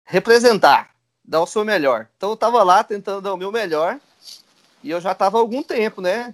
representar, 0.05 0.91
dar 1.23 1.41
o 1.41 1.47
seu 1.47 1.65
melhor. 1.65 2.07
Então 2.17 2.29
eu 2.29 2.37
tava 2.37 2.63
lá 2.63 2.83
tentando 2.83 3.21
dar 3.21 3.33
o 3.33 3.37
meu 3.37 3.51
melhor 3.51 3.99
e 4.83 4.91
eu 4.91 5.01
já 5.01 5.13
tava 5.15 5.37
há 5.37 5.41
algum 5.41 5.63
tempo, 5.63 6.01
né? 6.01 6.33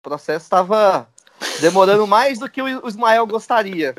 O 0.00 0.02
processo 0.08 0.44
estava 0.44 1.08
demorando 1.60 2.06
mais 2.06 2.38
do 2.38 2.48
que 2.48 2.62
o 2.62 2.88
Ismael 2.88 3.26
gostaria. 3.26 3.94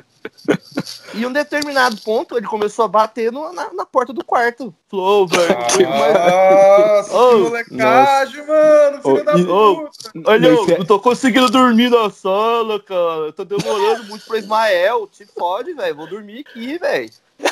E 1.13 1.21
em 1.21 1.25
um 1.25 1.31
determinado 1.31 1.97
ponto 2.01 2.37
ele 2.37 2.47
começou 2.47 2.85
a 2.85 2.87
bater 2.87 3.31
no- 3.31 3.51
na, 3.53 3.73
na 3.73 3.85
porta 3.85 4.11
do 4.13 4.23
quarto. 4.23 4.73
Falou, 4.89 5.23
"Ô, 5.23 5.27
velho, 5.27 5.59
não 5.59 5.67
tem 5.67 5.85
mais 5.85 6.13
Nossa, 6.13 7.09
que 7.29 7.35
molecagem, 7.43 8.47
mano. 8.47 9.01
Filho 9.01 9.15
Ô, 9.21 9.23
da 9.23 9.31
puta. 9.33 10.29
Olha, 10.31 10.49
Mas 10.51 10.67
eu 10.69 10.75
é- 10.75 10.77
não 10.79 10.85
tô 10.85 10.99
conseguindo 10.99 11.49
dormir 11.49 11.89
na 11.89 12.09
sala, 12.09 12.79
cara. 12.81 13.33
Tô 13.33 13.43
demorando 13.45 14.05
muito 14.05 14.25
pra 14.25 14.37
Ismael. 14.37 15.07
Te 15.07 15.25
fode, 15.25 15.73
velho. 15.73 15.95
Vou 15.95 16.07
dormir 16.07 16.45
aqui, 16.47 16.77
velho. 16.77 17.09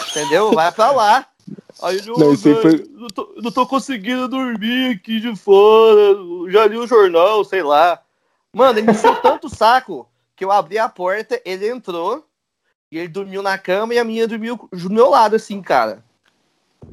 Entendeu? 0.10 0.52
Vai 0.54 0.72
pra 0.72 0.92
lá. 0.92 1.26
Aí 1.82 1.98
ele, 1.98 2.08
Não, 2.18 2.32
aí 2.32 2.38
foi- 2.38 2.90
não, 2.92 3.08
tô, 3.08 3.34
não 3.38 3.52
tô 3.52 3.66
conseguindo 3.68 4.28
dormir 4.28 4.96
aqui 4.96 5.20
de 5.22 5.34
fora. 5.36 6.16
Já 6.50 6.66
li 6.66 6.78
o 6.78 6.88
jornal, 6.88 7.44
sei 7.46 7.62
lá. 7.64 8.00
Mano, 8.58 8.80
ele 8.80 8.88
me 8.88 8.93
encheu 8.93 9.15
tanto 9.22 9.46
o 9.46 9.56
saco 9.56 10.10
que 10.36 10.43
eu 10.43 10.52
abri 10.52 10.80
a 10.80 10.89
porta, 10.89 11.39
ele 11.46 11.70
entrou 11.70 12.26
e 12.91 12.98
ele 12.98 13.08
dormiu 13.08 13.43
na 13.43 13.56
cama 13.58 13.93
e 13.93 14.00
a 14.00 14.04
minha 14.04 14.28
dormiu 14.28 14.67
do 14.72 14.89
meu 14.89 15.10
lado, 15.10 15.36
assim, 15.36 15.62
cara. 15.62 16.04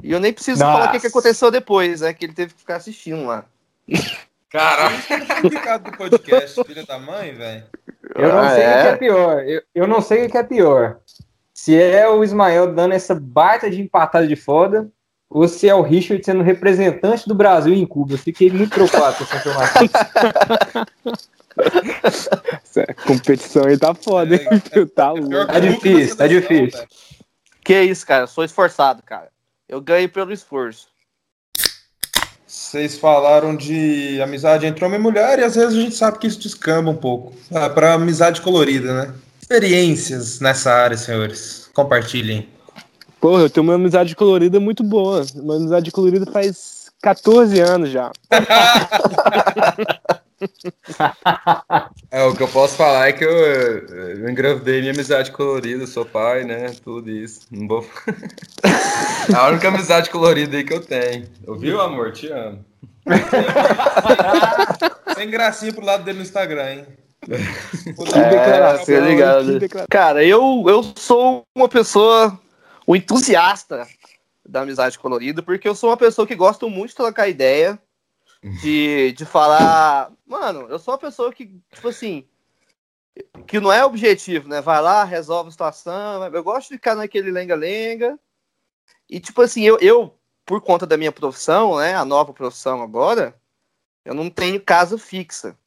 E 0.03 0.11
eu 0.11 0.19
nem 0.19 0.31
preciso 0.31 0.59
Nossa. 0.63 0.71
falar 0.73 0.89
o 0.89 0.91
que, 0.91 0.99
que 0.99 1.07
aconteceu 1.07 1.49
depois, 1.49 2.01
né? 2.01 2.13
Que 2.13 2.25
ele 2.25 2.33
teve 2.33 2.53
que 2.53 2.59
ficar 2.59 2.75
assistindo 2.75 3.25
lá. 3.25 3.45
Caralho. 4.49 4.95
Complicado 5.41 5.89
do 5.89 5.97
podcast, 5.97 6.63
filha 6.63 6.85
da 6.85 6.99
mãe, 6.99 7.33
velho. 7.33 7.65
Eu 8.15 8.29
não 8.31 8.39
Ah, 8.39 8.49
sei 8.49 8.63
o 8.63 8.69
é? 8.69 8.81
que 8.81 8.87
é 8.87 8.95
pior. 8.97 9.43
Eu, 9.43 9.61
eu 9.73 9.87
não 9.87 10.01
sei 10.01 10.25
o 10.25 10.29
que 10.29 10.37
é 10.37 10.43
pior. 10.43 10.99
Se 11.53 11.75
é 11.81 12.07
o 12.07 12.23
Ismael 12.23 12.73
dando 12.73 12.93
essa 12.93 13.15
baita 13.15 13.69
de 13.71 13.81
empatada 13.81 14.27
de 14.27 14.35
foda, 14.35 14.87
ou 15.29 15.47
se 15.47 15.67
é 15.67 15.75
o 15.75 15.81
Richard 15.81 16.23
sendo 16.23 16.43
representante 16.43 17.27
do 17.27 17.35
Brasil 17.35 17.73
em 17.73 17.85
Cuba. 17.85 18.13
Eu 18.13 18.17
fiquei 18.17 18.49
muito 18.51 18.71
preocupado 18.73 19.15
com 19.17 19.23
essa 19.23 19.37
informação. 19.37 20.85
Essa 22.63 22.85
competição 23.05 23.65
aí 23.65 23.77
tá 23.77 23.93
foda, 23.93 24.35
hein? 24.35 24.47
viu? 24.73 24.87
Tá 24.89 25.07
É 25.07 25.09
louco. 25.11 25.29
que 25.29 25.45
Tá 25.53 25.59
difícil, 25.59 26.15
tá 26.17 26.27
difícil. 26.27 26.79
velho. 26.79 26.87
Que 27.63 27.81
isso, 27.81 28.05
cara? 28.05 28.23
Eu 28.23 28.27
sou 28.27 28.43
esforçado, 28.43 29.01
cara. 29.03 29.29
Eu 29.67 29.81
ganho 29.81 30.07
pelo 30.09 30.31
esforço. 30.31 30.87
Vocês 32.45 32.97
falaram 32.97 33.55
de 33.55 34.21
amizade 34.21 34.65
entre 34.65 34.85
homem 34.85 34.99
e 34.99 35.01
mulher 35.03 35.39
e 35.39 35.43
às 35.43 35.55
vezes 35.55 35.75
a 35.77 35.81
gente 35.81 35.95
sabe 35.95 36.19
que 36.19 36.27
isso 36.27 36.39
descamba 36.39 36.89
um 36.91 36.95
pouco. 36.95 37.33
Ah, 37.53 37.69
pra 37.69 37.93
amizade 37.93 38.41
colorida, 38.41 38.93
né? 39.05 39.13
Experiências 39.41 40.39
nessa 40.39 40.71
área, 40.71 40.95
senhores. 40.97 41.69
Compartilhem. 41.73 42.47
Porra, 43.19 43.43
eu 43.43 43.49
tenho 43.49 43.63
uma 43.63 43.75
amizade 43.75 44.15
colorida 44.15 44.59
muito 44.59 44.83
boa. 44.83 45.25
Uma 45.35 45.55
amizade 45.55 45.91
colorida 45.91 46.25
faz 46.31 46.91
14 47.01 47.59
anos 47.59 47.89
já. 47.89 48.11
É, 52.11 52.23
o 52.23 52.35
que 52.35 52.43
eu 52.43 52.47
posso 52.47 52.75
falar 52.75 53.07
é 53.07 53.13
que 53.13 53.23
eu, 53.23 53.31
eu 53.31 54.29
engravidei 54.29 54.81
minha 54.81 54.93
amizade 54.93 55.31
colorida, 55.31 55.87
sou 55.87 56.05
pai, 56.05 56.43
né? 56.43 56.71
Tudo 56.83 57.09
isso. 57.09 57.41
Não 57.49 57.67
vou. 57.67 57.87
É 59.31 59.33
a 59.35 59.47
única 59.47 59.69
amizade 59.69 60.09
colorida 60.09 60.57
aí 60.57 60.63
que 60.63 60.73
eu 60.73 60.81
tenho. 60.81 61.27
Ouviu, 61.47 61.81
amor? 61.81 62.11
Te 62.11 62.31
amo. 62.31 62.63
Sem 65.15 65.29
gracinha 65.29 65.73
pro 65.73 65.85
lado 65.85 66.03
dele 66.03 66.17
no 66.17 66.23
Instagram, 66.23 66.71
hein? 66.71 66.85
Que 67.25 68.03
declaração, 68.03 68.95
tá 68.95 69.01
ligado. 69.01 69.45
que 69.45 69.59
declaração. 69.59 69.87
Cara, 69.89 70.23
eu, 70.23 70.63
eu 70.67 70.83
sou 70.95 71.43
uma 71.55 71.67
pessoa, 71.67 72.39
um 72.87 72.95
entusiasta 72.95 73.87
da 74.45 74.61
amizade 74.61 74.99
colorida, 74.99 75.41
porque 75.41 75.67
eu 75.67 75.75
sou 75.75 75.89
uma 75.89 75.97
pessoa 75.97 76.27
que 76.27 76.35
gosta 76.35 76.67
muito 76.67 76.89
de 76.89 76.95
trocar 76.95 77.27
ideia, 77.27 77.79
de, 78.61 79.11
de 79.13 79.25
falar. 79.25 80.11
Mano, 80.25 80.67
eu 80.69 80.77
sou 80.77 80.93
uma 80.93 80.99
pessoa 80.99 81.33
que, 81.33 81.47
tipo 81.73 81.87
assim, 81.87 82.27
que 83.47 83.59
não 83.59 83.71
é 83.71 83.83
objetivo, 83.83 84.47
né? 84.47 84.61
Vai 84.61 84.81
lá, 84.81 85.03
resolve 85.03 85.49
a 85.49 85.51
situação. 85.51 86.23
Eu 86.25 86.43
gosto 86.43 86.69
de 86.69 86.75
ficar 86.75 86.95
naquele 86.95 87.31
lenga-lenga. 87.31 88.19
E, 89.09 89.19
tipo 89.19 89.41
assim, 89.41 89.63
eu, 89.63 89.79
eu, 89.79 90.15
por 90.45 90.61
conta 90.61 90.85
da 90.85 90.97
minha 90.97 91.11
profissão, 91.11 91.77
né? 91.77 91.95
A 91.95 92.05
nova 92.05 92.33
profissão 92.33 92.81
agora, 92.81 93.35
eu 94.03 94.13
não 94.13 94.29
tenho 94.29 94.61
casa 94.61 94.97
fixa. 94.97 95.57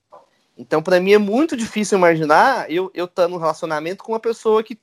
Então, 0.57 0.83
pra 0.83 1.01
mim 1.01 1.13
é 1.13 1.19
muito 1.19 1.57
difícil 1.57 1.99
imaginar 1.99 2.71
eu 2.71 2.91
eu 2.93 3.05
estar 3.05 3.29
num 3.29 3.37
relacionamento 3.37 4.03
com 4.03 4.13
uma 4.13 4.21
pessoa 4.21 4.63
que, 4.63 4.79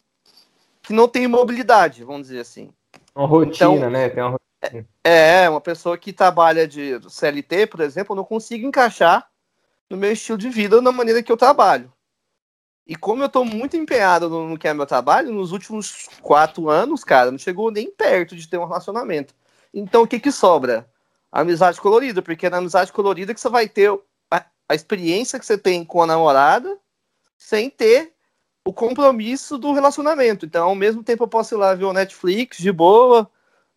que 0.85 0.93
não 0.93 1.07
tem 1.07 1.27
mobilidade, 1.27 2.03
vamos 2.03 2.27
dizer 2.27 2.39
assim. 2.39 2.69
Uma 3.15 3.27
rotina, 3.27 3.75
Então- 3.75 3.89
né? 3.89 4.09
Tem 4.09 4.23
uma 4.23 4.31
rotina. 4.31 4.87
É, 5.03 5.49
uma 5.49 5.61
pessoa 5.61 5.97
que 5.97 6.11
trabalha 6.13 6.67
de 6.67 6.99
CLT, 7.09 7.67
por 7.67 7.79
exemplo, 7.81 8.13
eu 8.13 8.17
não 8.17 8.23
consigo 8.23 8.65
encaixar 8.67 9.27
no 9.89 9.97
meu 9.97 10.11
estilo 10.11 10.37
de 10.37 10.49
vida 10.49 10.81
na 10.81 10.91
maneira 10.91 11.21
que 11.21 11.31
eu 11.31 11.37
trabalho. 11.37 11.91
E 12.87 12.95
como 12.95 13.23
eu 13.23 13.29
tô 13.29 13.43
muito 13.43 13.75
empenhado 13.75 14.29
no, 14.29 14.49
no 14.49 14.57
que 14.57 14.67
é 14.67 14.73
meu 14.73 14.85
trabalho, 14.85 15.31
nos 15.33 15.51
últimos 15.51 16.07
quatro 16.21 16.69
anos, 16.69 17.03
cara, 17.03 17.31
não 17.31 17.37
chegou 17.37 17.71
nem 17.71 17.89
perto 17.91 18.35
de 18.35 18.47
ter 18.47 18.57
um 18.57 18.65
relacionamento. 18.65 19.33
Então 19.73 20.03
o 20.03 20.07
que 20.07 20.19
que 20.19 20.31
sobra? 20.31 20.87
A 21.31 21.41
amizade 21.41 21.81
colorida, 21.81 22.21
porque 22.21 22.45
é 22.45 22.49
na 22.49 22.57
amizade 22.57 22.93
colorida 22.93 23.33
que 23.33 23.39
você 23.39 23.49
vai 23.49 23.67
ter 23.67 23.91
a, 24.31 24.45
a 24.69 24.75
experiência 24.75 25.39
que 25.39 25.45
você 25.45 25.57
tem 25.57 25.83
com 25.83 26.01
a 26.01 26.07
namorada 26.07 26.77
sem 27.37 27.69
ter 27.69 28.14
o 28.65 28.73
compromisso 28.73 29.57
do 29.57 29.71
relacionamento. 29.71 30.45
Então, 30.45 30.67
ao 30.67 30.75
mesmo 30.75 31.03
tempo, 31.03 31.23
eu 31.23 31.27
posso 31.27 31.53
ir 31.53 31.57
lá 31.57 31.75
ver 31.75 31.85
o 31.85 31.93
Netflix 31.93 32.57
de 32.57 32.71
boa, 32.71 33.29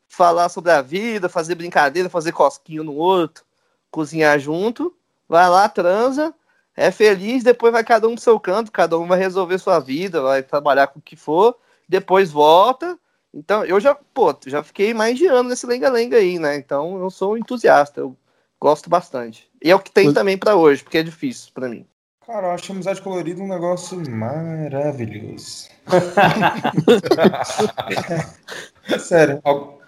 falar 0.09 0.49
sobre 0.49 0.73
a 0.73 0.81
vida, 0.81 1.29
fazer 1.29 1.55
brincadeira, 1.55 2.09
fazer 2.09 2.33
cosquinho 2.33 2.83
no 2.83 2.95
outro, 2.95 3.45
cozinhar 3.91 4.39
junto, 4.41 4.97
vai 5.29 5.49
lá, 5.49 5.69
transa, 5.69 6.35
é 6.75 6.91
feliz, 6.91 7.45
depois 7.45 7.71
vai 7.71 7.85
cada 7.85 8.09
um 8.09 8.15
pro 8.15 8.25
seu 8.25 8.41
canto, 8.41 8.73
cada 8.73 8.99
um 8.99 9.07
vai 9.07 9.19
resolver 9.19 9.59
sua 9.59 9.79
vida, 9.79 10.23
vai 10.23 10.43
trabalhar 10.43 10.87
com 10.87 10.99
o 10.99 11.03
que 11.03 11.17
for, 11.17 11.55
depois 11.87 12.33
volta. 12.33 12.99
Então, 13.35 13.63
eu 13.67 13.79
já, 13.79 13.95
pô, 13.95 14.35
já 14.47 14.63
fiquei 14.63 14.95
mais 14.95 15.19
de 15.19 15.27
ano 15.27 15.51
nesse 15.51 15.67
lenga-lenga 15.67 16.17
aí, 16.17 16.39
né? 16.39 16.57
Então, 16.57 16.99
eu 16.99 17.11
sou 17.11 17.35
um 17.35 17.37
entusiasta, 17.37 18.01
eu 18.01 18.17
gosto 18.59 18.89
bastante. 18.89 19.51
E 19.63 19.71
é 19.71 19.75
o 19.75 19.81
que 19.81 19.91
tem 19.91 20.15
também 20.15 20.39
pra 20.39 20.57
hoje, 20.57 20.83
porque 20.83 20.97
é 20.97 21.03
difícil 21.03 21.51
pra 21.53 21.69
mim. 21.69 21.87
Cara, 22.29 22.47
eu 22.49 22.51
acho 22.53 22.71
amizade 22.73 23.03
colorida 23.03 23.43
um 23.43 23.49
negócio 23.49 24.01
maravilhoso. 24.09 25.69
Sério, 28.99 29.41
al- 29.45 29.79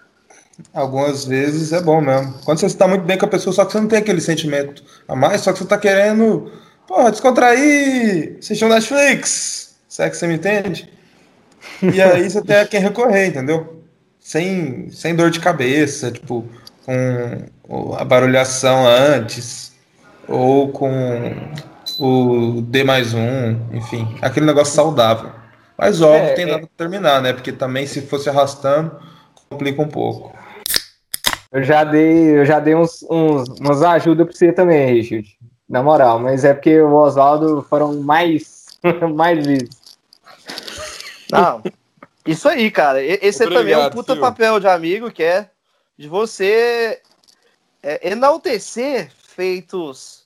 algumas 0.73 1.25
vezes 1.25 1.73
é 1.73 1.81
bom 1.81 1.99
mesmo. 2.01 2.33
Quando 2.45 2.59
você 2.59 2.67
está 2.67 2.87
muito 2.87 3.03
bem 3.05 3.17
com 3.17 3.25
a 3.25 3.29
pessoa, 3.29 3.53
só 3.53 3.65
que 3.65 3.71
você 3.73 3.79
não 3.81 3.87
tem 3.89 3.99
aquele 3.99 4.21
sentimento 4.21 4.83
a 5.07 5.15
mais, 5.15 5.41
só 5.41 5.51
que 5.53 5.59
você 5.59 5.65
tá 5.65 5.77
querendo, 5.77 6.51
porra, 6.87 7.11
descontrair, 7.11 8.37
assistir 8.39 8.63
um 8.65 8.69
Netflix. 8.69 9.75
Será 9.89 10.09
que 10.09 10.15
você 10.17 10.27
me 10.27 10.35
entende? 10.35 10.89
E 11.87 12.01
aí 12.01 12.29
você 12.29 12.41
tem 12.43 12.57
a 12.57 12.67
quem 12.67 12.79
recorrer, 12.79 13.27
entendeu? 13.27 13.83
Sem, 14.19 14.89
sem 14.91 15.15
dor 15.15 15.29
de 15.31 15.39
cabeça, 15.39 16.11
tipo, 16.11 16.45
com 16.85 17.95
a 17.97 18.03
barulhação 18.05 18.85
antes, 18.87 19.73
ou 20.27 20.71
com 20.71 20.89
o 22.01 22.61
D 22.63 22.83
mais 22.83 23.13
um, 23.13 23.51
enfim, 23.71 24.17
aquele 24.23 24.47
negócio 24.47 24.73
saudável. 24.73 25.31
Mas 25.77 26.01
óbvio, 26.01 26.29
É, 26.29 26.33
tem 26.33 26.45
é. 26.45 26.47
nada 26.47 26.59
pra 26.61 26.69
terminar, 26.75 27.21
né? 27.21 27.31
Porque 27.31 27.51
também 27.51 27.85
se 27.85 28.01
fosse 28.01 28.27
arrastando, 28.27 28.99
complica 29.49 29.81
um 29.81 29.87
pouco. 29.87 30.35
Eu 31.51 31.61
já 31.63 31.83
dei, 31.83 32.39
eu 32.39 32.45
já 32.45 32.59
dei 32.59 32.73
uns, 32.73 33.03
uns, 33.03 33.49
umas 33.59 33.83
ajudas 33.83 34.25
pra 34.25 34.35
você 34.35 34.51
também, 34.51 34.93
Richard. 34.93 35.37
Na 35.69 35.83
moral, 35.83 36.19
mas 36.19 36.43
é 36.43 36.53
porque 36.53 36.81
o 36.81 36.93
Oswaldo 36.93 37.65
foram 37.69 38.01
mais, 38.01 38.65
mais 39.15 39.45
vezes. 39.45 39.69
Não, 41.31 41.61
isso 42.25 42.49
aí, 42.49 42.71
cara. 42.71 43.01
Esse 43.01 43.43
também 43.43 43.73
é 43.73 43.77
um 43.77 43.81
Obrigado, 43.81 43.93
puta 43.93 44.15
papel 44.15 44.59
de 44.59 44.67
amigo 44.67 45.11
que 45.11 45.23
é 45.23 45.49
de 45.97 46.07
você 46.07 46.99
é, 47.83 48.11
enaltecer 48.11 49.11
feitos 49.23 50.20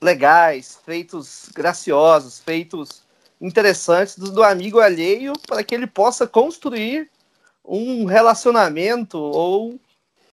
legais, 0.00 0.78
feitos 0.84 1.48
graciosos, 1.54 2.38
feitos 2.38 3.02
interessantes 3.40 4.16
do, 4.16 4.30
do 4.30 4.42
amigo 4.42 4.80
alheio 4.80 5.32
para 5.46 5.62
que 5.62 5.74
ele 5.74 5.86
possa 5.86 6.26
construir 6.26 7.08
um 7.64 8.04
relacionamento 8.04 9.18
ou 9.18 9.78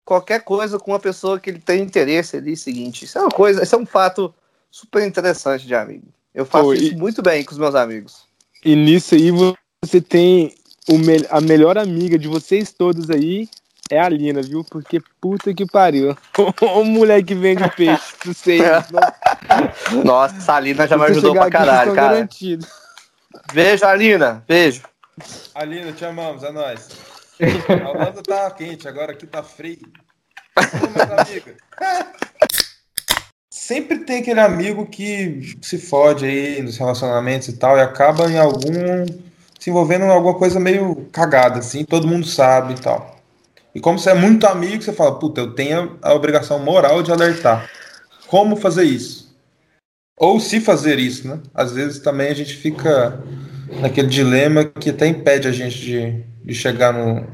qualquer 0.04 0.44
coisa 0.44 0.78
com 0.78 0.92
uma 0.92 1.00
pessoa 1.00 1.40
que 1.40 1.50
ele 1.50 1.60
tem 1.60 1.82
interesse 1.82 2.38
ali. 2.38 2.56
Seguinte, 2.58 3.06
isso 3.06 3.18
é 3.18 3.22
uma 3.22 3.32
coisa, 3.32 3.64
isso 3.64 3.76
é 3.76 3.78
um 3.78 3.86
fato 3.86 4.34
super 4.70 5.06
interessante 5.06 5.66
de 5.66 5.76
amigo. 5.76 6.08
Eu 6.34 6.46
faço 6.46 6.74
e- 6.74 6.88
isso 6.90 6.98
muito 6.98 7.22
bem 7.22 7.44
com 7.44 7.52
os 7.52 7.58
meus 7.58 7.76
amigos. 7.76 8.24
E 8.64 8.76
nisso 8.76 9.16
aí 9.16 9.32
você 9.32 10.02
tem 10.02 10.54
o 10.88 10.98
me- 10.98 11.26
a 11.30 11.42
melhor 11.42 11.78
amiga 11.78 12.18
de 12.18 12.28
vocês 12.28 12.72
todos 12.72 13.10
aí 13.10 13.50
é 13.90 14.00
a 14.00 14.08
Lina, 14.08 14.42
viu? 14.42 14.64
Porque 14.64 15.02
puta 15.20 15.54
que 15.54 15.66
pariu. 15.66 16.16
O 16.62 16.84
moleque 16.84 17.34
vende 17.36 17.70
peixe 17.76 18.14
vocês. 18.26 18.62
Nossa, 18.92 19.16
Nossa, 20.04 20.52
a 20.52 20.56
Alina 20.56 20.88
já 20.88 20.98
me 20.98 21.06
ajudou 21.06 21.34
pra 21.34 21.50
caralho, 21.50 21.94
cara. 21.94 22.14
garantidos. 22.14 22.68
Beijo, 23.54 23.86
Alina. 23.86 24.44
Beijo. 24.48 24.82
Alina, 25.54 25.92
te 25.92 26.06
amamos, 26.06 26.44
é 26.44 26.52
nóis. 26.52 26.90
A 27.84 27.90
Holanda 27.90 28.22
tá 28.22 28.52
quente, 28.52 28.88
agora 28.88 29.14
aqui 29.14 29.26
tá 29.26 29.42
frio. 29.42 29.80
Sempre 33.50 34.00
tem 34.00 34.22
aquele 34.22 34.40
amigo 34.40 34.86
que 34.86 35.58
se 35.62 35.78
fode 35.78 36.26
aí 36.26 36.62
nos 36.62 36.78
relacionamentos 36.78 37.48
e 37.48 37.54
tal 37.54 37.78
e 37.78 37.82
acaba 37.82 38.30
em 38.30 38.38
algum. 38.38 39.06
se 39.60 39.70
envolvendo 39.70 40.06
em 40.06 40.10
alguma 40.10 40.36
coisa 40.36 40.60
meio 40.60 41.08
cagada, 41.12 41.60
assim, 41.60 41.86
todo 41.86 42.08
mundo 42.08 42.28
sabe 42.28 42.74
e 42.74 42.82
tal. 42.82 43.20
E 43.74 43.80
como 43.80 43.98
você 43.98 44.10
é 44.12 44.14
muito 44.14 44.46
amigo, 44.46 44.84
você 44.84 44.92
fala, 44.92 45.18
puta, 45.18 45.40
eu 45.40 45.54
tenho 45.54 45.98
a 46.02 46.14
obrigação 46.14 46.60
moral 46.60 47.02
de 47.02 47.12
alertar. 47.12 47.70
Como 48.28 48.56
fazer 48.56 48.84
isso? 48.84 49.21
Ou 50.18 50.40
se 50.40 50.60
fazer 50.60 51.00
isso, 51.00 51.28
né? 51.28 51.40
Às 51.54 51.72
vezes 51.72 52.00
também 52.00 52.30
a 52.30 52.36
gente 52.36 52.56
fica 52.56 53.22
naquele 53.80 54.08
dilema 54.08 54.66
que 54.66 54.90
até 54.90 55.08
impede 55.08 55.48
a 55.48 55.52
gente 55.52 55.80
de, 55.80 56.24
de 56.44 56.54
chegar 56.54 56.94
no, 56.94 57.26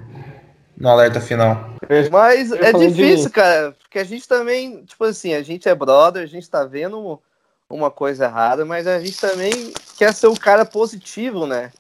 no 0.78 0.90
alerta 0.90 1.20
final. 1.20 1.76
Mas 2.12 2.52
é 2.52 2.72
difícil, 2.72 3.32
cara, 3.32 3.76
porque 3.80 4.00
a 4.00 4.04
gente 4.04 4.28
também, 4.28 4.84
tipo 4.84 5.04
assim, 5.04 5.34
a 5.34 5.42
gente 5.42 5.68
é 5.68 5.76
brother, 5.76 6.24
a 6.24 6.28
gente 6.28 6.50
tá 6.50 6.64
vendo 6.66 7.20
uma 7.70 7.92
coisa 7.92 8.26
errada, 8.26 8.64
mas 8.64 8.88
a 8.88 9.00
gente 9.00 9.20
também 9.20 9.74
quer 9.98 10.14
ser 10.14 10.28
um 10.28 10.36
cara 10.36 10.66
positivo, 10.66 11.46
né? 11.46 11.72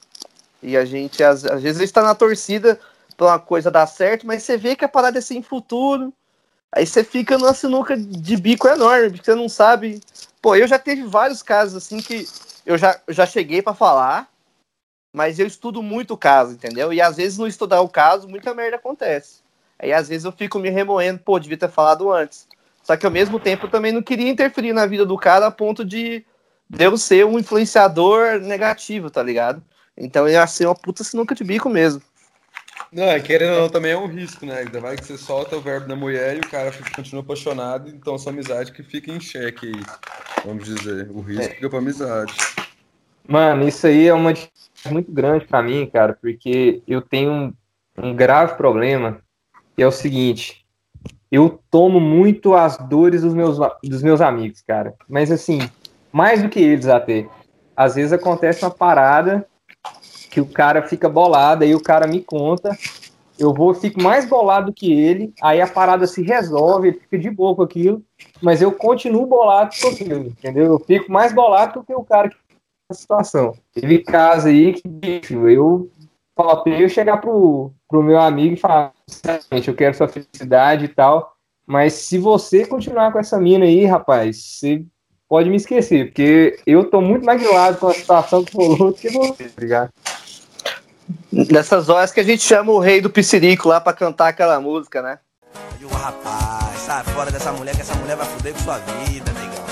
E 0.61 0.75
a 0.75 0.83
gente, 0.83 1.23
às, 1.23 1.45
às 1.45 1.61
vezes, 1.61 1.81
está 1.81 2.01
na 2.01 2.15
torcida 2.15 2.79
pra 3.15 3.27
uma 3.27 3.39
coisa 3.39 3.71
dar 3.71 3.87
certo, 3.87 4.25
mas 4.25 4.43
você 4.43 4.57
vê 4.57 4.75
que 4.75 4.85
a 4.85 4.89
parada 4.89 5.19
é 5.19 5.21
sem 5.21 5.41
futuro. 5.41 6.13
Aí 6.71 6.85
você 6.85 7.03
fica 7.03 7.37
numa 7.37 7.53
sinuca 7.53 7.95
de 7.95 8.35
bico 8.35 8.67
enorme, 8.67 9.09
porque 9.11 9.25
você 9.25 9.35
não 9.35 9.47
sabe. 9.47 10.01
Pô, 10.47 10.55
eu 10.55 10.65
já 10.65 10.79
teve 10.79 11.03
vários 11.03 11.43
casos 11.43 11.75
assim 11.75 11.97
que 11.97 12.25
eu 12.65 12.77
já, 12.77 12.97
eu 13.05 13.13
já 13.13 13.25
cheguei 13.25 13.61
para 13.61 13.73
falar, 13.73 14.31
mas 15.13 15.39
eu 15.39 15.45
estudo 15.45 15.83
muito 15.83 16.13
o 16.13 16.17
caso, 16.17 16.53
entendeu? 16.53 16.93
E 16.93 17.01
às 17.01 17.17
vezes 17.17 17.37
no 17.37 17.47
estudar 17.47 17.81
o 17.81 17.89
caso, 17.89 18.29
muita 18.29 18.53
merda 18.53 18.77
acontece. 18.77 19.41
Aí 19.77 19.91
às 19.91 20.07
vezes 20.07 20.23
eu 20.23 20.31
fico 20.31 20.57
me 20.57 20.69
remoendo, 20.69 21.19
pô, 21.19 21.37
devia 21.37 21.57
ter 21.57 21.69
falado 21.69 22.09
antes. 22.09 22.47
Só 22.81 22.95
que 22.95 23.05
ao 23.05 23.11
mesmo 23.11 23.41
tempo 23.41 23.65
eu 23.65 23.69
também 23.69 23.91
não 23.91 24.01
queria 24.01 24.29
interferir 24.29 24.71
na 24.71 24.85
vida 24.85 25.05
do 25.05 25.17
cara 25.17 25.47
a 25.47 25.51
ponto 25.51 25.83
de, 25.83 26.25
eu 26.79 26.97
ser 26.97 27.25
um 27.25 27.37
influenciador 27.37 28.39
negativo, 28.39 29.09
tá 29.09 29.21
ligado? 29.21 29.61
Então 29.97 30.29
ia 30.29 30.47
ser 30.47 30.67
uma 30.67 30.75
puta 30.75 31.03
sinuca 31.03 31.35
de 31.35 31.43
bico 31.43 31.67
mesmo. 31.67 32.01
Não, 32.91 33.03
é, 33.03 33.19
querendo 33.19 33.53
ou 33.53 33.61
não, 33.61 33.69
também 33.69 33.91
é 33.91 33.97
um 33.97 34.07
risco, 34.07 34.45
né? 34.45 34.59
Ainda 34.59 34.79
vai 34.79 34.95
que 34.95 35.05
você 35.05 35.17
solta 35.17 35.57
o 35.57 35.61
verbo 35.61 35.87
da 35.87 35.95
mulher 35.95 36.37
e 36.37 36.39
o 36.39 36.49
cara 36.49 36.71
continua 36.95 37.21
apaixonado, 37.21 37.89
então 37.89 38.17
sua 38.17 38.31
amizade 38.31 38.71
que 38.71 38.81
fica 38.81 39.11
em 39.11 39.19
xeque 39.19 39.67
aí, 39.67 39.83
vamos 40.45 40.63
dizer. 40.63 41.09
O 41.11 41.19
risco 41.21 41.43
é. 41.43 41.49
fica 41.49 41.69
pra 41.69 41.79
amizade. 41.79 42.33
Mano, 43.27 43.67
isso 43.67 43.85
aí 43.85 44.07
é 44.07 44.13
uma 44.13 44.33
muito 44.89 45.11
grande 45.11 45.45
para 45.45 45.61
mim, 45.61 45.89
cara, 45.91 46.13
porque 46.13 46.81
eu 46.87 47.01
tenho 47.01 47.31
um, 47.31 47.53
um 47.97 48.15
grave 48.15 48.55
problema, 48.55 49.19
que 49.75 49.83
é 49.83 49.87
o 49.87 49.91
seguinte, 49.91 50.65
eu 51.31 51.61
tomo 51.69 51.99
muito 51.99 52.53
as 52.53 52.77
dores 52.77 53.21
dos 53.21 53.33
meus, 53.33 53.57
dos 53.83 54.01
meus 54.01 54.21
amigos, 54.21 54.61
cara. 54.61 54.93
Mas 55.09 55.29
assim, 55.29 55.59
mais 56.11 56.41
do 56.41 56.49
que 56.49 56.59
eles 56.59 56.87
até. 56.87 57.27
Às 57.75 57.95
vezes 57.95 58.13
acontece 58.13 58.63
uma 58.63 58.71
parada 58.71 59.45
que 60.29 60.41
o 60.41 60.45
cara 60.45 60.81
fica 60.83 61.09
bolado, 61.09 61.63
aí 61.63 61.73
o 61.73 61.81
cara 61.81 62.07
me 62.07 62.21
conta, 62.21 62.77
eu 63.39 63.53
vou, 63.53 63.73
fico 63.73 64.01
mais 64.01 64.25
bolado 64.25 64.73
que 64.73 64.91
ele, 64.91 65.33
aí 65.41 65.61
a 65.61 65.67
parada 65.67 66.07
se 66.07 66.21
resolve, 66.21 66.89
ele 66.89 66.99
fica 66.99 67.19
de 67.19 67.29
boa 67.29 67.55
com 67.55 67.61
aquilo, 67.61 68.03
mas 68.41 68.61
eu 68.61 68.71
continuo 68.71 69.25
bolado 69.25 69.75
com 69.79 69.89
aquilo, 69.89 70.27
entendeu? 70.27 70.65
Eu 70.65 70.79
fico 70.79 71.11
mais 71.11 71.33
bolado 71.33 71.79
do 71.79 71.85
que 71.85 71.93
o 71.93 72.03
cara 72.03 72.29
que 72.29 72.35
a 72.89 72.93
situação. 72.93 73.53
Teve 73.73 73.99
casa 73.99 74.49
aí 74.49 74.73
que, 74.73 74.87
bicho, 74.87 75.47
eu 75.47 75.89
faltei 76.35 76.83
eu 76.83 76.89
chegar 76.89 77.17
pro, 77.17 77.71
pro 77.87 78.01
meu 78.01 78.19
amigo 78.19 78.53
e 78.53 78.57
falar, 78.57 78.93
eu 79.65 79.75
quero 79.75 79.95
sua 79.95 80.07
felicidade 80.07 80.85
e 80.85 80.89
tal, 80.89 81.33
mas 81.65 81.93
se 81.93 82.17
você 82.17 82.65
continuar 82.65 83.11
com 83.11 83.19
essa 83.19 83.39
mina 83.39 83.65
aí, 83.65 83.85
rapaz, 83.85 84.37
você 84.41 84.85
pode 85.27 85.49
me 85.49 85.57
esquecer, 85.57 86.07
porque 86.07 86.59
eu 86.65 86.89
tô 86.89 87.01
muito 87.01 87.25
mais 87.25 87.41
de 87.41 87.47
lado 87.47 87.77
com 87.77 87.87
a 87.87 87.93
situação 87.93 88.43
que 88.43 88.55
rolou 88.55 88.91
do 88.91 88.93
que 88.93 89.09
você, 89.09 89.49
tá 89.49 89.61
ligado? 89.61 89.91
Nessas 91.31 91.89
horas 91.89 92.11
que 92.11 92.19
a 92.19 92.23
gente 92.23 92.43
chama 92.43 92.71
o 92.71 92.79
rei 92.79 92.99
do 92.99 93.09
Piscirico 93.09 93.69
lá 93.69 93.79
pra 93.79 93.93
cantar 93.93 94.27
aquela 94.27 94.59
música, 94.59 95.01
né? 95.01 95.19
E 95.79 95.85
o 95.85 95.87
rapaz, 95.89 96.79
sai 96.81 97.03
fora 97.03 97.31
dessa 97.31 97.51
mulher, 97.51 97.75
que 97.75 97.81
essa 97.81 97.95
mulher 97.95 98.17
vai 98.17 98.25
foder 98.25 98.53
com 98.53 98.59
sua 98.59 98.77
vida, 98.79 99.31
negão. 99.33 99.65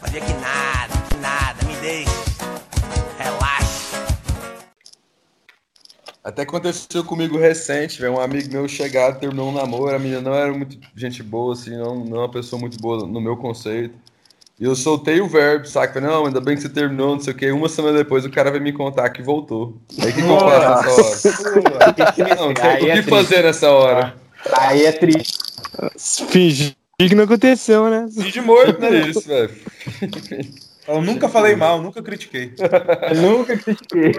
Fazia 0.00 0.20
que 0.20 0.32
nada, 0.34 0.94
que 1.08 1.16
nada, 1.16 1.64
me 1.66 1.74
deixa. 1.76 2.10
Relaxa. 3.18 4.06
Até 6.22 6.42
aconteceu 6.42 7.04
comigo 7.04 7.38
recente, 7.38 8.00
velho. 8.00 8.14
Um 8.14 8.20
amigo 8.20 8.52
meu 8.52 8.68
chegado, 8.68 9.18
terminou 9.18 9.48
um 9.48 9.52
namoro, 9.52 9.96
a 9.96 9.98
menina 9.98 10.20
não 10.20 10.34
era 10.34 10.52
muito 10.52 10.78
gente 10.94 11.22
boa, 11.22 11.54
assim, 11.54 11.76
não, 11.76 12.04
não 12.04 12.18
é 12.18 12.20
uma 12.20 12.30
pessoa 12.30 12.60
muito 12.60 12.78
boa 12.78 13.06
no 13.06 13.20
meu 13.20 13.36
conceito. 13.36 13.94
E 14.60 14.64
eu 14.64 14.74
soltei 14.74 15.20
o 15.20 15.28
verbo, 15.28 15.66
saca? 15.66 16.00
Não, 16.00 16.26
ainda 16.26 16.40
bem 16.40 16.56
que 16.56 16.62
você 16.62 16.68
terminou, 16.68 17.14
não 17.14 17.20
sei 17.20 17.32
o 17.32 17.36
quê. 17.36 17.52
Uma 17.52 17.68
semana 17.68 17.98
depois 17.98 18.24
o 18.24 18.30
cara 18.30 18.50
vai 18.50 18.58
me 18.58 18.72
contar 18.72 19.08
que 19.10 19.22
voltou. 19.22 19.80
Aí 20.00 20.10
o 20.10 20.14
que, 20.14 20.22
que 20.22 20.28
eu 20.28 20.38
faço 20.40 21.28
nessa 21.28 21.50
hora? 21.50 22.34
não, 22.36 22.48
o 22.48 22.90
é 22.90 23.02
que 23.02 23.02
fazer 23.02 23.42
nessa 23.44 23.70
hora? 23.70 24.16
Aí 24.52 24.84
é 24.84 24.92
triste. 24.92 25.38
Fingir 26.28 26.74
que 27.06 27.14
não 27.14 27.24
aconteceu, 27.24 27.88
né? 27.88 28.08
Fingir 28.12 28.42
morto, 28.42 28.80
né? 28.80 29.08
Isso, 29.08 29.20
velho. 29.20 29.54
Eu 30.88 31.02
nunca 31.02 31.28
falei 31.28 31.54
mal, 31.54 31.80
nunca 31.80 32.02
critiquei. 32.02 32.54
nunca 33.14 33.56
critiquei. 33.56 34.14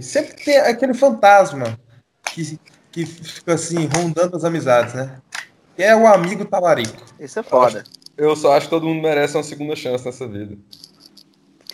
Sempre 0.00 0.32
tem 0.42 0.56
aquele 0.58 0.94
fantasma 0.94 1.78
que, 2.24 2.58
que 2.90 3.04
fica 3.04 3.54
assim, 3.54 3.86
rondando 3.94 4.34
as 4.34 4.44
amizades, 4.44 4.94
né? 4.94 5.18
Que 5.76 5.82
é 5.82 5.94
o 5.94 6.06
amigo 6.06 6.44
talarico. 6.46 6.96
Isso 7.20 7.38
é 7.38 7.42
foda. 7.42 7.84
Eu 8.16 8.36
só 8.36 8.52
acho 8.52 8.66
que 8.66 8.70
todo 8.70 8.86
mundo 8.86 9.02
merece 9.02 9.36
uma 9.36 9.42
segunda 9.42 9.74
chance 9.74 10.04
nessa 10.04 10.26
vida. 10.26 10.56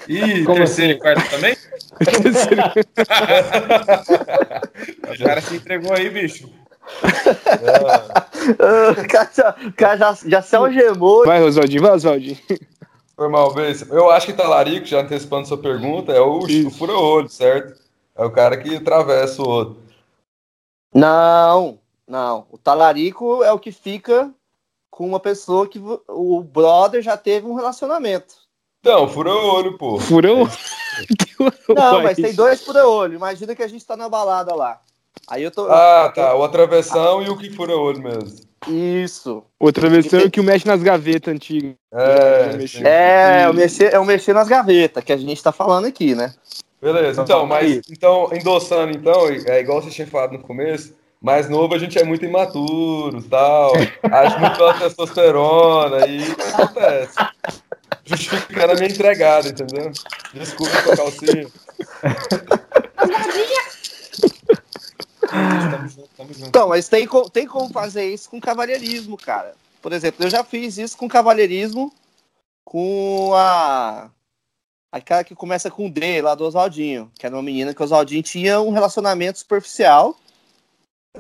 E 0.09 0.45
Como 0.45 0.59
terceiro 0.59 0.93
assim? 0.93 0.99
e 0.99 1.01
quarto 1.01 1.31
também? 1.31 1.57
o 5.15 5.25
cara 5.25 5.41
se 5.41 5.57
entregou 5.57 5.93
aí, 5.93 6.09
bicho. 6.09 6.49
o 8.53 9.09
cara, 9.09 9.31
já, 9.35 9.53
cara 9.77 9.97
já, 9.97 10.19
já 10.27 10.43
se 10.43 10.57
algemou. 10.57 11.27
Vai, 11.27 11.41
Rosaldinho, 11.41 11.83
vai, 11.83 11.91
Rosaldinho. 11.91 12.39
Foi 13.15 13.29
mal, 13.29 13.53
vez. 13.53 13.83
Eu 13.91 14.11
acho 14.11 14.27
que 14.27 14.33
talarico, 14.33 14.87
já 14.87 15.01
antecipando 15.01 15.49
sua 15.49 15.59
pergunta, 15.59 16.13
é 16.13 16.21
o, 16.21 16.39
o 16.39 16.71
fura-olho, 16.71 17.29
certo? 17.29 17.79
É 18.17 18.25
o 18.25 18.31
cara 18.31 18.57
que 18.57 18.77
atravessa 18.77 19.43
o 19.43 19.49
outro. 19.49 19.83
Não, 20.95 21.79
não. 22.07 22.47
O 22.51 22.57
talarico 22.57 23.43
é 23.43 23.53
o 23.53 23.59
que 23.59 23.73
fica 23.73 24.33
com 24.99 25.07
uma 25.07 25.21
pessoa 25.21 25.69
que 25.69 25.81
o 26.09 26.43
brother 26.43 27.01
já 27.01 27.17
teve 27.17 27.47
um 27.47 27.55
relacionamento. 27.55 28.35
Não, 28.85 29.07
fura-olho, 29.07 29.79
pô. 29.79 29.97
Fura-olho? 29.97 30.51
Não, 31.69 32.03
mas 32.03 32.17
tem 32.17 32.35
dois 32.35 32.65
fura-olho. 32.65 33.15
Imagina 33.15 33.55
que 33.55 33.63
a 33.63 33.69
gente 33.69 33.87
tá 33.87 33.97
na 33.97 34.09
balada 34.09 34.53
lá. 34.57 34.81
Aí 35.29 35.45
eu 35.45 35.53
tô. 35.53 35.71
Ah, 35.71 36.11
tá. 36.13 36.35
O 36.35 36.43
atravessão 36.43 37.21
ah. 37.21 37.23
e 37.23 37.29
o 37.31 37.37
que 37.37 37.49
fura-olho 37.49 38.03
mesmo. 38.03 38.41
Isso. 38.67 39.45
O 39.61 39.71
travessão 39.71 40.19
é 40.19 40.25
o 40.25 40.31
que 40.33 40.43
mexe 40.43 40.67
nas 40.67 40.83
gavetas 40.83 41.33
antigas. 41.33 41.77
É, 41.93 42.59
é, 42.83 43.43
é, 43.43 43.49
o 43.49 43.55
mexer, 43.55 43.95
é 43.95 43.99
o 44.01 44.05
mexer 44.05 44.33
nas 44.33 44.49
gavetas, 44.49 45.05
que 45.05 45.13
a 45.13 45.17
gente 45.17 45.41
tá 45.41 45.53
falando 45.53 45.85
aqui, 45.85 46.17
né? 46.17 46.35
Beleza, 46.83 47.23
então, 47.23 47.47
mas 47.47 47.83
então, 47.89 48.31
endossando, 48.33 48.91
então, 48.97 49.29
é 49.47 49.61
igual 49.61 49.81
você 49.81 49.91
tinha 49.91 50.09
falado 50.09 50.33
no 50.33 50.41
começo, 50.41 50.93
mais 51.21 51.49
novo 51.49 51.75
a 51.75 51.79
gente 51.79 51.99
é 51.99 52.05
muito 52.05 52.25
imaturo 52.25 53.23
tal. 53.23 53.73
Acho 54.03 54.39
muito 54.39 54.57
pela 54.57 54.79
testosterona 54.79 56.07
e 56.07 56.23
acontece. 56.53 57.17
Justificando 58.05 58.73
a 58.73 58.77
minha 58.77 58.89
entregada, 58.89 59.49
entendeu? 59.49 59.91
Desculpa 60.33 60.83
com 60.83 60.93
a 60.93 60.97
calcinha. 60.97 61.47
Então, 66.47 66.69
mas 66.69 66.89
tem, 66.89 67.07
tem 67.33 67.47
como 67.47 67.73
fazer 67.73 68.07
isso 68.07 68.31
com 68.31 68.41
cavalheirismo, 68.41 69.17
cara. 69.17 69.55
Por 69.83 69.93
exemplo, 69.93 70.25
eu 70.25 70.31
já 70.31 70.43
fiz 70.43 70.79
isso 70.79 70.97
com 70.97 71.09
cavalheirismo 71.09 71.93
com 72.65 73.33
a. 73.35 74.11
Aquela 74.91 75.23
que 75.23 75.35
começa 75.35 75.71
com 75.71 75.91
D 75.91 76.23
lá 76.23 76.35
do 76.35 76.45
Oswaldinho, 76.45 77.11
que 77.19 77.27
era 77.27 77.37
uma 77.37 77.43
menina 77.43 77.75
que 77.75 77.81
o 77.83 77.85
Oswaldinho 77.85 78.23
tinha 78.23 78.59
um 78.59 78.71
relacionamento 78.71 79.39
superficial 79.39 80.17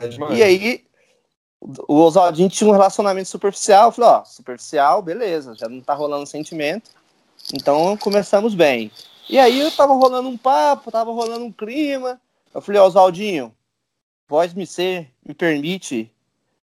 é 0.00 0.34
e 0.34 0.42
aí, 0.42 0.84
o 1.60 1.96
Oswaldinho 1.96 2.48
tinha 2.48 2.68
um 2.68 2.72
relacionamento 2.72 3.28
superficial. 3.28 3.88
Eu 3.88 3.92
falei, 3.92 4.10
ó, 4.10 4.24
superficial, 4.24 5.02
beleza, 5.02 5.54
já 5.54 5.68
não 5.68 5.80
tá 5.80 5.94
rolando 5.94 6.26
sentimento. 6.26 6.90
Então 7.52 7.96
começamos 7.96 8.54
bem. 8.54 8.90
E 9.28 9.38
aí 9.38 9.60
eu 9.60 9.70
tava 9.70 9.92
rolando 9.92 10.28
um 10.28 10.36
papo, 10.36 10.90
tava 10.90 11.12
rolando 11.12 11.44
um 11.44 11.52
clima. 11.52 12.20
Eu 12.54 12.60
falei, 12.60 12.80
Oswaldinho, 12.80 13.52
voz 14.28 14.54
me 14.54 14.66
ser, 14.66 15.10
me 15.26 15.34
permite 15.34 16.10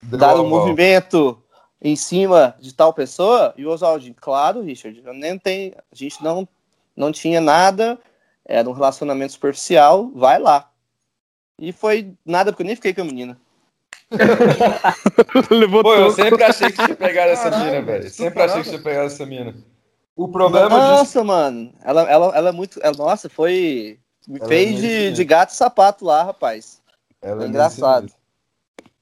Deu 0.03 0.19
dar 0.19 0.41
um 0.41 0.49
movimento 0.49 1.43
em 1.81 1.95
cima 1.95 2.55
de 2.59 2.75
tal 2.75 2.93
pessoa? 2.93 3.55
E 3.57 3.67
o 3.67 3.71
Oswaldinho, 3.71 4.15
claro, 4.19 4.63
Richard, 4.63 5.01
nem 5.15 5.39
tem, 5.39 5.75
a 5.93 5.95
gente 5.95 6.23
não, 6.23 6.49
não 6.97 7.13
tinha 7.13 7.41
nada, 7.41 7.99
era 8.45 8.69
um 8.69 8.73
relacionamento 8.73 9.33
superficial, 9.33 10.11
vai 10.15 10.39
lá. 10.39 10.70
E 11.61 11.73
foi 11.73 12.15
nada, 12.25 12.51
porque 12.51 12.63
eu 12.63 12.67
nem 12.67 12.75
fiquei 12.75 12.95
com 12.95 13.03
a 13.03 13.05
menina. 13.05 13.37
Pô, 15.83 15.95
eu 15.95 16.11
sempre 16.11 16.43
achei 16.43 16.73
que 16.73 16.83
tinha 16.83 16.97
pegado 16.97 17.33
essa 17.33 17.51
mina, 17.51 17.83
velho. 17.83 18.11
Sempre 18.11 18.43
achei 18.43 18.63
que 18.63 18.71
tinha 18.71 18.83
pegado 18.83 19.07
essa 19.07 19.27
mina. 19.27 19.55
O 20.17 20.27
problema 20.27 20.71
Nossa, 20.71 21.05
disso... 21.05 21.25
mano. 21.25 21.73
Ela, 21.85 22.11
ela, 22.11 22.33
ela 22.35 22.49
é 22.49 22.53
muito. 22.53 22.81
Ela, 22.83 22.97
nossa, 22.97 23.29
foi. 23.29 23.99
Me 24.27 24.39
ela 24.39 24.47
é 24.47 24.49
fez 24.49 24.79
é 24.79 24.81
de, 24.81 25.13
de 25.13 25.25
gato 25.25 25.51
e 25.51 25.57
sapato 25.57 26.05
lá, 26.05 26.25
rapaz. 26.25 26.81
Ela 27.21 27.45
é 27.45 27.49
engraçado. 27.49 28.11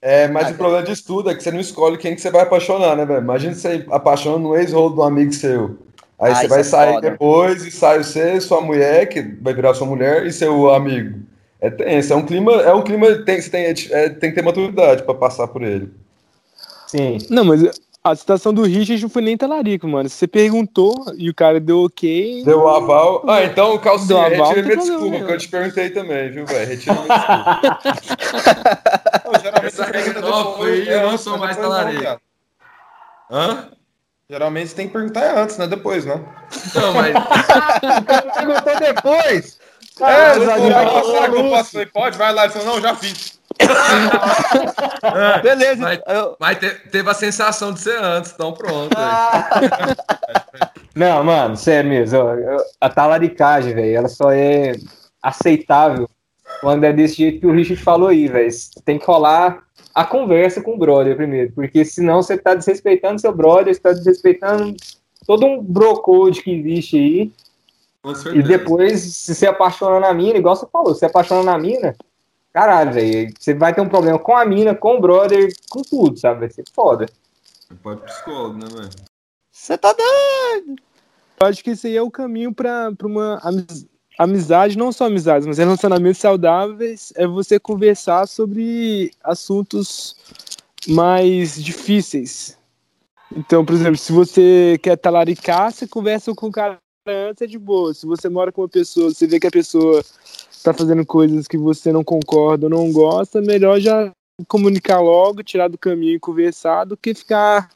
É, 0.02 0.28
mas 0.28 0.48
ah, 0.48 0.50
o 0.50 0.54
problema 0.54 0.82
disso 0.84 1.04
tudo 1.06 1.30
é 1.30 1.34
que 1.34 1.42
você 1.42 1.50
não 1.50 1.60
escolhe 1.60 1.96
quem 1.96 2.14
que 2.14 2.20
você 2.20 2.30
vai 2.30 2.42
apaixonar, 2.42 2.96
né, 2.96 3.04
velho? 3.04 3.20
Imagina 3.20 3.54
você 3.54 3.86
apaixona 3.90 4.38
no 4.38 4.56
ex-rolo 4.56 4.94
de 4.94 5.00
um 5.00 5.04
amigo 5.04 5.32
seu. 5.32 5.78
Aí 6.18 6.32
ah, 6.32 6.34
você 6.34 6.48
vai 6.48 6.60
é 6.60 6.64
sair 6.64 6.94
foda. 6.94 7.10
depois 7.10 7.64
e 7.64 7.70
sai 7.70 8.02
você, 8.02 8.40
sua 8.40 8.60
mulher, 8.60 9.08
que 9.08 9.22
vai 9.22 9.54
virar 9.54 9.74
sua 9.74 9.86
mulher, 9.86 10.26
e 10.26 10.32
seu 10.32 10.72
amigo. 10.72 11.20
É 11.60 11.70
tenso, 11.70 12.12
é 12.12 12.16
um 12.16 12.24
clima, 12.24 12.52
é 12.62 12.72
um 12.72 12.82
clima, 12.82 13.12
tem, 13.24 13.40
você 13.40 13.50
tem, 13.50 13.64
é, 13.64 14.08
tem 14.10 14.30
que 14.30 14.36
ter 14.36 14.42
maturidade 14.42 15.02
pra 15.02 15.14
passar 15.14 15.48
por 15.48 15.62
ele. 15.62 15.92
Sim. 16.86 17.18
Não, 17.28 17.44
mas 17.44 17.62
a 18.02 18.14
situação 18.14 18.54
do 18.54 18.62
Richard 18.62 19.02
não 19.02 19.10
foi 19.10 19.22
nem 19.22 19.36
talarico, 19.36 19.86
mano. 19.88 20.08
Você 20.08 20.26
perguntou 20.26 20.94
e 21.16 21.28
o 21.28 21.34
cara 21.34 21.58
deu 21.58 21.84
ok. 21.84 22.44
Deu 22.44 22.60
o 22.60 22.68
aval. 22.68 23.24
Ah, 23.28 23.42
então, 23.42 23.76
Calcinha, 23.78 24.30
Deu 24.30 24.44
aval, 24.44 24.54
retira 24.54 24.62
minha 24.62 24.76
desculpa, 24.76 25.18
porque 25.18 25.32
eu 25.32 25.38
te 25.38 25.48
perguntei 25.48 25.90
também, 25.90 26.30
viu, 26.30 26.46
velho? 26.46 26.68
Retira 26.68 26.94
minha 26.94 27.08
desculpa. 27.08 27.78
Não, 29.32 29.40
geralmente 29.40 29.66
Essa 29.66 29.84
regra 29.84 30.02
pergunta 30.02 30.20
nova 30.20 30.50
depois, 30.50 30.72
aí, 30.72 30.88
eu 30.88 30.98
é 30.98 31.02
não 31.02 31.18
sou 31.18 31.32
né? 31.34 31.38
mais 31.40 31.56
talarico. 31.56 32.20
Hã? 33.30 33.68
Geralmente 34.30 34.68
você 34.68 34.76
tem 34.76 34.86
que 34.86 34.92
perguntar 34.92 35.38
antes, 35.38 35.58
né? 35.58 35.66
Depois, 35.66 36.04
né? 36.04 36.22
Não, 36.74 36.92
mas. 36.94 37.14
Perguntou 38.34 38.80
depois. 38.80 39.58
É, 40.00 40.04
"Ah, 40.04 41.28
que 41.30 41.36
eu 41.36 41.48
posso? 41.50 41.70
Falei, 41.72 41.86
pode, 41.86 42.18
vai 42.18 42.32
lá. 42.32 42.44
Ele 42.44 42.52
falou, 42.52 42.68
não, 42.74 42.80
já 42.80 42.94
fiz. 42.94 43.38
Beleza, 45.42 45.80
Mas- 45.82 46.00
eu- 46.06 46.36
Mas 46.38 46.58
te- 46.58 46.74
teve 46.90 47.10
a 47.10 47.14
sensação 47.14 47.72
de 47.72 47.80
ser 47.80 47.98
antes, 48.02 48.32
então 48.32 48.52
pronto. 48.52 48.90
velho. 48.96 49.96
Não, 50.94 51.24
mano, 51.24 51.56
sério 51.56 51.88
mesmo. 51.90 52.18
A 52.80 52.88
talaricagem, 52.88 53.74
velho, 53.74 53.96
ela 53.96 54.08
só 54.08 54.30
é 54.30 54.72
aceitável 55.22 56.08
quando 56.60 56.84
é 56.84 56.92
desse 56.92 57.16
jeito 57.16 57.40
que 57.40 57.46
o 57.46 57.52
Richard 57.52 57.82
falou 57.82 58.08
aí, 58.08 58.28
velho. 58.28 58.48
Tem 58.84 58.98
que 58.98 59.06
rolar 59.06 59.58
a 59.94 60.04
conversa 60.04 60.60
com 60.62 60.74
o 60.74 60.78
brother 60.78 61.16
primeiro, 61.16 61.52
porque 61.52 61.84
senão 61.84 62.22
você 62.22 62.36
tá 62.38 62.54
desrespeitando 62.54 63.20
seu 63.20 63.32
brother, 63.34 63.74
você 63.74 63.80
tá 63.80 63.92
desrespeitando 63.92 64.76
todo 65.26 65.44
um 65.46 65.62
bro 65.62 66.00
code 66.00 66.42
que 66.42 66.52
existe 66.52 66.96
aí. 66.96 67.32
E 68.34 68.42
depois, 68.42 69.00
se 69.00 69.34
você 69.34 69.46
apaixona 69.46 70.00
na 70.00 70.14
mina, 70.14 70.38
igual 70.38 70.56
você 70.56 70.66
falou, 70.72 70.94
se 70.94 71.00
você 71.00 71.06
apaixona 71.06 71.42
na 71.42 71.58
mina, 71.58 71.94
caralho, 72.52 72.92
velho, 72.92 73.32
você 73.38 73.54
vai 73.54 73.74
ter 73.74 73.80
um 73.80 73.88
problema 73.88 74.18
com 74.18 74.36
a 74.36 74.44
mina, 74.44 74.74
com 74.74 74.96
o 74.96 75.00
brother, 75.00 75.52
com 75.70 75.82
tudo, 75.82 76.18
sabe? 76.18 76.40
Vai 76.40 76.50
ser 76.50 76.64
foda. 76.74 77.06
Pode 77.82 78.02
psicólogo, 78.02 78.58
né, 78.58 78.66
velho? 78.74 78.90
Você 79.52 79.76
tá 79.76 79.92
dando. 79.92 80.76
Eu 81.40 81.46
acho 81.46 81.62
que 81.62 81.70
esse 81.70 81.86
aí 81.86 81.96
é 81.96 82.02
o 82.02 82.10
caminho 82.10 82.52
pra, 82.52 82.92
pra 82.92 83.06
uma 83.06 83.38
amiz- 83.42 83.86
amizade, 84.18 84.76
não 84.76 84.90
só 84.90 85.06
amizades, 85.06 85.46
mas 85.46 85.58
relacionamentos 85.58 86.20
saudáveis, 86.20 87.12
é 87.16 87.26
você 87.26 87.60
conversar 87.60 88.26
sobre 88.26 89.12
assuntos 89.22 90.16
mais 90.88 91.62
difíceis. 91.62 92.58
Então, 93.30 93.64
por 93.64 93.74
exemplo, 93.74 93.96
se 93.96 94.10
você 94.10 94.78
quer 94.82 94.96
talaricar, 94.96 95.70
você 95.70 95.86
conversa 95.86 96.34
com 96.34 96.46
o 96.46 96.52
cara 96.52 96.78
antes, 97.12 97.42
é 97.42 97.46
de 97.46 97.58
boa. 97.58 97.94
Se 97.94 98.06
você 98.06 98.28
mora 98.28 98.52
com 98.52 98.62
uma 98.62 98.68
pessoa, 98.68 99.10
você 99.10 99.26
vê 99.26 99.38
que 99.40 99.46
a 99.46 99.50
pessoa 99.50 100.04
tá 100.62 100.72
fazendo 100.72 101.04
coisas 101.06 101.46
que 101.46 101.56
você 101.56 101.92
não 101.92 102.04
concorda 102.04 102.66
ou 102.66 102.70
não 102.70 102.92
gosta, 102.92 103.40
melhor 103.40 103.80
já 103.80 104.12
comunicar 104.46 105.00
logo, 105.00 105.42
tirar 105.42 105.68
do 105.68 105.78
caminho 105.78 106.14
e 106.14 106.20
conversar 106.20 106.84
do 106.84 106.96
que 106.96 107.14
ficar 107.14 107.70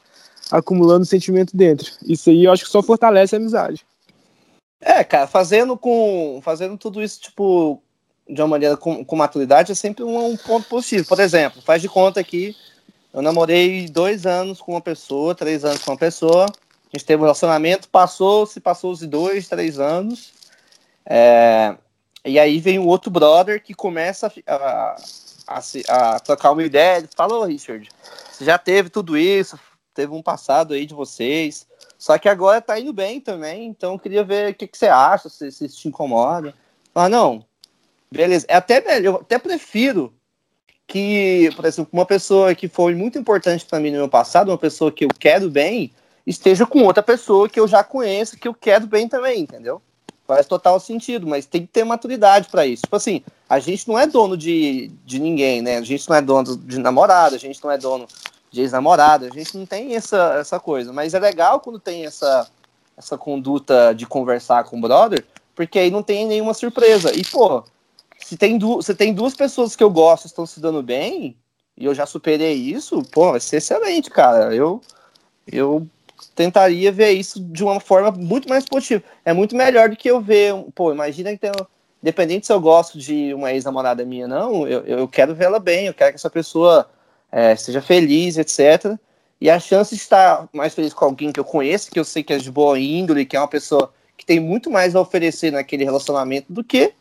acumulando 0.50 1.04
sentimento 1.04 1.56
dentro. 1.56 1.90
Isso 2.06 2.30
aí 2.30 2.44
eu 2.44 2.52
acho 2.52 2.64
que 2.64 2.70
só 2.70 2.82
fortalece 2.82 3.34
a 3.34 3.38
amizade. 3.38 3.84
É, 4.80 5.04
cara, 5.04 5.26
fazendo 5.26 5.76
com. 5.76 6.40
Fazendo 6.42 6.76
tudo 6.76 7.02
isso, 7.02 7.20
tipo, 7.20 7.80
de 8.28 8.40
uma 8.42 8.48
maneira 8.48 8.76
com, 8.76 9.04
com 9.04 9.16
maturidade 9.16 9.72
é 9.72 9.74
sempre 9.74 10.02
um, 10.02 10.26
um 10.26 10.36
ponto 10.36 10.68
positivo. 10.68 11.06
Por 11.06 11.20
exemplo, 11.20 11.62
faz 11.62 11.80
de 11.80 11.88
conta 11.88 12.22
que 12.22 12.54
eu 13.12 13.22
namorei 13.22 13.88
dois 13.88 14.26
anos 14.26 14.60
com 14.60 14.72
uma 14.72 14.80
pessoa, 14.80 15.34
três 15.34 15.64
anos 15.64 15.82
com 15.82 15.92
uma 15.92 15.98
pessoa. 15.98 16.46
A 16.92 16.98
gente 16.98 17.06
teve 17.06 17.20
um 17.22 17.24
relacionamento, 17.24 17.88
passou, 17.88 18.44
se 18.46 18.60
passou 18.60 18.92
os 18.92 19.00
dois, 19.00 19.48
três 19.48 19.78
anos. 19.78 20.32
É, 21.06 21.74
e 22.24 22.38
aí 22.38 22.60
vem 22.60 22.78
o 22.78 22.86
outro 22.86 23.10
brother 23.10 23.62
que 23.62 23.72
começa 23.72 24.30
a, 24.46 24.54
a, 24.54 24.96
a, 25.46 25.60
se- 25.62 25.84
a 25.88 26.20
trocar 26.20 26.52
uma 26.52 26.62
ideia. 26.62 26.98
Ele 26.98 27.08
fala, 27.16 27.34
ô 27.34 27.44
Richard, 27.44 27.88
você 28.30 28.44
já 28.44 28.58
teve 28.58 28.90
tudo 28.90 29.16
isso, 29.16 29.58
teve 29.94 30.12
um 30.12 30.22
passado 30.22 30.74
aí 30.74 30.84
de 30.84 30.92
vocês. 30.94 31.66
Só 31.98 32.18
que 32.18 32.28
agora 32.28 32.60
tá 32.60 32.78
indo 32.78 32.92
bem 32.92 33.20
também, 33.20 33.66
então 33.66 33.98
queria 33.98 34.22
ver 34.22 34.50
o 34.50 34.54
que, 34.54 34.66
que 34.66 34.76
você 34.76 34.88
acha, 34.88 35.28
se, 35.28 35.50
se 35.50 35.68
te 35.68 35.88
incomoda. 35.88 36.52
Ah, 36.94 37.08
não. 37.08 37.44
Beleza. 38.10 38.44
É 38.48 38.56
até 38.56 38.80
melhor, 38.82 39.14
eu 39.14 39.20
até 39.22 39.38
prefiro 39.38 40.12
que, 40.86 41.50
por 41.56 41.64
exemplo, 41.64 41.90
uma 41.90 42.04
pessoa 42.04 42.54
que 42.54 42.68
foi 42.68 42.94
muito 42.94 43.18
importante 43.18 43.64
para 43.64 43.80
mim 43.80 43.90
no 43.90 43.96
meu 43.98 44.08
passado, 44.08 44.50
uma 44.50 44.58
pessoa 44.58 44.92
que 44.92 45.04
eu 45.06 45.08
quero 45.18 45.48
bem, 45.48 45.90
esteja 46.26 46.66
com 46.66 46.84
outra 46.84 47.02
pessoa 47.02 47.48
que 47.48 47.58
eu 47.58 47.66
já 47.66 47.82
conheço, 47.82 48.36
que 48.36 48.48
eu 48.48 48.54
quero 48.54 48.86
bem 48.86 49.08
também, 49.08 49.40
entendeu? 49.40 49.80
Faz 50.26 50.46
total 50.46 50.78
sentido, 50.78 51.26
mas 51.26 51.46
tem 51.46 51.62
que 51.62 51.68
ter 51.72 51.84
maturidade 51.84 52.48
para 52.48 52.66
isso. 52.66 52.82
Tipo 52.82 52.96
assim, 52.96 53.22
a 53.48 53.58
gente 53.58 53.88
não 53.88 53.98
é 53.98 54.06
dono 54.06 54.36
de, 54.36 54.90
de 55.04 55.18
ninguém, 55.18 55.60
né? 55.60 55.78
A 55.78 55.82
gente 55.82 56.08
não 56.08 56.16
é 56.16 56.22
dono 56.22 56.56
de 56.56 56.78
namorado, 56.78 57.34
a 57.34 57.38
gente 57.38 57.62
não 57.62 57.70
é 57.70 57.76
dono 57.76 58.06
de 58.50 58.60
ex-namorada, 58.60 59.26
a 59.26 59.30
gente 59.30 59.56
não 59.56 59.66
tem 59.66 59.94
essa, 59.94 60.36
essa 60.38 60.60
coisa. 60.60 60.92
Mas 60.92 61.14
é 61.14 61.18
legal 61.18 61.58
quando 61.58 61.80
tem 61.80 62.06
essa, 62.06 62.48
essa 62.96 63.18
conduta 63.18 63.92
de 63.92 64.06
conversar 64.06 64.64
com 64.64 64.78
o 64.78 64.80
brother, 64.80 65.24
porque 65.54 65.78
aí 65.78 65.90
não 65.90 66.02
tem 66.02 66.26
nenhuma 66.26 66.54
surpresa. 66.54 67.12
E, 67.14 67.24
pô, 67.24 67.64
se 68.18 68.36
tem, 68.36 68.56
du 68.56 68.80
se 68.80 68.94
tem 68.94 69.12
duas 69.12 69.34
pessoas 69.34 69.74
que 69.74 69.82
eu 69.82 69.90
gosto 69.90 70.26
estão 70.26 70.46
se 70.46 70.60
dando 70.60 70.82
bem, 70.82 71.36
e 71.76 71.84
eu 71.84 71.94
já 71.94 72.06
superei 72.06 72.54
isso, 72.54 73.02
pô, 73.10 73.32
vai 73.32 73.40
ser 73.40 73.56
excelente, 73.56 74.10
cara. 74.10 74.54
Eu, 74.54 74.80
eu 75.50 75.86
tentaria 76.34 76.90
ver 76.92 77.10
isso 77.12 77.40
de 77.40 77.62
uma 77.62 77.80
forma 77.80 78.10
muito 78.10 78.48
mais 78.48 78.64
positiva. 78.64 79.02
É 79.24 79.32
muito 79.32 79.56
melhor 79.56 79.88
do 79.88 79.96
que 79.96 80.08
eu 80.08 80.20
ver, 80.20 80.54
pô, 80.74 80.92
imagina 80.92 81.30
que 81.32 81.38
tem, 81.38 81.50
independente 82.02 82.46
se 82.46 82.52
eu 82.52 82.60
gosto 82.60 82.98
de 82.98 83.32
uma 83.34 83.52
ex-namorada 83.52 84.04
minha, 84.04 84.26
não, 84.26 84.66
eu, 84.66 84.84
eu 84.84 85.08
quero 85.08 85.34
vê-la 85.34 85.58
bem, 85.58 85.86
eu 85.86 85.94
quero 85.94 86.10
que 86.10 86.16
essa 86.16 86.30
pessoa 86.30 86.88
é, 87.30 87.56
seja 87.56 87.80
feliz, 87.80 88.36
etc. 88.36 88.96
E 89.40 89.50
a 89.50 89.58
chance 89.58 89.94
de 89.94 90.00
estar 90.00 90.48
mais 90.52 90.74
feliz 90.74 90.92
com 90.92 91.04
alguém 91.04 91.32
que 91.32 91.40
eu 91.40 91.44
conheço, 91.44 91.90
que 91.90 91.98
eu 91.98 92.04
sei 92.04 92.22
que 92.22 92.32
é 92.32 92.38
de 92.38 92.50
boa 92.50 92.78
índole, 92.78 93.26
que 93.26 93.36
é 93.36 93.40
uma 93.40 93.48
pessoa 93.48 93.92
que 94.16 94.24
tem 94.24 94.38
muito 94.38 94.70
mais 94.70 94.94
a 94.94 95.00
oferecer 95.00 95.50
naquele 95.50 95.84
relacionamento 95.84 96.52
do 96.52 96.62
que 96.62 96.92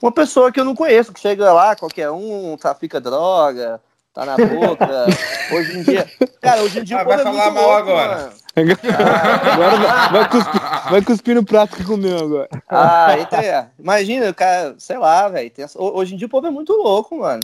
uma 0.00 0.12
pessoa 0.12 0.52
que 0.52 0.60
eu 0.60 0.64
não 0.64 0.76
conheço, 0.76 1.12
que 1.12 1.18
chega 1.18 1.52
lá, 1.52 1.74
qualquer 1.74 2.10
um, 2.10 2.56
trafica 2.56 3.00
droga, 3.00 3.80
tá 4.18 4.24
na 4.24 4.36
boca. 4.36 5.06
hoje 5.52 5.78
em 5.78 5.82
dia. 5.82 6.10
Cara, 6.40 6.62
hoje 6.62 6.80
em 6.80 6.84
dia 6.84 6.98
Ah, 6.98 7.02
o 7.02 7.04
povo 7.04 7.16
vai 7.16 7.20
é 7.20 7.24
falar 7.24 7.44
muito 7.50 7.54
mal 7.54 7.68
louco, 7.70 7.90
agora. 7.90 8.16
mano. 8.16 8.32
Agora 8.58 9.76
vai, 9.76 10.10
vai 10.10 10.28
cuspir, 10.30 10.60
vai 10.90 11.02
cuspir 11.02 11.34
no 11.36 11.44
prato 11.44 11.76
que 11.76 11.84
comeu 11.84 12.18
agora. 12.18 12.48
Ah, 12.68 13.16
eita, 13.16 13.36
é. 13.36 13.68
Imagina, 13.78 14.34
cara, 14.34 14.74
sei 14.78 14.98
lá, 14.98 15.28
velho. 15.28 15.52
Hoje 15.76 16.14
em 16.14 16.18
dia 16.18 16.26
o 16.26 16.30
povo 16.30 16.48
é 16.48 16.50
muito 16.50 16.72
louco, 16.72 17.18
mano. 17.18 17.40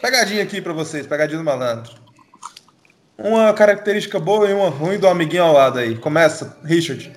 Pegadinha 0.00 0.42
aqui 0.42 0.60
pra 0.60 0.72
vocês, 0.72 1.06
pegadinha 1.06 1.38
do 1.38 1.44
malandro. 1.44 1.92
Uma 3.16 3.52
característica 3.52 4.18
boa 4.18 4.48
e 4.50 4.52
uma 4.54 4.70
ruim 4.70 4.98
do 4.98 5.06
amiguinho 5.06 5.44
ao 5.44 5.52
lado 5.52 5.78
aí. 5.78 5.96
Começa, 5.96 6.56
Richard. 6.64 7.12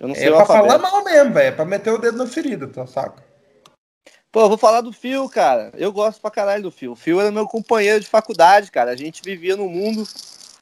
Eu 0.00 0.08
não 0.08 0.14
sei 0.16 0.24
É 0.26 0.30
o 0.30 0.32
pra 0.32 0.40
alfabeto. 0.40 0.66
falar 0.66 0.78
mal 0.90 1.04
mesmo, 1.04 1.32
velho. 1.34 1.46
É 1.48 1.52
pra 1.52 1.64
meter 1.64 1.92
o 1.92 1.98
dedo 1.98 2.18
na 2.18 2.26
ferida, 2.26 2.66
tá 2.66 2.84
saco? 2.84 3.22
Pô, 4.32 4.48
vou 4.48 4.56
falar 4.56 4.80
do 4.80 4.94
Fio, 4.94 5.28
cara. 5.28 5.70
Eu 5.76 5.92
gosto 5.92 6.18
pra 6.18 6.30
caralho 6.30 6.62
do 6.62 6.70
Fio. 6.70 6.92
O 6.92 6.96
Fio 6.96 7.20
era 7.20 7.30
meu 7.30 7.46
companheiro 7.46 8.00
de 8.00 8.06
faculdade, 8.06 8.70
cara. 8.70 8.90
A 8.90 8.96
gente 8.96 9.20
vivia 9.22 9.54
num 9.56 9.68
mundo 9.68 10.08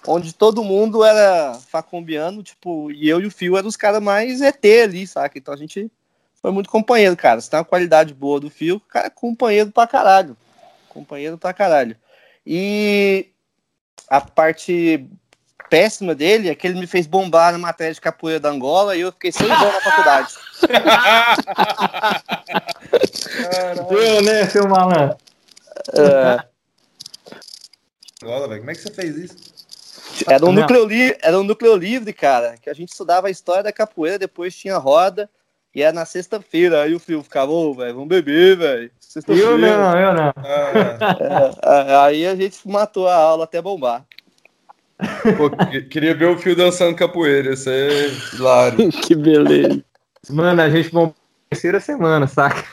onde 0.04 0.34
todo 0.34 0.64
mundo 0.64 1.04
era 1.04 1.54
facombiano, 1.68 2.42
tipo, 2.42 2.90
e 2.90 3.08
eu 3.08 3.20
e 3.20 3.26
o 3.26 3.30
Fio 3.30 3.56
eram 3.56 3.68
os 3.68 3.76
caras 3.76 4.02
mais 4.02 4.40
ET 4.40 4.64
ali, 4.82 5.06
saca? 5.06 5.38
Então 5.38 5.54
a 5.54 5.56
gente 5.56 5.88
foi 6.42 6.50
muito 6.50 6.68
companheiro, 6.68 7.16
cara. 7.16 7.40
Se 7.40 7.48
tem 7.48 7.60
uma 7.60 7.64
qualidade 7.64 8.12
boa 8.12 8.40
do 8.40 8.50
Fio, 8.50 8.80
cara, 8.80 9.06
é 9.06 9.10
companheiro 9.10 9.70
pra 9.70 9.86
caralho. 9.86 10.36
Companheiro 10.88 11.38
pra 11.38 11.52
caralho. 11.52 11.96
E 12.44 13.28
a 14.08 14.20
parte 14.20 15.06
péssima 15.70 16.14
dele 16.14 16.50
é 16.50 16.54
que 16.54 16.66
ele 16.66 16.78
me 16.78 16.86
fez 16.86 17.06
bombar 17.06 17.52
na 17.52 17.58
matéria 17.58 17.94
de 17.94 18.00
capoeira 18.00 18.38
da 18.40 18.50
Angola 18.50 18.94
e 18.96 19.00
eu 19.00 19.12
fiquei 19.12 19.32
seis 19.32 19.50
anos 19.50 19.74
na 19.74 19.80
faculdade. 19.80 20.28
Eu, 23.90 24.22
né, 24.22 24.46
seu 24.48 24.68
malandro? 24.68 25.16
É, 25.94 26.40
Olha, 28.24 28.48
velho, 28.48 28.60
como 28.60 28.70
é 28.70 28.74
que 28.74 28.82
você 28.82 28.92
fez 28.92 29.16
isso? 29.16 29.36
Era 30.28 30.44
um, 30.44 30.48
núcleo 30.60 30.84
li- 30.84 31.16
era 31.22 31.38
um 31.38 31.42
núcleo 31.42 31.74
livre, 31.76 32.12
cara, 32.12 32.56
que 32.60 32.68
a 32.68 32.74
gente 32.74 32.90
estudava 32.90 33.28
a 33.28 33.30
história 33.30 33.62
da 33.62 33.72
capoeira, 33.72 34.18
depois 34.18 34.54
tinha 34.54 34.76
roda, 34.76 35.30
e 35.74 35.82
era 35.82 35.92
na 35.92 36.04
sexta-feira. 36.04 36.82
Aí 36.82 36.94
o 36.94 37.00
filho 37.00 37.22
ficava, 37.22 37.50
ô, 37.50 37.72
velho, 37.72 37.94
vamos 37.94 38.08
beber, 38.08 38.58
velho. 38.58 38.90
Eu 39.28 39.56
não, 39.56 39.98
eu 39.98 40.12
não. 40.14 40.32
Ah, 40.36 41.86
É, 41.88 41.96
aí 41.96 42.26
a 42.26 42.36
gente 42.36 42.58
matou 42.68 43.08
a 43.08 43.14
aula 43.14 43.44
até 43.44 43.62
bombar. 43.62 44.04
Pô, 45.36 45.50
que- 45.66 45.82
queria 45.82 46.14
ver 46.14 46.26
o 46.26 46.38
fio 46.38 46.54
dançando 46.56 46.94
capoeira, 46.96 47.54
isso 47.54 47.68
é 47.70 48.08
hilário. 48.34 48.90
Que 49.02 49.14
beleza. 49.14 49.82
Mano, 50.28 50.60
a 50.62 50.68
gente 50.70 50.90
vamos 50.90 51.14
terceira 51.48 51.80
semana, 51.80 52.26
saca? 52.26 52.64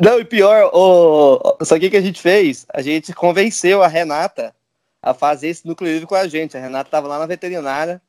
Não, 0.00 0.20
e 0.20 0.24
pior, 0.24 0.70
o... 0.72 1.56
o 1.60 1.80
que 1.80 1.90
que 1.90 1.96
a 1.96 2.00
gente 2.00 2.20
fez? 2.20 2.66
A 2.72 2.80
gente 2.82 3.12
convenceu 3.12 3.82
a 3.82 3.88
Renata 3.88 4.54
a 5.02 5.12
fazer 5.14 5.48
esse 5.48 5.66
núcleo 5.66 5.90
livre 5.92 6.06
com 6.06 6.14
a 6.14 6.28
gente. 6.28 6.56
A 6.56 6.60
Renata 6.60 6.90
tava 6.90 7.08
lá 7.08 7.18
na 7.18 7.26
veterinária, 7.26 8.00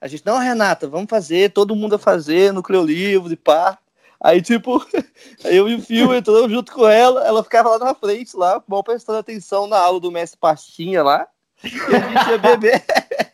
A 0.00 0.06
gente, 0.08 0.24
não, 0.26 0.38
Renata, 0.38 0.86
vamos 0.88 1.08
fazer, 1.08 1.50
todo 1.52 1.74
mundo 1.76 1.94
a 1.94 1.98
fazer, 1.98 2.52
núcleo 2.52 2.82
livre, 2.84 3.36
pá. 3.36 3.78
Aí, 4.20 4.42
tipo, 4.42 4.84
eu 5.44 5.68
e 5.68 5.76
o 5.76 5.80
Fio 5.80 6.12
entrou 6.14 6.48
junto 6.48 6.72
com 6.72 6.86
ela, 6.86 7.24
ela 7.26 7.44
ficava 7.44 7.70
lá 7.70 7.78
na 7.78 7.94
frente, 7.94 8.36
lá, 8.36 8.62
mal 8.66 8.82
prestando 8.82 9.18
atenção 9.18 9.66
na 9.66 9.78
aula 9.78 10.00
do 10.00 10.10
mestre 10.10 10.38
Pastinha 10.40 11.02
lá, 11.02 11.26
e 11.62 11.68
a 11.68 12.00
gente 12.00 12.30
ia 12.30 12.38
beber. 12.38 12.84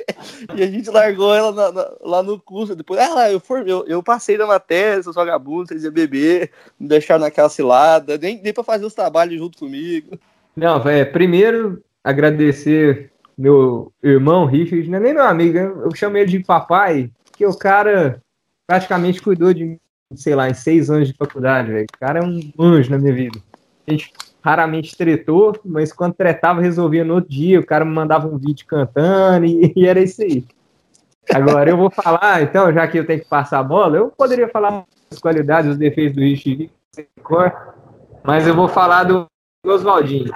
e 0.54 0.62
a 0.62 0.66
gente 0.66 0.90
largou 0.90 1.34
ela 1.34 1.52
na, 1.52 1.72
na, 1.72 1.92
lá 2.00 2.22
no 2.22 2.38
curso. 2.38 2.74
Depois, 2.74 3.00
ela, 3.00 3.30
eu, 3.30 3.40
for, 3.40 3.66
eu, 3.66 3.84
eu 3.86 4.02
passei 4.02 4.36
na 4.36 4.46
matéria, 4.46 5.02
seus 5.02 5.16
vagabundos, 5.16 5.68
vocês 5.68 5.84
iam 5.84 5.92
beber, 5.92 6.50
me 6.78 6.88
deixaram 6.88 7.22
naquela 7.22 7.48
cilada, 7.48 8.18
nem, 8.18 8.40
nem 8.42 8.52
pra 8.52 8.64
fazer 8.64 8.84
os 8.84 8.94
trabalhos 8.94 9.38
junto 9.38 9.58
comigo. 9.58 10.18
Não, 10.54 10.76
é, 10.88 11.04
primeiro 11.04 11.82
agradecer 12.02 13.10
meu 13.36 13.92
irmão 14.02 14.44
Richard, 14.44 14.88
não 14.88 14.98
é 14.98 15.00
nem 15.00 15.14
meu 15.14 15.24
amigo, 15.24 15.58
eu 15.58 15.94
chamo 15.94 16.16
ele 16.16 16.30
de 16.30 16.44
papai, 16.44 17.10
que 17.36 17.44
o 17.44 17.56
cara 17.56 18.22
praticamente 18.66 19.20
cuidou 19.20 19.52
de 19.52 19.64
mim, 19.64 19.80
sei 20.14 20.34
lá, 20.34 20.48
em 20.48 20.54
seis 20.54 20.90
anos 20.90 21.08
de 21.08 21.14
faculdade, 21.14 21.72
velho. 21.72 21.86
O 21.94 21.98
cara 21.98 22.20
é 22.20 22.22
um 22.22 22.40
anjo 22.58 22.90
na 22.90 22.98
minha 22.98 23.14
vida. 23.14 23.38
A 23.86 23.90
gente 23.90 24.12
raramente 24.42 24.96
tretou, 24.96 25.58
mas 25.64 25.92
quando 25.92 26.14
tretava, 26.14 26.60
resolvia 26.60 27.04
no 27.04 27.14
outro 27.14 27.30
dia, 27.30 27.60
o 27.60 27.66
cara 27.66 27.84
me 27.84 27.92
mandava 27.92 28.28
um 28.28 28.36
vídeo 28.36 28.66
cantando 28.66 29.46
e, 29.46 29.72
e 29.76 29.86
era 29.86 30.00
isso 30.00 30.22
aí. 30.22 30.44
Agora 31.32 31.70
eu 31.70 31.76
vou 31.76 31.90
falar, 31.90 32.42
então, 32.42 32.70
já 32.72 32.86
que 32.86 32.98
eu 32.98 33.06
tenho 33.06 33.20
que 33.20 33.28
passar 33.28 33.58
a 33.58 33.62
bola, 33.62 33.96
eu 33.96 34.10
poderia 34.10 34.46
falar 34.48 34.84
as 35.10 35.18
qualidades, 35.18 35.70
os 35.70 35.78
defeitos 35.78 36.14
do 36.14 36.20
Richard, 36.20 36.70
mas 38.22 38.46
eu 38.46 38.54
vou 38.54 38.68
falar 38.68 39.04
do 39.04 39.26
Oswaldinho. 39.64 40.30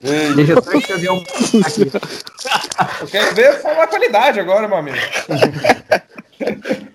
Deixa 0.00 0.52
eu 0.52 0.62
só 0.62 0.72
escrever 0.72 1.10
um 1.10 1.18
aqui. 1.18 1.90
Eu 3.00 3.06
quero 3.08 3.34
ver 3.34 3.52
falar 3.60 3.84
a 3.84 3.86
qualidade 3.88 4.38
agora, 4.38 4.68
meu 4.68 4.78
amigo. 4.78 4.96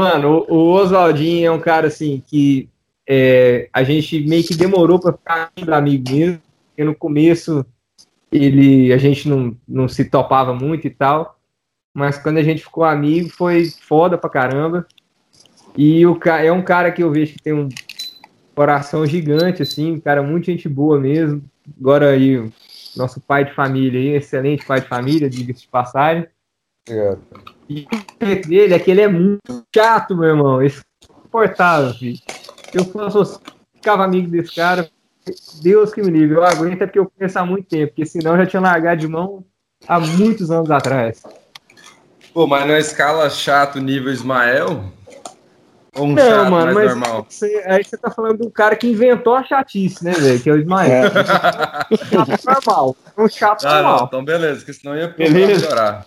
Mano, 0.00 0.44
o, 0.48 0.72
Oswaldinho 0.72 1.46
é 1.46 1.50
um 1.50 1.60
cara 1.60 1.88
assim 1.88 2.22
que 2.26 2.68
é, 3.08 3.68
a 3.72 3.82
gente 3.82 4.20
meio 4.26 4.44
que 4.44 4.54
demorou 4.54 4.98
para 4.98 5.12
ficar 5.12 5.52
amigo 5.74 6.10
mesmo, 6.10 6.40
porque 6.68 6.84
no 6.84 6.94
começo 6.94 7.64
ele, 8.30 8.92
a 8.92 8.98
gente 8.98 9.28
não, 9.28 9.56
não 9.66 9.88
se 9.88 10.04
topava 10.04 10.52
muito 10.52 10.86
e 10.86 10.90
tal, 10.90 11.38
mas 11.94 12.18
quando 12.18 12.38
a 12.38 12.42
gente 12.42 12.62
ficou 12.62 12.84
amigo 12.84 13.28
foi 13.30 13.70
foda 13.70 14.18
pra 14.18 14.28
caramba. 14.28 14.86
E 15.76 16.06
o 16.06 16.18
é 16.24 16.50
um 16.50 16.62
cara 16.62 16.90
que 16.90 17.02
eu 17.02 17.10
vejo 17.10 17.34
que 17.34 17.42
tem 17.42 17.52
um 17.52 17.68
coração 18.54 19.04
gigante, 19.06 19.62
assim, 19.62 19.92
um 19.92 20.00
cara 20.00 20.22
muito 20.22 20.46
gente 20.46 20.68
boa 20.68 20.98
mesmo, 20.98 21.42
agora 21.78 22.10
aí, 22.10 22.50
nosso 22.96 23.20
pai 23.20 23.44
de 23.44 23.54
família 23.54 24.00
aí, 24.00 24.16
excelente 24.16 24.64
pai 24.64 24.80
de 24.80 24.88
família, 24.88 25.28
diga-se 25.28 25.62
de 25.62 25.68
passagem. 25.68 26.26
É. 26.88 27.16
E 27.68 27.86
o 27.90 28.48
dele 28.48 28.74
é 28.74 28.78
que 28.78 28.90
ele 28.90 29.00
é 29.00 29.08
muito 29.08 29.64
chato, 29.74 30.16
meu 30.16 30.28
irmão. 30.28 30.62
Insuportável, 30.62 31.92
filho. 31.94 32.18
Se 32.70 32.78
eu 32.78 32.84
fosse, 32.84 33.38
ficava 33.74 34.04
amigo 34.04 34.30
desse 34.30 34.54
cara, 34.54 34.88
Deus 35.62 35.92
que 35.92 36.02
me 36.02 36.10
livre. 36.10 36.36
Eu 36.36 36.44
aguento 36.44 36.82
é 36.82 36.86
porque 36.86 36.98
eu 36.98 37.10
conheço 37.10 37.38
há 37.38 37.44
muito 37.44 37.68
tempo, 37.68 37.88
porque 37.88 38.06
senão 38.06 38.32
eu 38.32 38.38
já 38.38 38.46
tinha 38.46 38.62
largado 38.62 39.00
de 39.00 39.08
mão 39.08 39.44
há 39.86 39.98
muitos 39.98 40.50
anos 40.50 40.70
atrás. 40.70 41.22
Pô, 42.32 42.46
mas 42.46 42.66
na 42.66 42.78
escala 42.78 43.28
chato 43.30 43.80
nível 43.80 44.12
Ismael, 44.12 44.84
ou 45.94 46.04
um 46.04 46.12
não, 46.12 46.22
chato 46.22 46.50
mano, 46.50 46.74
mais 46.74 46.74
mas 46.74 46.88
normal? 46.88 47.26
Você, 47.28 47.64
aí 47.66 47.82
você 47.82 47.96
tá 47.96 48.10
falando 48.10 48.38
do 48.38 48.50
cara 48.50 48.76
que 48.76 48.86
inventou 48.86 49.34
a 49.34 49.42
chatice, 49.42 50.04
né, 50.04 50.12
velho? 50.12 50.40
Que 50.40 50.50
é 50.50 50.52
o 50.52 50.58
Ismael. 50.58 51.10
Um 51.90 51.96
chato 51.96 52.44
normal. 52.44 52.96
Um 53.16 53.28
chato 53.28 53.66
Ah, 53.66 53.74
não, 53.74 53.82
normal. 53.82 54.04
então 54.06 54.24
beleza, 54.24 54.56
porque 54.56 54.72
senão 54.74 54.94
ia 54.94 55.58
chorar. 55.58 56.06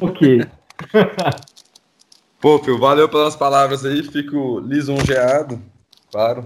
Ok. 0.00 0.46
Pô, 2.40 2.58
Phil, 2.58 2.78
valeu 2.78 3.08
pelas 3.08 3.34
palavras 3.34 3.84
aí, 3.84 4.02
fico 4.02 4.60
lisonjeado, 4.60 5.60
claro. 6.12 6.44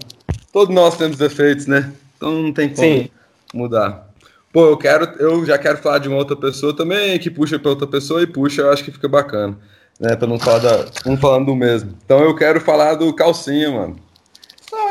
Todos 0.51 0.73
nós 0.73 0.97
temos 0.97 1.17
defeitos, 1.17 1.67
né? 1.67 1.93
Então 2.17 2.31
não 2.31 2.53
tem 2.53 2.69
como 2.69 2.87
Sim. 2.87 3.09
mudar. 3.53 4.09
Pô, 4.51 4.65
eu 4.65 4.77
quero, 4.77 5.05
eu 5.19 5.45
já 5.45 5.57
quero 5.57 5.77
falar 5.77 5.99
de 5.99 6.09
uma 6.09 6.17
outra 6.17 6.35
pessoa 6.35 6.75
também, 6.75 7.17
que 7.19 7.29
puxa 7.29 7.57
pra 7.57 7.69
outra 7.69 7.87
pessoa 7.87 8.21
e 8.21 8.27
puxa, 8.27 8.61
eu 8.61 8.71
acho 8.71 8.83
que 8.83 8.91
fica 8.91 9.07
bacana. 9.07 9.57
Né, 9.99 10.15
pra 10.15 10.27
não 10.27 10.39
falar 10.39 10.59
da, 10.59 10.85
um 11.05 11.15
falando 11.15 11.45
do 11.45 11.55
mesmo. 11.55 11.95
Então 12.03 12.21
eu 12.21 12.35
quero 12.35 12.59
falar 12.59 12.95
do 12.95 13.13
Calcinha, 13.13 13.69
mano. 13.69 13.97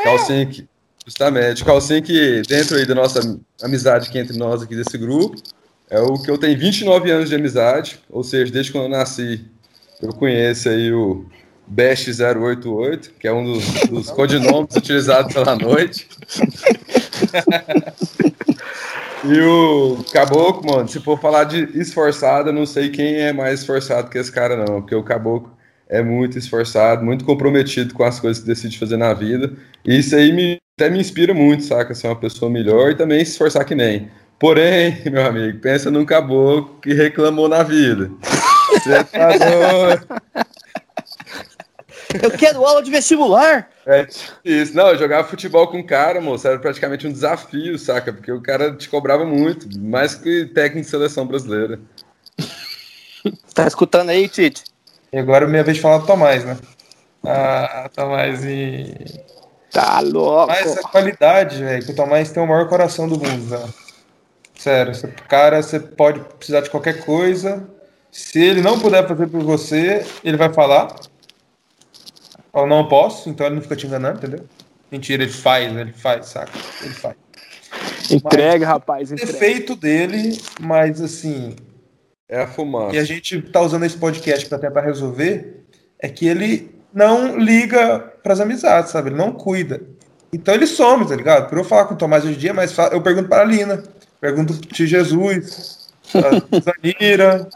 Calcinha 0.03 0.45
que, 0.45 0.67
justamente, 1.05 1.65
Calcinha 1.65 2.01
que 2.01 2.41
dentro 2.47 2.77
aí 2.77 2.85
da 2.85 2.95
nossa 2.95 3.19
amizade 3.61 4.07
aqui 4.07 4.17
entre 4.17 4.37
nós 4.37 4.61
aqui 4.61 4.75
desse 4.75 4.97
grupo, 4.97 5.35
é 5.91 5.99
o 5.99 6.13
que 6.13 6.31
eu 6.31 6.37
tenho 6.37 6.57
29 6.57 7.11
anos 7.11 7.29
de 7.29 7.35
amizade, 7.35 7.99
ou 8.09 8.23
seja, 8.23 8.51
desde 8.51 8.71
quando 8.71 8.85
eu 8.85 8.89
nasci, 8.89 9.45
eu 10.01 10.13
conheço 10.13 10.69
aí 10.69 10.91
o 10.91 11.25
Best 11.67 12.09
088, 12.09 13.11
que 13.19 13.27
é 13.27 13.33
um 13.33 13.43
dos, 13.43 13.65
dos 13.89 14.09
codinomes 14.15 14.75
utilizados 14.75 15.33
pela 15.33 15.55
noite. 15.55 16.07
E 19.23 19.39
o 19.39 20.03
Caboclo, 20.11 20.67
mano, 20.67 20.87
se 20.87 20.99
for 20.99 21.19
falar 21.19 21.43
de 21.43 21.77
esforçado, 21.79 22.49
eu 22.49 22.53
não 22.53 22.65
sei 22.65 22.89
quem 22.89 23.17
é 23.17 23.31
mais 23.31 23.59
esforçado 23.59 24.09
que 24.09 24.17
esse 24.17 24.31
cara, 24.31 24.57
não. 24.57 24.81
Porque 24.81 24.95
o 24.95 25.03
Caboclo 25.03 25.55
é 25.87 26.01
muito 26.01 26.39
esforçado, 26.39 27.05
muito 27.05 27.23
comprometido 27.23 27.93
com 27.93 28.03
as 28.03 28.19
coisas 28.19 28.41
que 28.41 28.47
decide 28.49 28.79
fazer 28.79 28.97
na 28.97 29.13
vida. 29.13 29.53
E 29.85 29.99
isso 29.99 30.15
aí 30.15 30.33
me, 30.33 30.57
até 30.75 30.89
me 30.89 30.99
inspira 30.99 31.35
muito, 31.35 31.63
saca? 31.63 31.93
Ser 31.93 32.07
uma 32.07 32.15
pessoa 32.15 32.49
melhor 32.49 32.89
e 32.89 32.95
também 32.95 33.23
se 33.23 33.33
esforçar 33.33 33.63
que 33.63 33.75
nem. 33.75 34.09
Porém, 34.41 35.03
meu 35.05 35.23
amigo, 35.23 35.59
pensa 35.59 35.91
num 35.91 36.03
caboclo 36.03 36.79
que 36.81 36.95
reclamou 36.95 37.47
na 37.47 37.61
vida. 37.61 38.09
Você 38.69 39.03
tá 39.03 39.27
doido. 39.37 40.07
Eu 42.23 42.31
quero 42.31 42.65
aula 42.65 42.83
de 42.83 42.91
vestibular! 42.91 43.69
É 43.85 44.05
isso. 44.43 44.75
Não, 44.75 44.89
eu 44.89 44.97
jogava 44.97 45.25
futebol 45.25 45.65
com 45.69 45.79
o 45.79 45.87
cara, 45.87 46.19
moço, 46.19 46.45
era 46.45 46.59
praticamente 46.59 47.07
um 47.07 47.11
desafio, 47.11 47.79
saca? 47.79 48.11
Porque 48.11 48.29
o 48.29 48.41
cara 48.41 48.75
te 48.75 48.89
cobrava 48.89 49.25
muito, 49.25 49.65
mais 49.79 50.13
que 50.13 50.45
técnico 50.47 50.85
de 50.85 50.91
seleção 50.91 51.25
brasileira. 51.25 51.79
Tá 53.53 53.65
escutando 53.65 54.09
aí, 54.09 54.27
Tite? 54.27 54.65
E 55.13 55.19
agora 55.19 55.45
é 55.45 55.47
minha 55.47 55.63
vez 55.63 55.77
de 55.77 55.81
falar 55.81 55.99
do 55.99 56.05
Tomás, 56.05 56.43
né? 56.43 56.57
Ah, 57.23 57.89
Tomás 57.95 58.43
e. 58.43 58.93
Tá 59.71 60.01
louco! 60.01 60.47
Mas 60.47 60.77
a 60.79 60.81
qualidade, 60.81 61.63
velho, 61.63 61.85
que 61.85 61.91
o 61.91 61.95
Tomás 61.95 62.29
tem 62.29 62.43
o 62.43 62.47
maior 62.47 62.67
coração 62.67 63.07
do 63.07 63.17
mundo, 63.17 63.47
velho. 63.47 63.73
Sério, 64.61 64.91
esse 64.91 65.07
cara, 65.27 65.59
você 65.63 65.79
pode 65.79 66.19
precisar 66.37 66.61
de 66.61 66.69
qualquer 66.69 67.03
coisa. 67.03 67.67
Se 68.11 68.39
ele 68.39 68.61
não 68.61 68.77
puder 68.79 69.07
fazer 69.07 69.25
por 69.25 69.41
você, 69.41 70.05
ele 70.23 70.37
vai 70.37 70.53
falar. 70.53 70.95
Eu 72.53 72.67
não 72.67 72.87
posso, 72.87 73.27
então 73.27 73.47
ele 73.47 73.55
não 73.55 73.61
fica 73.63 73.75
te 73.75 73.87
enganando, 73.87 74.19
entendeu? 74.19 74.45
Mentira, 74.91 75.23
ele 75.23 75.31
faz, 75.31 75.75
ele 75.75 75.91
faz, 75.93 76.27
saca? 76.27 76.51
Ele 76.83 76.93
faz. 76.93 77.15
Entrega, 78.11 78.67
rapaz, 78.67 79.09
O 79.09 79.15
entrega. 79.15 79.31
defeito 79.33 79.75
dele, 79.75 80.39
mas 80.59 81.01
assim, 81.01 81.55
É 82.29 82.41
a 82.41 82.47
fumaça. 82.47 82.95
e 82.95 82.99
a 82.99 83.03
gente 83.03 83.41
tá 83.41 83.61
usando 83.61 83.83
esse 83.85 83.97
podcast 83.97 84.47
para 84.47 84.59
tentar 84.59 84.81
resolver, 84.81 85.63
é 85.97 86.07
que 86.07 86.27
ele 86.27 86.75
não 86.93 87.39
liga 87.39 87.97
pras 88.21 88.39
amizades, 88.39 88.91
sabe? 88.91 89.09
Ele 89.09 89.15
não 89.17 89.31
cuida. 89.31 89.81
Então 90.31 90.53
ele 90.53 90.67
some, 90.67 91.07
tá 91.07 91.15
ligado? 91.15 91.49
Por 91.49 91.57
eu 91.57 91.63
falar 91.63 91.85
com 91.85 91.95
o 91.95 91.97
Tomás 91.97 92.23
hoje 92.25 92.35
em 92.35 92.37
dia, 92.37 92.53
mas 92.53 92.77
eu 92.91 93.01
pergunto 93.01 93.27
para 93.27 93.41
a 93.41 93.45
Lina, 93.45 93.81
pergunto 94.21 94.53
de 94.53 94.85
Jesus, 94.85 95.89
pra 96.11 96.29
Zanira, 96.61 97.49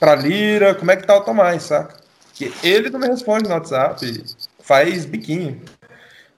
pra 0.00 0.14
Lira, 0.14 0.74
como 0.74 0.90
é 0.90 0.96
que 0.96 1.06
tá 1.06 1.16
o 1.16 1.20
Tomás, 1.20 1.64
saca? 1.64 1.96
Que 2.34 2.52
ele 2.62 2.88
não 2.88 2.98
me 2.98 3.06
responde 3.06 3.44
no 3.44 3.54
WhatsApp, 3.54 4.24
faz 4.60 5.04
biquinho. 5.04 5.60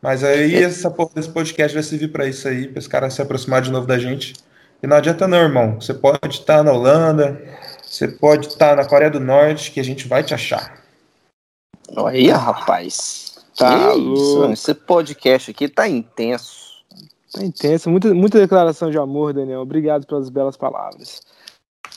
Mas 0.03 0.24
aí 0.24 0.62
essa 0.62 0.91
porra 0.91 1.11
desse 1.14 1.28
podcast 1.28 1.74
vai 1.74 1.82
servir 1.82 2.09
pra 2.09 2.26
isso 2.26 2.49
aí, 2.49 2.66
pra 2.66 2.78
esse 2.78 2.88
cara 2.88 3.11
se 3.11 3.22
aproximar 3.22 3.62
de 3.62 3.70
novo 3.70 3.86
da 3.86 3.99
gente. 3.99 4.34
E 4.82 4.86
não 4.86 4.97
adianta 4.97 5.28
não, 5.28 5.38
irmão. 5.38 5.78
Você 5.78 5.93
pode 5.93 6.38
estar 6.38 6.64
na 6.64 6.72
Holanda, 6.72 7.41
você 7.86 8.09
pode 8.09 8.49
estar 8.49 8.76
na 8.76 8.84
Coreia 8.84 9.11
do 9.11 9.20
Norte, 9.20 9.70
que 9.70 9.78
a 9.78 9.84
gente 9.84 10.09
vai 10.09 10.24
te 10.24 10.32
achar. 10.32 10.82
Olha, 11.95 12.36
rapaz. 12.36 13.38
Tá 13.57 13.95
isso, 13.95 14.51
esse 14.53 14.72
podcast 14.72 15.51
aqui 15.51 15.68
tá 15.68 15.86
intenso. 15.86 16.70
Tá 17.33 17.45
intenso, 17.45 17.89
muita, 17.91 18.12
muita 18.12 18.41
declaração 18.41 18.91
de 18.91 18.99
amor, 18.99 19.33
Daniel. 19.33 19.61
Obrigado 19.61 20.07
pelas 20.07 20.28
belas 20.28 20.57
palavras. 20.57 21.22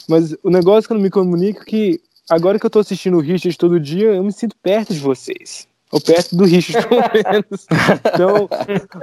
Mas 0.08 0.36
o 0.44 0.50
negócio 0.50 0.88
que 0.88 0.94
eu 0.94 0.98
não 0.98 1.04
me 1.04 1.10
comunico 1.10 1.62
é 1.62 1.66
que 1.66 2.02
agora 2.30 2.60
que 2.60 2.66
eu 2.66 2.70
tô 2.70 2.80
assistindo 2.80 3.18
o 3.18 3.22
Richard 3.22 3.58
todo 3.58 3.80
dia, 3.80 4.14
eu 4.14 4.24
me 4.24 4.32
sinto 4.32 4.56
perto 4.62 4.94
de 4.94 5.00
vocês. 5.00 5.68
Ou 5.92 6.02
perto 6.02 6.36
do 6.36 6.44
Richard, 6.46 6.88
pelo 6.88 7.02
menos. 7.32 7.68
Então, 8.14 8.50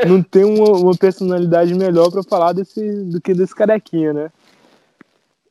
não 0.09 0.22
tem 0.22 0.45
uma, 0.45 0.72
uma 0.76 0.97
personalidade 0.97 1.74
melhor 1.74 2.11
pra 2.11 2.22
falar 2.22 2.53
desse, 2.53 3.05
do 3.05 3.20
que 3.20 3.33
desse 3.33 3.55
carequinha, 3.55 4.12
né? 4.12 4.33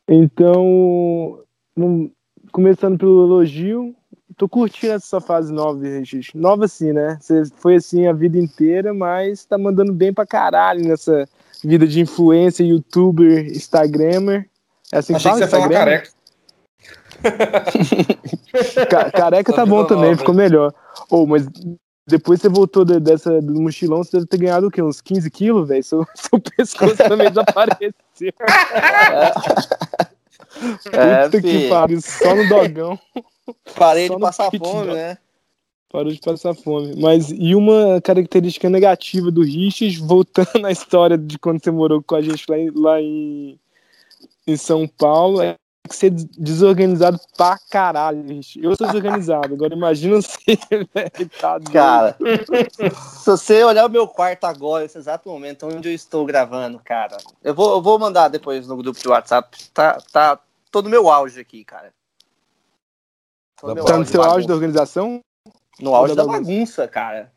Então, 0.08 1.40
não- 1.76 2.10
começando 2.52 2.98
pelo 2.98 3.24
elogio, 3.26 3.94
tô 4.40 4.48
curtindo 4.48 4.94
essa 4.94 5.20
fase 5.20 5.52
nova, 5.52 5.78
Richard. 5.86 6.30
Nova 6.34 6.64
assim, 6.64 6.94
né? 6.94 7.18
Você 7.20 7.42
foi 7.56 7.74
assim 7.76 8.06
a 8.06 8.12
vida 8.14 8.38
inteira, 8.38 8.94
mas 8.94 9.44
tá 9.44 9.58
mandando 9.58 9.92
bem 9.92 10.14
pra 10.14 10.24
caralho 10.24 10.82
nessa 10.82 11.28
vida 11.62 11.86
de 11.86 12.00
influencer, 12.00 12.66
youtuber, 12.66 13.46
instagramer. 13.48 14.48
É 14.90 14.96
assim 14.96 15.12
que 15.12 15.16
Achei 15.18 15.32
que 15.32 15.38
fala? 15.38 15.38
você 15.38 15.44
ia 15.44 15.48
falar 15.48 15.66
Instagramer? 15.66 16.02
careca. 16.02 16.20
Ca- 18.88 19.10
Careca 19.10 19.52
tá 19.52 19.66
bom 19.66 19.84
também, 19.84 20.16
ficou 20.16 20.34
melhor. 20.34 20.72
Ô, 21.10 21.26
mas 21.26 21.46
depois 22.08 22.40
você 22.40 22.48
voltou 22.48 22.82
de- 22.82 22.98
dessa, 22.98 23.42
do 23.42 23.60
mochilão, 23.60 24.02
você 24.02 24.12
deve 24.16 24.26
ter 24.26 24.38
ganhado 24.38 24.68
o 24.68 24.70
quê? 24.70 24.80
Uns 24.82 25.02
15 25.02 25.30
quilos, 25.30 25.68
velho? 25.68 25.84
Seu, 25.84 26.06
seu 26.16 26.40
pescoço 26.40 26.96
também 26.96 27.28
desapareceu. 27.28 27.92
É, 30.92 31.24
Puta 31.24 31.40
que 31.40 31.58
fi. 31.60 31.68
pariu, 31.68 32.00
só 32.02 32.34
no 32.34 32.46
dogão. 32.48 32.98
Parei 33.76 34.08
Só 34.08 34.14
de 34.14 34.20
passar 34.20 34.50
fome, 34.50 34.94
né? 34.94 35.18
Parou 35.90 36.12
de 36.12 36.20
passar 36.20 36.54
fome. 36.54 36.94
Mas 36.96 37.30
e 37.30 37.54
uma 37.54 38.00
característica 38.00 38.70
negativa 38.70 39.30
do 39.30 39.42
Richard, 39.42 39.98
voltando 39.98 40.64
à 40.66 40.70
história 40.70 41.18
de 41.18 41.38
quando 41.38 41.62
você 41.62 41.70
morou 41.70 42.02
com 42.02 42.14
a 42.14 42.22
gente 42.22 42.44
lá 42.48 42.58
em, 42.58 42.70
lá 42.70 43.00
em, 43.00 43.58
em 44.46 44.56
São 44.56 44.86
Paulo, 44.86 45.42
é 45.42 45.56
que 45.88 46.06
é 46.06 46.10
desorganizado 46.10 47.18
pra 47.36 47.58
caralho, 47.68 48.22
Richard. 48.22 48.64
Eu 48.64 48.76
sou 48.76 48.86
desorganizado, 48.86 49.54
agora 49.54 49.74
imagina 49.74 50.16
você, 50.22 50.56
velho. 50.94 51.30
Tá. 51.40 51.58
Cara, 51.72 52.16
se 53.20 53.26
você 53.26 53.64
olhar 53.64 53.86
o 53.86 53.90
meu 53.90 54.06
quarto 54.06 54.44
agora, 54.44 54.84
nesse 54.84 54.98
exato 54.98 55.28
momento 55.28 55.66
onde 55.66 55.88
eu 55.88 55.94
estou 55.94 56.24
gravando, 56.24 56.80
cara, 56.84 57.16
eu 57.42 57.52
vou, 57.52 57.72
eu 57.72 57.82
vou 57.82 57.98
mandar 57.98 58.28
depois 58.28 58.68
no 58.68 58.76
grupo 58.76 59.00
de 59.00 59.08
WhatsApp. 59.08 59.58
Tá, 59.74 59.98
tá 60.12 60.38
todo 60.70 60.88
meu 60.88 61.10
auge 61.10 61.40
aqui, 61.40 61.64
cara. 61.64 61.92
Tá 63.60 63.96
no 63.98 64.06
seu 64.06 64.22
de 64.22 64.26
auge 64.28 64.46
da 64.46 64.54
organização? 64.54 65.20
No 65.80 65.94
auge 65.94 66.14
da 66.14 66.22
da 66.22 66.28
bagunça. 66.32 66.50
bagunça, 66.50 66.88
cara. 66.88 67.32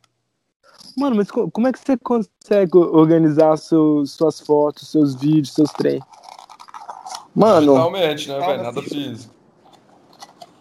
Mano, 0.98 1.16
mas 1.16 1.30
co- 1.32 1.50
como 1.50 1.68
é 1.68 1.72
que 1.72 1.80
você 1.80 1.98
consegue 1.98 2.78
organizar 2.78 3.58
seus, 3.58 4.12
suas 4.12 4.40
fotos, 4.40 4.90
seus 4.90 5.16
vídeos, 5.16 5.54
seus 5.54 5.72
treinos? 5.72 6.06
Mano, 7.36 7.74
Realmente, 7.74 8.30
né, 8.30 8.40
velho? 8.40 8.64
Nada 8.64 8.82
físico. 8.82 9.34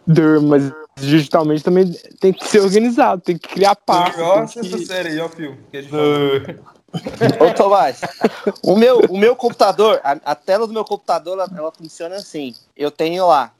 Dur, 0.07 0.41
Mas 0.43 0.73
digitalmente 0.97 1.63
também 1.63 1.91
tem 2.21 2.33
que 2.33 2.47
ser 2.49 2.61
organizado, 2.61 3.23
tem 3.23 3.37
que 3.39 3.49
criar 3.49 3.77
passos. 3.77 4.19
Nossa, 4.21 4.61
tem 4.61 4.69
essa 4.69 4.79
que- 4.79 4.87
série 4.87 5.09
aí, 5.11 5.21
ó, 5.21 5.29
Fio. 5.29 5.57
Ô, 7.41 7.55
Tomás, 7.55 8.01
o 8.63 8.77
meu, 8.77 9.01
o 9.09 9.17
meu 9.17 9.35
computador, 9.37 10.01
a, 10.05 10.13
a 10.25 10.35
tela 10.35 10.67
do 10.67 10.73
meu 10.73 10.85
computador, 10.85 11.35
ela, 11.39 11.49
ela 11.57 11.73
funciona 11.73 12.17
assim. 12.17 12.55
Eu 12.77 12.91
tenho 12.91 13.27
lá 13.27 13.53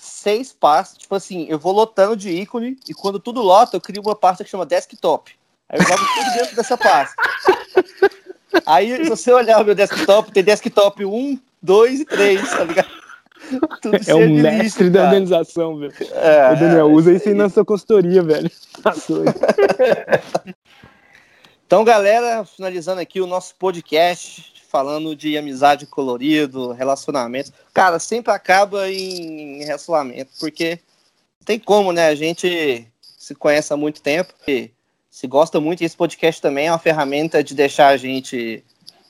seis 0.00 0.52
pastas, 0.52 0.98
tipo 0.98 1.14
assim, 1.14 1.46
eu 1.48 1.58
vou 1.58 1.72
lotando 1.72 2.16
de 2.16 2.30
ícone 2.30 2.78
e 2.88 2.94
quando 2.94 3.18
tudo 3.18 3.42
lota, 3.42 3.76
eu 3.76 3.80
crio 3.80 4.02
uma 4.02 4.14
pasta 4.16 4.44
que 4.44 4.50
chama 4.50 4.66
desktop. 4.66 5.32
Aí 5.68 5.78
eu 5.78 5.86
jogo 5.86 6.02
tudo 6.14 6.32
dentro 6.38 6.56
dessa 6.56 6.76
pasta. 6.76 7.14
Aí, 8.64 9.04
se 9.04 9.08
você 9.10 9.32
olhar 9.32 9.60
o 9.60 9.64
meu 9.64 9.74
desktop, 9.74 10.32
tem 10.32 10.42
desktop 10.42 11.04
1, 11.04 11.38
2 11.62 12.00
e 12.00 12.04
3, 12.04 12.48
tá 12.50 12.64
ligado? 12.64 12.88
Tudo 13.82 13.96
É 14.06 14.14
o 14.14 14.26
de 14.26 14.32
mestre 14.34 14.84
lixo, 14.84 14.90
da 14.90 15.00
cara. 15.00 15.06
organização, 15.06 15.78
velho. 15.78 15.94
É, 16.12 16.52
Ô, 16.52 16.54
Daniel, 16.56 16.78
é 16.80 16.84
usa 16.84 17.12
isso 17.12 17.28
aí 17.28 17.32
aí. 17.34 17.38
na 17.38 17.48
sua 17.48 17.64
consultoria, 17.64 18.22
velho. 18.22 18.50
Tá 18.82 18.94
doido. 19.08 19.34
Então, 21.66 21.84
galera, 21.84 22.46
finalizando 22.46 22.98
aqui 22.98 23.20
o 23.20 23.26
nosso 23.26 23.54
podcast, 23.56 24.54
falando 24.68 25.16
de 25.16 25.36
amizade 25.36 25.86
colorido, 25.86 26.72
relacionamento. 26.72 27.52
Cara, 27.72 27.98
sempre 27.98 28.32
acaba 28.32 28.90
em 28.90 29.64
relacionamento, 29.64 30.30
porque 30.38 30.78
tem 31.44 31.58
como, 31.58 31.92
né? 31.92 32.08
A 32.08 32.14
gente 32.14 32.86
se 33.16 33.34
conhece 33.34 33.72
há 33.72 33.76
muito 33.76 34.00
tempo 34.00 34.32
e 34.46 34.70
se 35.10 35.26
gosta 35.26 35.58
muito, 35.60 35.82
esse 35.82 35.96
podcast 35.96 36.40
também 36.40 36.66
é 36.66 36.72
uma 36.72 36.78
ferramenta 36.78 37.42
de 37.42 37.54
deixar 37.54 37.88
a 37.88 37.96
gente 37.96 38.62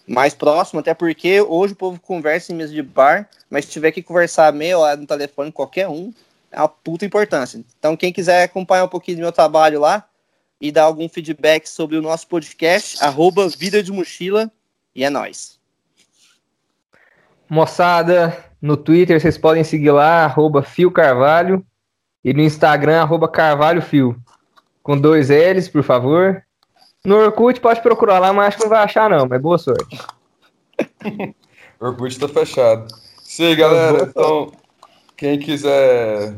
mais 0.07 0.33
próximo, 0.33 0.81
até 0.81 0.95
porque 0.95 1.41
hoje 1.43 1.75
o 1.75 1.77
povo 1.77 2.01
conversa 2.01 2.53
em 2.53 2.57
mesa 2.57 2.73
de 2.73 2.83
bar, 2.83 3.29
mas 3.51 3.67
se 3.67 3.73
tiver 3.73 3.93
que 3.93 4.03
conversar 4.03 4.53
meia 4.53 4.79
hora 4.79 4.97
no 4.97 5.07
telefone, 5.07 5.53
qualquer 5.53 5.89
um, 5.89 6.15
é 6.51 6.59
uma 6.59 6.69
puta 6.69 7.05
importância. 7.05 7.63
Então, 7.79 7.95
quem 7.95 8.11
quiser 8.13 8.45
acompanhar 8.45 8.85
um 8.85 8.89
pouquinho 8.89 9.19
do 9.19 9.21
meu 9.21 9.33
trabalho 9.33 9.81
lá, 9.81 10.09
e 10.61 10.73
dar 10.73 10.85
algum 10.85 11.09
feedback 11.09 11.69
sobre 11.69 11.97
o 11.97 12.03
nosso 12.03 12.27
podcast, 12.27 13.03
arroba 13.03 13.49
Vida 13.49 13.83
de 13.83 13.93
Mochila, 13.93 14.51
e 14.99 15.05
é 15.05 15.11
nóis. 15.11 15.61
Moçada, 17.49 18.37
no 18.61 18.77
Twitter 18.77 19.21
vocês 19.21 19.39
podem 19.39 19.63
seguir 19.63 19.93
lá, 19.93 20.25
arroba 20.25 20.61
Fio 20.61 20.91
Carvalho. 20.91 21.65
E 22.25 22.35
no 22.35 22.43
Instagram, 22.43 23.03
arroba 23.03 23.29
Carvalho 23.29 23.81
Fio. 23.81 24.21
Com 24.83 24.99
dois 24.99 25.29
L's, 25.31 25.69
por 25.69 25.85
favor. 25.85 26.43
No 27.05 27.15
Orkut 27.15 27.61
pode 27.61 27.81
procurar 27.81 28.19
lá, 28.19 28.33
mas 28.33 28.49
acho 28.49 28.57
que 28.57 28.63
não 28.65 28.71
vai 28.71 28.83
achar 28.83 29.09
não, 29.09 29.29
mas 29.29 29.41
boa 29.41 29.57
sorte. 29.57 30.01
O 31.79 31.87
Orkut 31.87 32.19
tá 32.19 32.29
fechado. 32.29 32.93
Isso 33.25 33.45
aí, 33.45 33.55
galera. 33.55 34.03
Então, 34.03 34.51
quem 35.17 35.39
quiser 35.39 36.35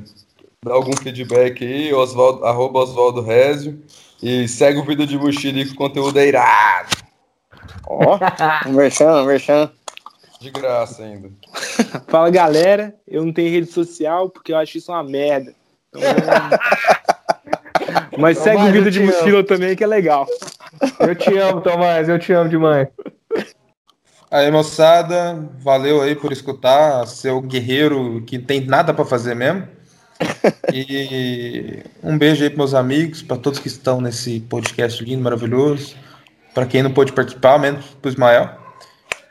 dar 0.62 0.74
algum 0.74 0.94
feedback 0.94 1.64
aí, 1.64 1.94
Osvaldo, 1.94 2.44
arroba 2.44 2.80
Osvaldo 2.80 3.22
Rezio. 3.22 3.82
E 4.22 4.46
segue 4.46 4.78
o 4.78 4.84
vídeo 4.84 5.06
de 5.06 5.18
que 5.64 5.72
o 5.72 5.76
conteúdo 5.76 6.18
é 6.18 6.28
irado. 6.28 7.09
Ó, 7.86 8.18
merchan, 8.68 9.24
merchan. 9.24 9.70
De 10.40 10.50
graça 10.50 11.02
ainda. 11.02 11.30
Fala, 12.08 12.30
galera. 12.30 12.94
Eu 13.06 13.24
não 13.24 13.32
tenho 13.32 13.50
rede 13.50 13.70
social 13.70 14.30
porque 14.30 14.52
eu 14.52 14.56
acho 14.56 14.78
isso 14.78 14.90
uma 14.90 15.02
merda. 15.02 15.54
Então, 15.88 16.02
Mas 18.18 18.38
segue 18.38 18.56
o 18.56 18.58
Tomás, 18.58 18.72
vídeo 18.72 18.88
eu 18.88 18.90
de 18.90 19.00
mochila 19.00 19.44
também, 19.44 19.76
que 19.76 19.84
é 19.84 19.86
legal. 19.86 20.26
Eu 21.00 21.14
te 21.14 21.36
amo, 21.36 21.60
Tomás, 21.60 22.08
eu 22.08 22.18
te 22.18 22.32
amo 22.32 22.48
demais. 22.48 22.88
Aí, 24.30 24.50
moçada, 24.50 25.48
valeu 25.58 26.00
aí 26.00 26.14
por 26.14 26.30
escutar, 26.30 27.06
seu 27.06 27.40
guerreiro 27.40 28.22
que 28.26 28.38
tem 28.38 28.60
nada 28.60 28.94
pra 28.94 29.04
fazer 29.04 29.34
mesmo. 29.34 29.66
E 30.72 31.82
um 32.02 32.16
beijo 32.16 32.44
aí 32.44 32.50
pros 32.50 32.58
meus 32.58 32.74
amigos, 32.74 33.22
pra 33.22 33.36
todos 33.36 33.58
que 33.58 33.66
estão 33.66 34.00
nesse 34.00 34.40
podcast 34.40 35.02
lindo, 35.02 35.22
maravilhoso. 35.22 35.96
Pra 36.54 36.66
quem 36.66 36.82
não 36.82 36.92
pôde 36.92 37.12
participar, 37.12 37.58
menos 37.58 37.84
Ismael. 38.04 38.50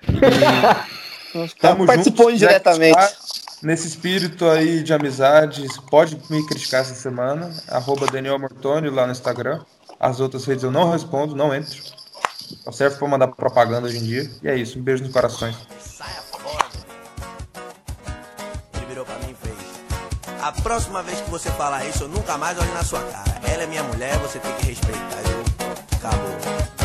E 1.31 1.85
Participou 1.85 2.31
junto, 2.31 2.35
indiretamente. 2.37 2.99
já 2.99 3.07
que 3.07 3.13
tá 3.13 3.29
Nesse 3.61 3.87
espírito 3.87 4.45
aí 4.45 4.81
de 4.81 4.93
amizade, 4.93 5.67
você 5.67 5.81
pode 5.81 6.19
me 6.29 6.45
criticar 6.47 6.81
essa 6.81 6.95
semana. 6.95 7.53
Arroba 7.67 8.07
Daniel 8.07 8.39
Mortoni 8.39 8.89
lá 8.89 9.05
no 9.05 9.11
Instagram. 9.11 9.61
As 9.99 10.19
outras 10.19 10.45
redes 10.45 10.63
eu 10.63 10.71
não 10.71 10.89
respondo, 10.89 11.35
não 11.35 11.53
entro. 11.53 11.77
Só 12.63 12.71
serve 12.71 12.97
pra 12.97 13.07
mandar 13.07 13.27
propaganda 13.27 13.87
hoje 13.87 13.97
em 13.97 14.03
dia. 14.03 14.31
E 14.41 14.47
é 14.47 14.55
isso, 14.55 14.79
um 14.79 14.81
beijo 14.81 15.03
nos 15.03 15.11
corações. 15.11 15.55
Saia 15.79 16.21
fora. 16.31 16.65
Ele 18.75 18.85
virou 18.87 19.05
pra 19.05 19.15
mim 19.19 19.31
e 19.31 19.45
fez. 19.45 19.57
A 20.41 20.51
próxima 20.53 21.03
vez 21.03 21.19
que 21.19 21.29
você 21.29 21.51
falar 21.51 21.85
isso, 21.85 22.05
eu 22.05 22.07
nunca 22.07 22.37
mais 22.37 22.57
olho 22.57 22.73
na 22.73 22.83
sua 22.83 23.01
cara. 23.03 23.41
Ela 23.43 23.63
é 23.63 23.67
minha 23.67 23.83
mulher, 23.83 24.17
você 24.19 24.39
tem 24.39 24.53
que 24.55 24.67
respeitar. 24.67 25.19
Eu, 25.29 25.43
acabou. 25.97 26.78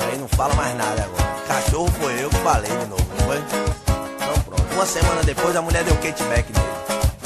Aí 0.00 0.18
não 0.18 0.28
falo 0.28 0.54
mais 0.54 0.76
nada 0.76 1.02
agora. 1.02 1.28
Cachorro 1.46 1.90
foi 2.00 2.22
eu 2.22 2.30
que 2.30 2.36
falei 2.36 2.70
de 2.70 2.86
novo, 2.86 3.06
não 3.18 3.26
foi? 3.26 3.38
Então 3.38 4.42
pronto. 4.42 4.74
Uma 4.74 4.86
semana 4.86 5.22
depois 5.22 5.56
a 5.56 5.62
mulher 5.62 5.84
deu 5.84 5.96
catback 5.96 6.52
nele. 6.52 6.68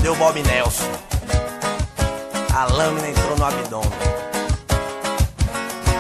Deu 0.03 0.17
Bob 0.17 0.43
Nelson. 0.43 0.91
A 2.55 2.65
lâmina 2.65 3.09
entrou 3.09 3.37
no 3.37 3.45
abdômen. 3.45 3.91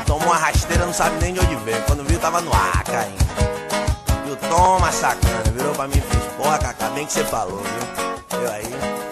Tomou 0.07 0.27
uma 0.27 0.37
rasteira, 0.37 0.85
não 0.85 0.93
sabe 0.93 1.17
nem 1.21 1.33
de 1.33 1.41
onde 1.41 1.55
veio. 1.57 1.83
Quando 1.83 2.05
viu, 2.05 2.19
tava 2.19 2.41
no 2.41 2.53
ar 2.53 2.85
caindo. 2.85 3.23
O 4.31 4.37
Toma 4.49 4.91
sacana 4.93 5.45
virou 5.55 5.73
pra 5.75 5.89
mim 5.89 5.99
e 5.99 6.01
fez: 6.01 6.25
Porra, 6.37 6.59
Cacá, 6.59 6.89
bem 6.91 7.07
que 7.07 7.13
você 7.13 7.25
falou, 7.25 7.63
viu? 7.63 8.41
Eu 8.41 8.51
aí. 8.51 9.03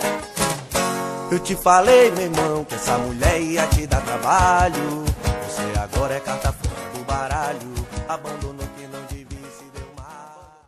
Eu 1.30 1.38
te 1.38 1.54
falei, 1.54 2.10
meu 2.10 2.24
irmão, 2.24 2.64
que 2.64 2.74
essa 2.74 2.98
mulher 2.98 3.40
ia 3.40 3.66
te 3.68 3.86
dar 3.86 4.00
trabalho. 4.00 5.04
Você 5.46 5.78
agora 5.78 6.14
é 6.14 6.20
carta 6.20 6.52
baralho. 7.10 7.58
Abandona 8.08 8.39